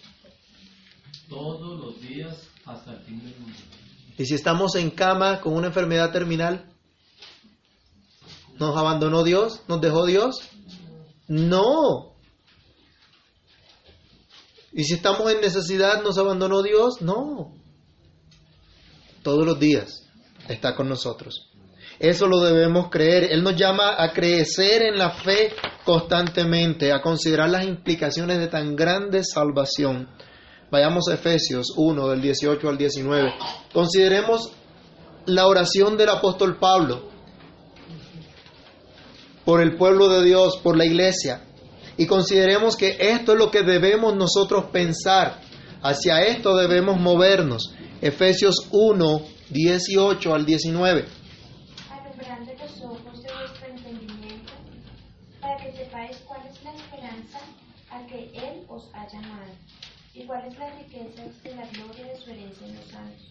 todos 1.28 1.78
los 1.78 2.00
días 2.00 2.36
hasta 2.64 2.94
el 2.94 3.00
fin 3.04 3.20
del 3.20 3.38
mundo. 3.38 3.58
Y 4.18 4.26
si 4.26 4.34
estamos 4.34 4.74
en 4.74 4.90
cama 4.90 5.40
con 5.40 5.54
una 5.54 5.68
enfermedad 5.68 6.10
terminal, 6.10 6.68
¿nos 8.58 8.76
abandonó 8.76 9.22
Dios? 9.22 9.62
¿Nos 9.68 9.80
dejó 9.80 10.04
Dios? 10.04 10.40
No. 11.28 12.15
¿Y 14.76 14.84
si 14.84 14.92
estamos 14.92 15.32
en 15.32 15.40
necesidad, 15.40 16.02
nos 16.02 16.18
abandonó 16.18 16.62
Dios? 16.62 17.00
No. 17.00 17.54
Todos 19.22 19.46
los 19.46 19.58
días 19.58 20.06
está 20.48 20.76
con 20.76 20.86
nosotros. 20.86 21.50
Eso 21.98 22.26
lo 22.26 22.40
debemos 22.40 22.90
creer. 22.90 23.32
Él 23.32 23.42
nos 23.42 23.56
llama 23.56 23.94
a 23.96 24.12
crecer 24.12 24.82
en 24.82 24.98
la 24.98 25.12
fe 25.12 25.54
constantemente, 25.86 26.92
a 26.92 27.00
considerar 27.00 27.48
las 27.48 27.64
implicaciones 27.64 28.38
de 28.38 28.48
tan 28.48 28.76
grande 28.76 29.24
salvación. 29.24 30.10
Vayamos 30.70 31.08
a 31.08 31.14
Efesios 31.14 31.72
1, 31.74 32.08
del 32.08 32.20
18 32.20 32.68
al 32.68 32.76
19. 32.76 33.32
Consideremos 33.72 34.52
la 35.24 35.46
oración 35.46 35.96
del 35.96 36.10
apóstol 36.10 36.58
Pablo 36.58 37.08
por 39.46 39.62
el 39.62 39.78
pueblo 39.78 40.10
de 40.10 40.22
Dios, 40.22 40.58
por 40.62 40.76
la 40.76 40.84
iglesia. 40.84 41.46
Y 41.96 42.06
consideremos 42.06 42.76
que 42.76 42.96
esto 42.98 43.32
es 43.32 43.38
lo 43.38 43.50
que 43.50 43.62
debemos 43.62 44.14
nosotros 44.14 44.66
pensar. 44.66 45.40
Hacia 45.82 46.22
esto 46.24 46.56
debemos 46.56 47.00
movernos. 47.00 47.74
Efesios 48.02 48.68
1, 48.70 49.22
18 49.50 50.34
al 50.34 50.44
19. 50.44 51.04
alumbrando 51.90 52.52
los 52.52 52.82
ojos 52.82 53.22
de 53.22 53.32
vuestro 53.32 53.66
entendimiento, 53.68 54.52
para 55.40 55.56
que 55.56 55.72
sepáis 55.72 56.16
cuál 56.26 56.42
es 56.46 56.62
la 56.62 56.74
esperanza 56.74 57.38
a 57.90 58.06
que 58.06 58.30
Él 58.34 58.64
os 58.68 58.90
ha 58.92 59.06
llamado, 59.08 59.52
y 60.12 60.24
cuál 60.26 60.46
es 60.46 60.58
la 60.58 60.70
riqueza 60.76 61.22
de 61.42 61.54
la 61.54 61.66
gloria 61.68 62.04
de 62.12 62.16
su 62.16 62.30
herencia 62.30 62.66
en 62.66 62.76
los 62.76 62.86
santos, 62.86 63.26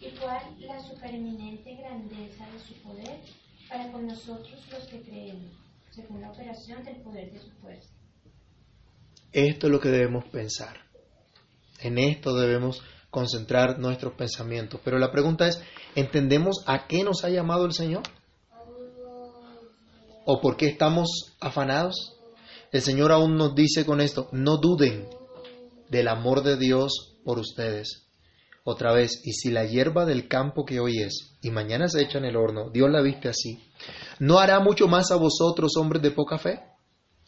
y 0.00 0.10
cuál 0.18 0.42
la 0.60 0.80
supereminente 0.80 1.74
grandeza 1.74 2.46
de 2.52 2.58
su 2.60 2.74
poder 2.82 3.20
para 3.68 3.90
con 3.92 4.06
nosotros 4.06 4.60
los 4.70 4.84
que 4.86 5.02
creemos, 5.02 5.65
según 5.96 6.20
la 6.20 6.30
operación 6.30 6.84
del 6.84 7.00
poder 7.00 7.32
de 7.32 7.40
su 7.40 7.50
fuerza. 7.52 7.88
Esto 9.32 9.66
es 9.66 9.72
lo 9.72 9.80
que 9.80 9.88
debemos 9.88 10.24
pensar. 10.26 10.76
En 11.80 11.98
esto 11.98 12.34
debemos 12.34 12.82
concentrar 13.10 13.78
nuestros 13.78 14.12
pensamientos. 14.12 14.80
Pero 14.84 14.98
la 14.98 15.10
pregunta 15.10 15.48
es, 15.48 15.60
¿entendemos 15.94 16.62
a 16.66 16.86
qué 16.86 17.02
nos 17.02 17.24
ha 17.24 17.30
llamado 17.30 17.64
el 17.64 17.72
Señor? 17.72 18.02
¿O 20.26 20.40
por 20.40 20.56
qué 20.56 20.66
estamos 20.66 21.36
afanados? 21.40 22.14
El 22.72 22.82
Señor 22.82 23.12
aún 23.12 23.36
nos 23.36 23.54
dice 23.54 23.86
con 23.86 24.00
esto, 24.00 24.28
no 24.32 24.58
duden 24.58 25.08
del 25.88 26.08
amor 26.08 26.42
de 26.42 26.56
Dios 26.56 27.16
por 27.24 27.38
ustedes. 27.38 28.05
Otra 28.68 28.92
vez, 28.92 29.20
y 29.22 29.32
si 29.32 29.52
la 29.52 29.64
hierba 29.64 30.06
del 30.06 30.26
campo 30.26 30.64
que 30.64 30.80
hoy 30.80 31.00
es 31.00 31.38
y 31.40 31.52
mañana 31.52 31.86
se 31.86 32.02
echa 32.02 32.18
en 32.18 32.24
el 32.24 32.34
horno, 32.34 32.68
Dios 32.68 32.90
la 32.90 33.00
viste 33.00 33.28
así, 33.28 33.62
¿no 34.18 34.40
hará 34.40 34.58
mucho 34.58 34.88
más 34.88 35.12
a 35.12 35.16
vosotros, 35.16 35.76
hombres 35.76 36.02
de 36.02 36.10
poca 36.10 36.36
fe? 36.36 36.64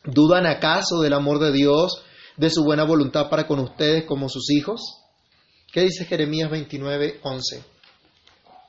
¿Dudan 0.02 0.46
acaso 0.46 1.00
del 1.00 1.12
amor 1.12 1.38
de 1.38 1.52
Dios, 1.52 2.02
de 2.36 2.50
su 2.50 2.64
buena 2.64 2.82
voluntad 2.82 3.30
para 3.30 3.46
con 3.46 3.60
ustedes 3.60 4.04
como 4.04 4.28
sus 4.28 4.50
hijos? 4.50 4.80
¿Qué 5.72 5.82
dice 5.82 6.06
Jeremías 6.06 6.50
29, 6.50 7.20
11 7.22 7.64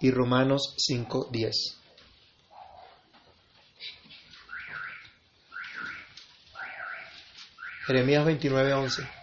y 0.02 0.12
Romanos 0.12 0.76
5, 0.78 1.30
10? 1.32 1.56
Jeremías 7.88 8.24
29, 8.26 8.74
11. 8.74 9.19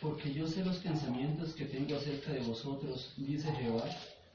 Porque 0.00 0.32
yo 0.32 0.46
sé 0.46 0.64
los 0.64 0.76
pensamientos 0.78 1.54
que 1.54 1.64
tengo 1.64 1.96
acerca 1.96 2.32
de 2.32 2.40
vosotros, 2.40 3.14
dice 3.16 3.52
Jehová, 3.52 3.84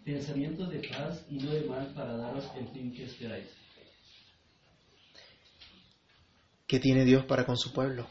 pensamientos 0.04 0.70
de 0.70 0.88
paz 0.90 1.26
y 1.30 1.38
no 1.38 1.52
de 1.52 1.62
mal 1.66 1.94
para 1.94 2.18
daros 2.18 2.46
el 2.58 2.68
fin 2.68 2.94
que 2.94 3.06
esperáis. 3.06 3.48
¿Qué 6.68 6.80
tiene 6.80 7.06
Dios 7.06 7.26
para 7.26 7.46
con 7.46 7.58
su 7.58 7.72
pueblo? 7.72 8.08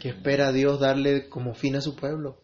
¿Qué 0.00 0.10
espera 0.10 0.52
Dios 0.52 0.80
darle 0.80 1.28
como 1.28 1.54
fin 1.54 1.76
a 1.76 1.80
su 1.80 1.96
pueblo? 1.96 2.40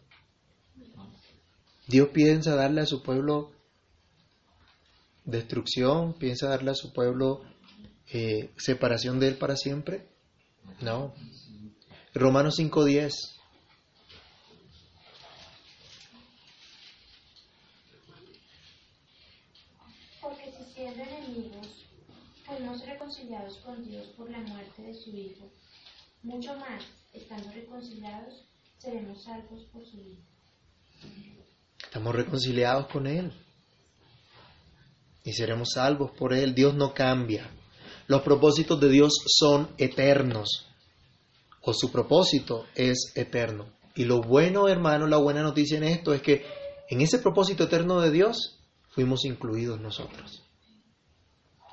Dios 1.87 2.09
piensa 2.09 2.55
darle 2.55 2.81
a 2.81 2.85
su 2.85 3.01
pueblo 3.01 3.51
destrucción, 5.25 6.13
piensa 6.13 6.49
darle 6.49 6.71
a 6.71 6.75
su 6.75 6.93
pueblo 6.93 7.41
eh, 8.11 8.51
separación 8.57 9.19
de 9.19 9.29
él 9.29 9.37
para 9.37 9.55
siempre. 9.55 10.07
No. 10.81 11.13
Romanos 12.13 12.57
5.10. 12.57 13.11
Porque 20.21 20.51
si 20.51 20.73
siendo 20.73 21.03
enemigos, 21.03 21.85
fuimos 22.45 22.85
reconciliados 22.85 23.57
con 23.59 23.83
Dios 23.87 24.07
por 24.17 24.29
la 24.29 24.39
muerte 24.39 24.81
de 24.81 24.93
su 24.93 25.15
Hijo, 25.15 25.51
mucho 26.23 26.55
más, 26.55 26.83
estando 27.13 27.51
reconciliados, 27.51 28.43
seremos 28.79 29.23
salvos 29.23 29.63
por 29.71 29.85
su 29.85 29.97
vida. 29.97 30.23
Estamos 31.83 32.15
reconciliados 32.15 32.87
con 32.87 33.07
Él. 33.07 33.31
Y 35.23 35.33
seremos 35.33 35.69
salvos 35.73 36.11
por 36.17 36.33
Él. 36.33 36.55
Dios 36.55 36.73
no 36.73 36.93
cambia. 36.93 37.49
Los 38.07 38.21
propósitos 38.21 38.79
de 38.79 38.89
Dios 38.89 39.13
son 39.27 39.69
eternos. 39.77 40.68
O 41.61 41.73
su 41.73 41.91
propósito 41.91 42.65
es 42.75 43.11
eterno. 43.15 43.67
Y 43.95 44.05
lo 44.05 44.21
bueno, 44.21 44.67
hermano, 44.67 45.07
la 45.07 45.17
buena 45.17 45.41
noticia 45.41 45.77
en 45.77 45.83
esto 45.83 46.13
es 46.13 46.21
que 46.21 46.45
en 46.89 47.01
ese 47.01 47.19
propósito 47.19 47.65
eterno 47.65 47.99
de 48.01 48.11
Dios 48.11 48.59
fuimos 48.89 49.25
incluidos 49.25 49.79
nosotros. 49.79 50.43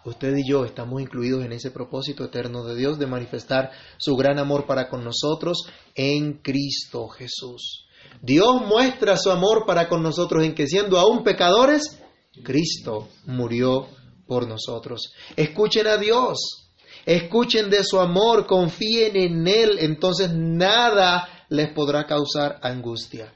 Usted 0.05 0.37
y 0.37 0.49
yo 0.49 0.65
estamos 0.65 1.03
incluidos 1.03 1.45
en 1.45 1.53
ese 1.53 1.73
propósito 1.73 2.25
eterno 2.25 2.65
de 2.65 2.77
Dios 2.77 2.99
de 2.99 3.07
manifestar 3.07 3.73
su 3.97 4.15
gran 4.15 4.39
amor 4.39 4.65
para 4.67 4.89
con 4.89 5.03
nosotros 5.03 5.67
en 5.97 6.35
Cristo 6.35 7.09
Jesús. 7.09 7.87
Dios 8.23 8.63
muestra 8.67 9.17
su 9.17 9.31
amor 9.31 9.65
para 9.67 9.89
con 9.89 10.03
nosotros 10.03 10.45
en 10.45 10.55
que 10.55 10.69
siendo 10.69 10.99
aún 10.99 11.25
pecadores, 11.25 12.01
Cristo 12.45 13.09
murió 13.25 13.89
por 14.27 14.47
nosotros. 14.47 15.13
Escuchen 15.35 15.89
a 15.89 15.97
Dios, 15.97 16.66
escuchen 17.05 17.71
de 17.71 17.85
su 17.85 18.01
amor, 18.01 18.47
confíen 18.47 19.17
en 19.17 19.47
Él, 19.47 19.79
entonces 19.81 20.31
nada 20.33 21.29
les 21.49 21.73
podrá 21.73 22.07
causar 22.07 22.59
angustia 22.63 23.33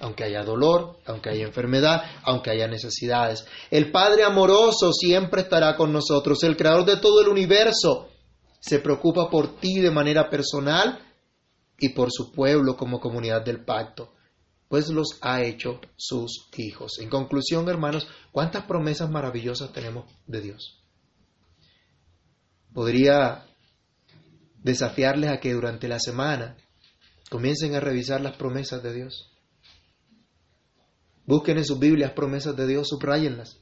aunque 0.00 0.24
haya 0.24 0.44
dolor, 0.44 0.98
aunque 1.06 1.30
haya 1.30 1.46
enfermedad, 1.46 2.02
aunque 2.22 2.50
haya 2.50 2.68
necesidades. 2.68 3.46
El 3.70 3.90
Padre 3.90 4.24
amoroso 4.24 4.92
siempre 4.92 5.42
estará 5.42 5.76
con 5.76 5.92
nosotros. 5.92 6.42
El 6.42 6.56
Creador 6.56 6.84
de 6.84 6.98
todo 6.98 7.22
el 7.22 7.28
universo 7.28 8.08
se 8.60 8.78
preocupa 8.80 9.30
por 9.30 9.58
ti 9.58 9.80
de 9.80 9.90
manera 9.90 10.28
personal 10.28 10.98
y 11.78 11.90
por 11.90 12.10
su 12.10 12.32
pueblo 12.32 12.76
como 12.76 13.00
comunidad 13.00 13.42
del 13.44 13.64
pacto, 13.64 14.12
pues 14.68 14.88
los 14.88 15.18
ha 15.22 15.42
hecho 15.42 15.80
sus 15.96 16.48
hijos. 16.56 16.98
En 17.00 17.08
conclusión, 17.08 17.68
hermanos, 17.68 18.06
¿cuántas 18.32 18.64
promesas 18.64 19.10
maravillosas 19.10 19.72
tenemos 19.72 20.04
de 20.26 20.40
Dios? 20.40 20.75
Podría 22.76 23.46
desafiarles 24.62 25.30
a 25.30 25.40
que 25.40 25.54
durante 25.54 25.88
la 25.88 25.98
semana 25.98 26.58
comiencen 27.30 27.74
a 27.74 27.80
revisar 27.80 28.20
las 28.20 28.36
promesas 28.36 28.82
de 28.82 28.92
Dios 28.92 29.32
Busquen 31.26 31.58
en 31.58 31.64
sus 31.64 31.78
Biblias 31.78 32.12
promesas 32.12 32.56
de 32.56 32.66
Dios, 32.68 32.88
subrayenlas. 32.88 33.58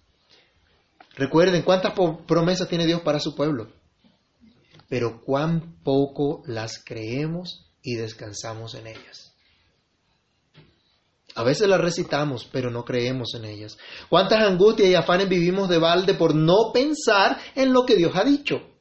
Recuerden 1.17 1.63
cuántas 1.63 1.95
promesas 2.27 2.69
tiene 2.69 2.87
Dios 2.87 3.01
para 3.01 3.21
su 3.21 3.35
pueblo, 3.35 3.69
pero 4.89 5.23
cuán 5.23 5.77
poco 5.83 6.43
las 6.47 6.83
creemos 6.85 7.71
y 7.83 7.95
descansamos 7.95 8.75
en 8.75 8.89
ellas. 8.89 9.33
A 11.37 11.43
veces 11.43 11.69
las 11.69 11.81
recitamos, 11.81 12.49
pero 12.53 12.71
no 12.71 12.85
creemos 12.85 13.35
en 13.35 13.47
ellas. 13.47 13.79
¿Cuántas 14.11 14.43
angustias 14.43 14.89
y 14.89 14.95
afanes 14.95 15.29
vivimos 15.29 15.69
de 15.69 15.79
balde 15.79 16.15
por 16.15 16.35
no 16.35 16.71
pensar 16.73 17.39
en 17.55 17.73
lo 17.73 17.87
que 17.87 17.97
Dios 17.97 18.13
ha 18.15 18.25
dicho? 18.25 18.74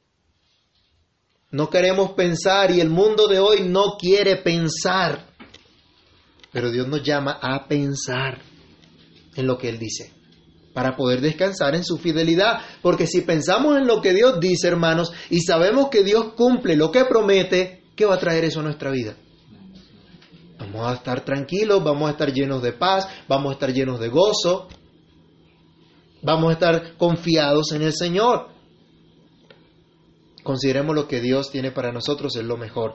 No 1.54 1.70
queremos 1.70 2.14
pensar 2.14 2.72
y 2.72 2.80
el 2.80 2.90
mundo 2.90 3.28
de 3.28 3.38
hoy 3.38 3.62
no 3.62 3.96
quiere 3.96 4.38
pensar, 4.42 5.24
pero 6.50 6.72
Dios 6.72 6.88
nos 6.88 7.04
llama 7.04 7.38
a 7.40 7.68
pensar 7.68 8.42
en 9.36 9.46
lo 9.46 9.56
que 9.56 9.68
Él 9.68 9.78
dice, 9.78 10.12
para 10.72 10.96
poder 10.96 11.20
descansar 11.20 11.76
en 11.76 11.84
su 11.84 11.96
fidelidad. 11.96 12.58
Porque 12.82 13.06
si 13.06 13.20
pensamos 13.20 13.78
en 13.78 13.86
lo 13.86 14.02
que 14.02 14.12
Dios 14.12 14.40
dice, 14.40 14.66
hermanos, 14.66 15.12
y 15.30 15.42
sabemos 15.42 15.90
que 15.90 16.02
Dios 16.02 16.32
cumple 16.34 16.74
lo 16.74 16.90
que 16.90 17.04
promete, 17.04 17.84
¿qué 17.94 18.04
va 18.04 18.16
a 18.16 18.18
traer 18.18 18.46
eso 18.46 18.58
a 18.58 18.64
nuestra 18.64 18.90
vida? 18.90 19.14
Vamos 20.58 20.88
a 20.88 20.94
estar 20.94 21.24
tranquilos, 21.24 21.84
vamos 21.84 22.08
a 22.08 22.12
estar 22.14 22.32
llenos 22.32 22.64
de 22.64 22.72
paz, 22.72 23.06
vamos 23.28 23.50
a 23.50 23.52
estar 23.52 23.72
llenos 23.72 24.00
de 24.00 24.08
gozo, 24.08 24.66
vamos 26.20 26.50
a 26.50 26.52
estar 26.54 26.96
confiados 26.96 27.70
en 27.70 27.82
el 27.82 27.92
Señor. 27.92 28.53
Consideremos 30.44 30.94
lo 30.94 31.08
que 31.08 31.20
Dios 31.20 31.50
tiene 31.50 31.72
para 31.72 31.90
nosotros 31.90 32.36
es 32.36 32.44
lo 32.44 32.56
mejor. 32.56 32.94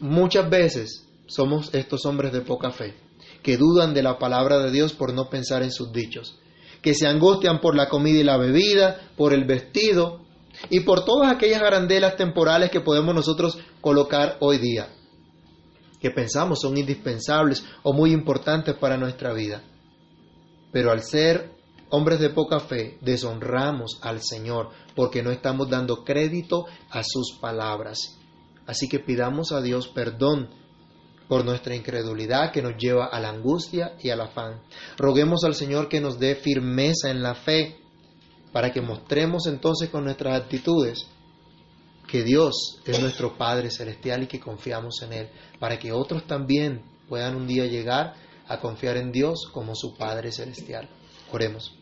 Muchas 0.00 0.50
veces 0.50 1.06
somos 1.26 1.72
estos 1.72 2.04
hombres 2.06 2.32
de 2.32 2.40
poca 2.40 2.70
fe 2.72 2.94
que 3.42 3.58
dudan 3.58 3.92
de 3.94 4.02
la 4.02 4.18
palabra 4.18 4.58
de 4.58 4.70
Dios 4.72 4.94
por 4.94 5.12
no 5.12 5.28
pensar 5.28 5.62
en 5.62 5.70
sus 5.70 5.92
dichos, 5.92 6.38
que 6.82 6.94
se 6.94 7.06
angustian 7.06 7.60
por 7.60 7.76
la 7.76 7.88
comida 7.88 8.18
y 8.18 8.24
la 8.24 8.38
bebida, 8.38 9.10
por 9.16 9.34
el 9.34 9.44
vestido 9.44 10.24
y 10.70 10.80
por 10.80 11.04
todas 11.04 11.30
aquellas 11.30 11.62
arandelas 11.62 12.16
temporales 12.16 12.70
que 12.70 12.80
podemos 12.80 13.14
nosotros 13.14 13.58
colocar 13.82 14.38
hoy 14.40 14.58
día, 14.58 14.88
que 16.00 16.10
pensamos 16.10 16.60
son 16.60 16.78
indispensables 16.78 17.64
o 17.82 17.92
muy 17.92 18.12
importantes 18.12 18.74
para 18.76 18.96
nuestra 18.96 19.34
vida. 19.34 19.62
Pero 20.72 20.90
al 20.90 21.02
ser 21.02 21.52
hombres 21.90 22.20
de 22.20 22.30
poca 22.30 22.60
fe, 22.60 22.98
deshonramos 23.00 23.98
al 24.02 24.22
Señor 24.22 24.70
porque 24.94 25.22
no 25.22 25.30
estamos 25.30 25.68
dando 25.68 26.04
crédito 26.04 26.66
a 26.90 27.02
sus 27.04 27.38
palabras. 27.40 28.18
Así 28.66 28.88
que 28.88 28.98
pidamos 28.98 29.52
a 29.52 29.60
Dios 29.60 29.88
perdón 29.88 30.48
por 31.28 31.44
nuestra 31.44 31.74
incredulidad 31.74 32.52
que 32.52 32.62
nos 32.62 32.76
lleva 32.76 33.06
a 33.06 33.20
la 33.20 33.30
angustia 33.30 33.96
y 34.00 34.10
al 34.10 34.20
afán. 34.20 34.62
Roguemos 34.96 35.44
al 35.44 35.54
Señor 35.54 35.88
que 35.88 36.00
nos 36.00 36.18
dé 36.18 36.34
firmeza 36.34 37.10
en 37.10 37.22
la 37.22 37.34
fe 37.34 37.78
para 38.52 38.72
que 38.72 38.80
mostremos 38.80 39.46
entonces 39.46 39.90
con 39.90 40.04
nuestras 40.04 40.40
actitudes 40.40 41.08
que 42.06 42.22
Dios 42.22 42.80
es 42.84 43.00
nuestro 43.00 43.36
Padre 43.36 43.70
Celestial 43.70 44.22
y 44.22 44.26
que 44.26 44.38
confiamos 44.38 45.02
en 45.02 45.12
Él, 45.12 45.30
para 45.58 45.78
que 45.78 45.92
otros 45.92 46.26
también 46.26 46.82
puedan 47.08 47.34
un 47.34 47.46
día 47.46 47.66
llegar 47.66 48.14
a 48.46 48.60
confiar 48.60 48.96
en 48.98 49.10
Dios 49.10 49.48
como 49.52 49.74
su 49.74 49.96
Padre 49.96 50.30
Celestial. 50.30 50.88
Oremos. 51.34 51.76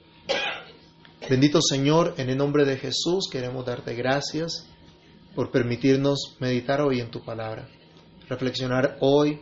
Bendito 1.28 1.61
Señor, 1.61 2.14
en 2.16 2.30
el 2.30 2.38
nombre 2.38 2.64
de 2.64 2.78
Jesús 2.78 3.28
queremos 3.30 3.66
darte 3.66 3.94
gracias 3.94 4.66
por 5.34 5.50
permitirnos 5.50 6.36
meditar 6.40 6.80
hoy 6.80 7.00
en 7.00 7.11
tu 7.11 7.22
palabra 7.22 7.68
reflexionar 8.32 8.96
hoy 9.00 9.40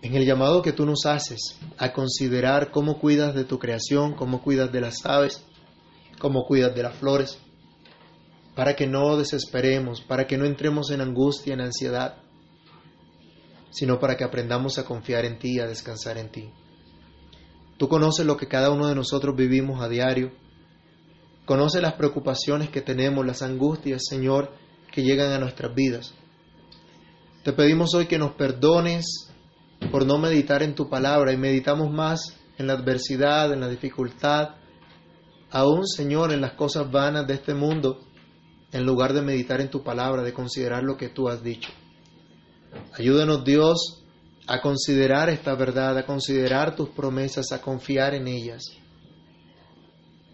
en 0.00 0.14
el 0.14 0.24
llamado 0.24 0.62
que 0.62 0.72
tú 0.72 0.86
nos 0.86 1.04
haces 1.06 1.58
a 1.76 1.92
considerar 1.92 2.70
cómo 2.70 2.98
cuidas 2.98 3.34
de 3.34 3.44
tu 3.44 3.58
creación, 3.58 4.14
cómo 4.14 4.42
cuidas 4.42 4.72
de 4.72 4.80
las 4.80 5.04
aves, 5.04 5.44
cómo 6.18 6.44
cuidas 6.46 6.74
de 6.74 6.82
las 6.82 6.96
flores, 6.96 7.38
para 8.56 8.74
que 8.74 8.86
no 8.86 9.16
desesperemos, 9.16 10.00
para 10.00 10.26
que 10.26 10.38
no 10.38 10.44
entremos 10.44 10.90
en 10.90 11.02
angustia, 11.02 11.54
en 11.54 11.60
ansiedad, 11.60 12.16
sino 13.70 14.00
para 14.00 14.16
que 14.16 14.24
aprendamos 14.24 14.78
a 14.78 14.84
confiar 14.84 15.24
en 15.24 15.38
ti, 15.38 15.60
a 15.60 15.66
descansar 15.66 16.18
en 16.18 16.32
ti. 16.32 16.50
Tú 17.76 17.88
conoces 17.88 18.26
lo 18.26 18.36
que 18.36 18.48
cada 18.48 18.70
uno 18.70 18.86
de 18.86 18.94
nosotros 18.94 19.34
vivimos 19.36 19.82
a 19.82 19.88
diario, 19.88 20.32
conoces 21.44 21.82
las 21.82 21.94
preocupaciones 21.94 22.70
que 22.70 22.80
tenemos, 22.80 23.26
las 23.26 23.42
angustias, 23.42 24.02
Señor, 24.08 24.52
que 24.90 25.02
llegan 25.02 25.32
a 25.32 25.38
nuestras 25.38 25.74
vidas. 25.74 26.14
Te 27.42 27.52
pedimos 27.52 27.94
hoy 27.94 28.06
que 28.06 28.18
nos 28.18 28.32
perdones 28.32 29.28
por 29.90 30.06
no 30.06 30.18
meditar 30.18 30.62
en 30.62 30.74
tu 30.74 30.88
palabra 30.88 31.32
y 31.32 31.36
meditamos 31.36 31.90
más 31.90 32.38
en 32.58 32.68
la 32.68 32.74
adversidad, 32.74 33.52
en 33.52 33.60
la 33.60 33.68
dificultad, 33.68 34.50
aún 35.50 35.86
Señor 35.86 36.32
en 36.32 36.40
las 36.40 36.52
cosas 36.52 36.90
vanas 36.90 37.26
de 37.26 37.34
este 37.34 37.54
mundo, 37.54 38.00
en 38.70 38.84
lugar 38.86 39.12
de 39.12 39.22
meditar 39.22 39.60
en 39.60 39.70
tu 39.70 39.82
palabra, 39.82 40.22
de 40.22 40.32
considerar 40.32 40.84
lo 40.84 40.96
que 40.96 41.08
tú 41.08 41.28
has 41.28 41.42
dicho. 41.42 41.70
Ayúdanos 42.96 43.44
Dios 43.44 44.01
a 44.46 44.60
considerar 44.60 45.28
esta 45.28 45.54
verdad, 45.54 45.96
a 45.98 46.06
considerar 46.06 46.74
tus 46.76 46.90
promesas, 46.90 47.52
a 47.52 47.60
confiar 47.60 48.14
en 48.14 48.28
ellas, 48.28 48.62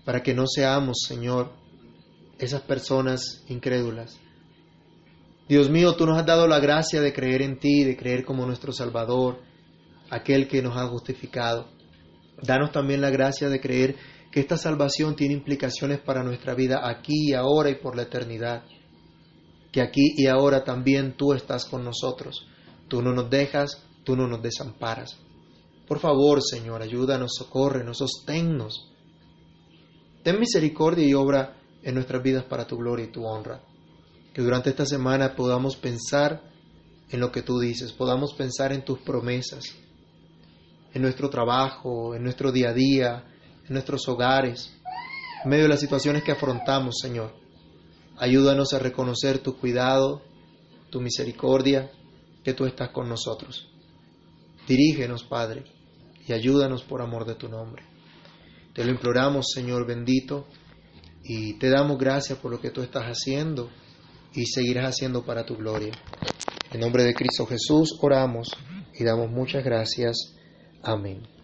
para 0.04 0.22
que 0.22 0.34
no 0.34 0.46
seamos, 0.46 0.98
Señor, 1.06 1.52
esas 2.38 2.62
personas 2.62 3.44
incrédulas 3.48 4.18
Dios 5.48 5.70
mío, 5.70 5.96
tú 5.96 6.04
nos 6.04 6.18
has 6.18 6.26
dado 6.26 6.46
la 6.46 6.60
gracia 6.60 7.00
de 7.00 7.14
creer 7.14 7.40
en 7.40 7.58
ti, 7.58 7.82
de 7.82 7.96
creer 7.96 8.22
como 8.22 8.44
nuestro 8.44 8.70
Salvador, 8.70 9.40
aquel 10.10 10.46
que 10.46 10.60
nos 10.60 10.76
ha 10.76 10.86
justificado. 10.88 11.70
Danos 12.42 12.70
también 12.70 13.00
la 13.00 13.08
gracia 13.08 13.48
de 13.48 13.58
creer 13.58 13.96
que 14.30 14.40
esta 14.40 14.58
salvación 14.58 15.16
tiene 15.16 15.32
implicaciones 15.32 16.00
para 16.00 16.22
nuestra 16.22 16.54
vida 16.54 16.86
aquí 16.86 17.30
y 17.30 17.32
ahora 17.32 17.70
y 17.70 17.76
por 17.76 17.96
la 17.96 18.02
eternidad. 18.02 18.64
Que 19.72 19.80
aquí 19.80 20.12
y 20.18 20.26
ahora 20.26 20.64
también 20.64 21.16
tú 21.16 21.32
estás 21.32 21.64
con 21.64 21.82
nosotros. 21.82 22.46
Tú 22.86 23.00
no 23.00 23.14
nos 23.14 23.30
dejas, 23.30 23.87
tú 24.08 24.16
no 24.16 24.26
nos 24.26 24.40
desamparas. 24.40 25.18
Por 25.86 25.98
favor, 25.98 26.40
Señor, 26.42 26.80
ayúdanos, 26.80 27.32
socórrenos, 27.36 27.98
sosténnos. 27.98 28.90
Ten 30.22 30.40
misericordia 30.40 31.06
y 31.06 31.12
obra 31.12 31.58
en 31.82 31.94
nuestras 31.94 32.22
vidas 32.22 32.44
para 32.44 32.66
tu 32.66 32.78
gloria 32.78 33.04
y 33.04 33.12
tu 33.12 33.26
honra 33.26 33.60
que 34.32 34.44
durante 34.44 34.70
esta 34.70 34.86
semana 34.86 35.34
podamos 35.34 35.76
pensar 35.76 36.40
en 37.10 37.18
lo 37.20 37.32
que 37.32 37.42
tú 37.42 37.58
dices, 37.58 37.92
podamos 37.92 38.34
pensar 38.34 38.72
en 38.72 38.84
tus 38.84 39.00
promesas, 39.00 39.74
en 40.94 41.02
nuestro 41.02 41.28
trabajo, 41.28 42.14
en 42.14 42.22
nuestro 42.22 42.52
día 42.52 42.70
a 42.70 42.72
día, 42.72 43.24
en 43.66 43.72
nuestros 43.72 44.08
hogares, 44.08 44.72
en 45.42 45.50
medio 45.50 45.64
de 45.64 45.70
las 45.70 45.80
situaciones 45.80 46.22
que 46.22 46.30
afrontamos, 46.30 46.98
Señor. 47.02 47.34
Ayúdanos 48.16 48.72
a 48.74 48.78
reconocer 48.78 49.40
tu 49.40 49.58
cuidado, 49.58 50.22
tu 50.88 51.00
misericordia, 51.00 51.90
que 52.44 52.54
tú 52.54 52.64
estás 52.64 52.90
con 52.90 53.08
nosotros. 53.08 53.67
Dirígenos, 54.68 55.24
Padre, 55.24 55.64
y 56.26 56.32
ayúdanos 56.34 56.82
por 56.82 57.00
amor 57.00 57.24
de 57.24 57.34
tu 57.34 57.48
nombre. 57.48 57.82
Te 58.74 58.84
lo 58.84 58.90
imploramos, 58.90 59.46
Señor 59.52 59.86
bendito, 59.86 60.46
y 61.24 61.54
te 61.54 61.70
damos 61.70 61.98
gracias 61.98 62.38
por 62.38 62.50
lo 62.50 62.60
que 62.60 62.70
tú 62.70 62.82
estás 62.82 63.04
haciendo 63.04 63.70
y 64.34 64.44
seguirás 64.46 64.94
haciendo 64.94 65.24
para 65.24 65.44
tu 65.46 65.56
gloria. 65.56 65.92
En 66.70 66.80
nombre 66.80 67.02
de 67.02 67.14
Cristo 67.14 67.46
Jesús 67.46 67.98
oramos 68.02 68.50
y 68.94 69.04
damos 69.04 69.30
muchas 69.30 69.64
gracias. 69.64 70.34
Amén. 70.82 71.37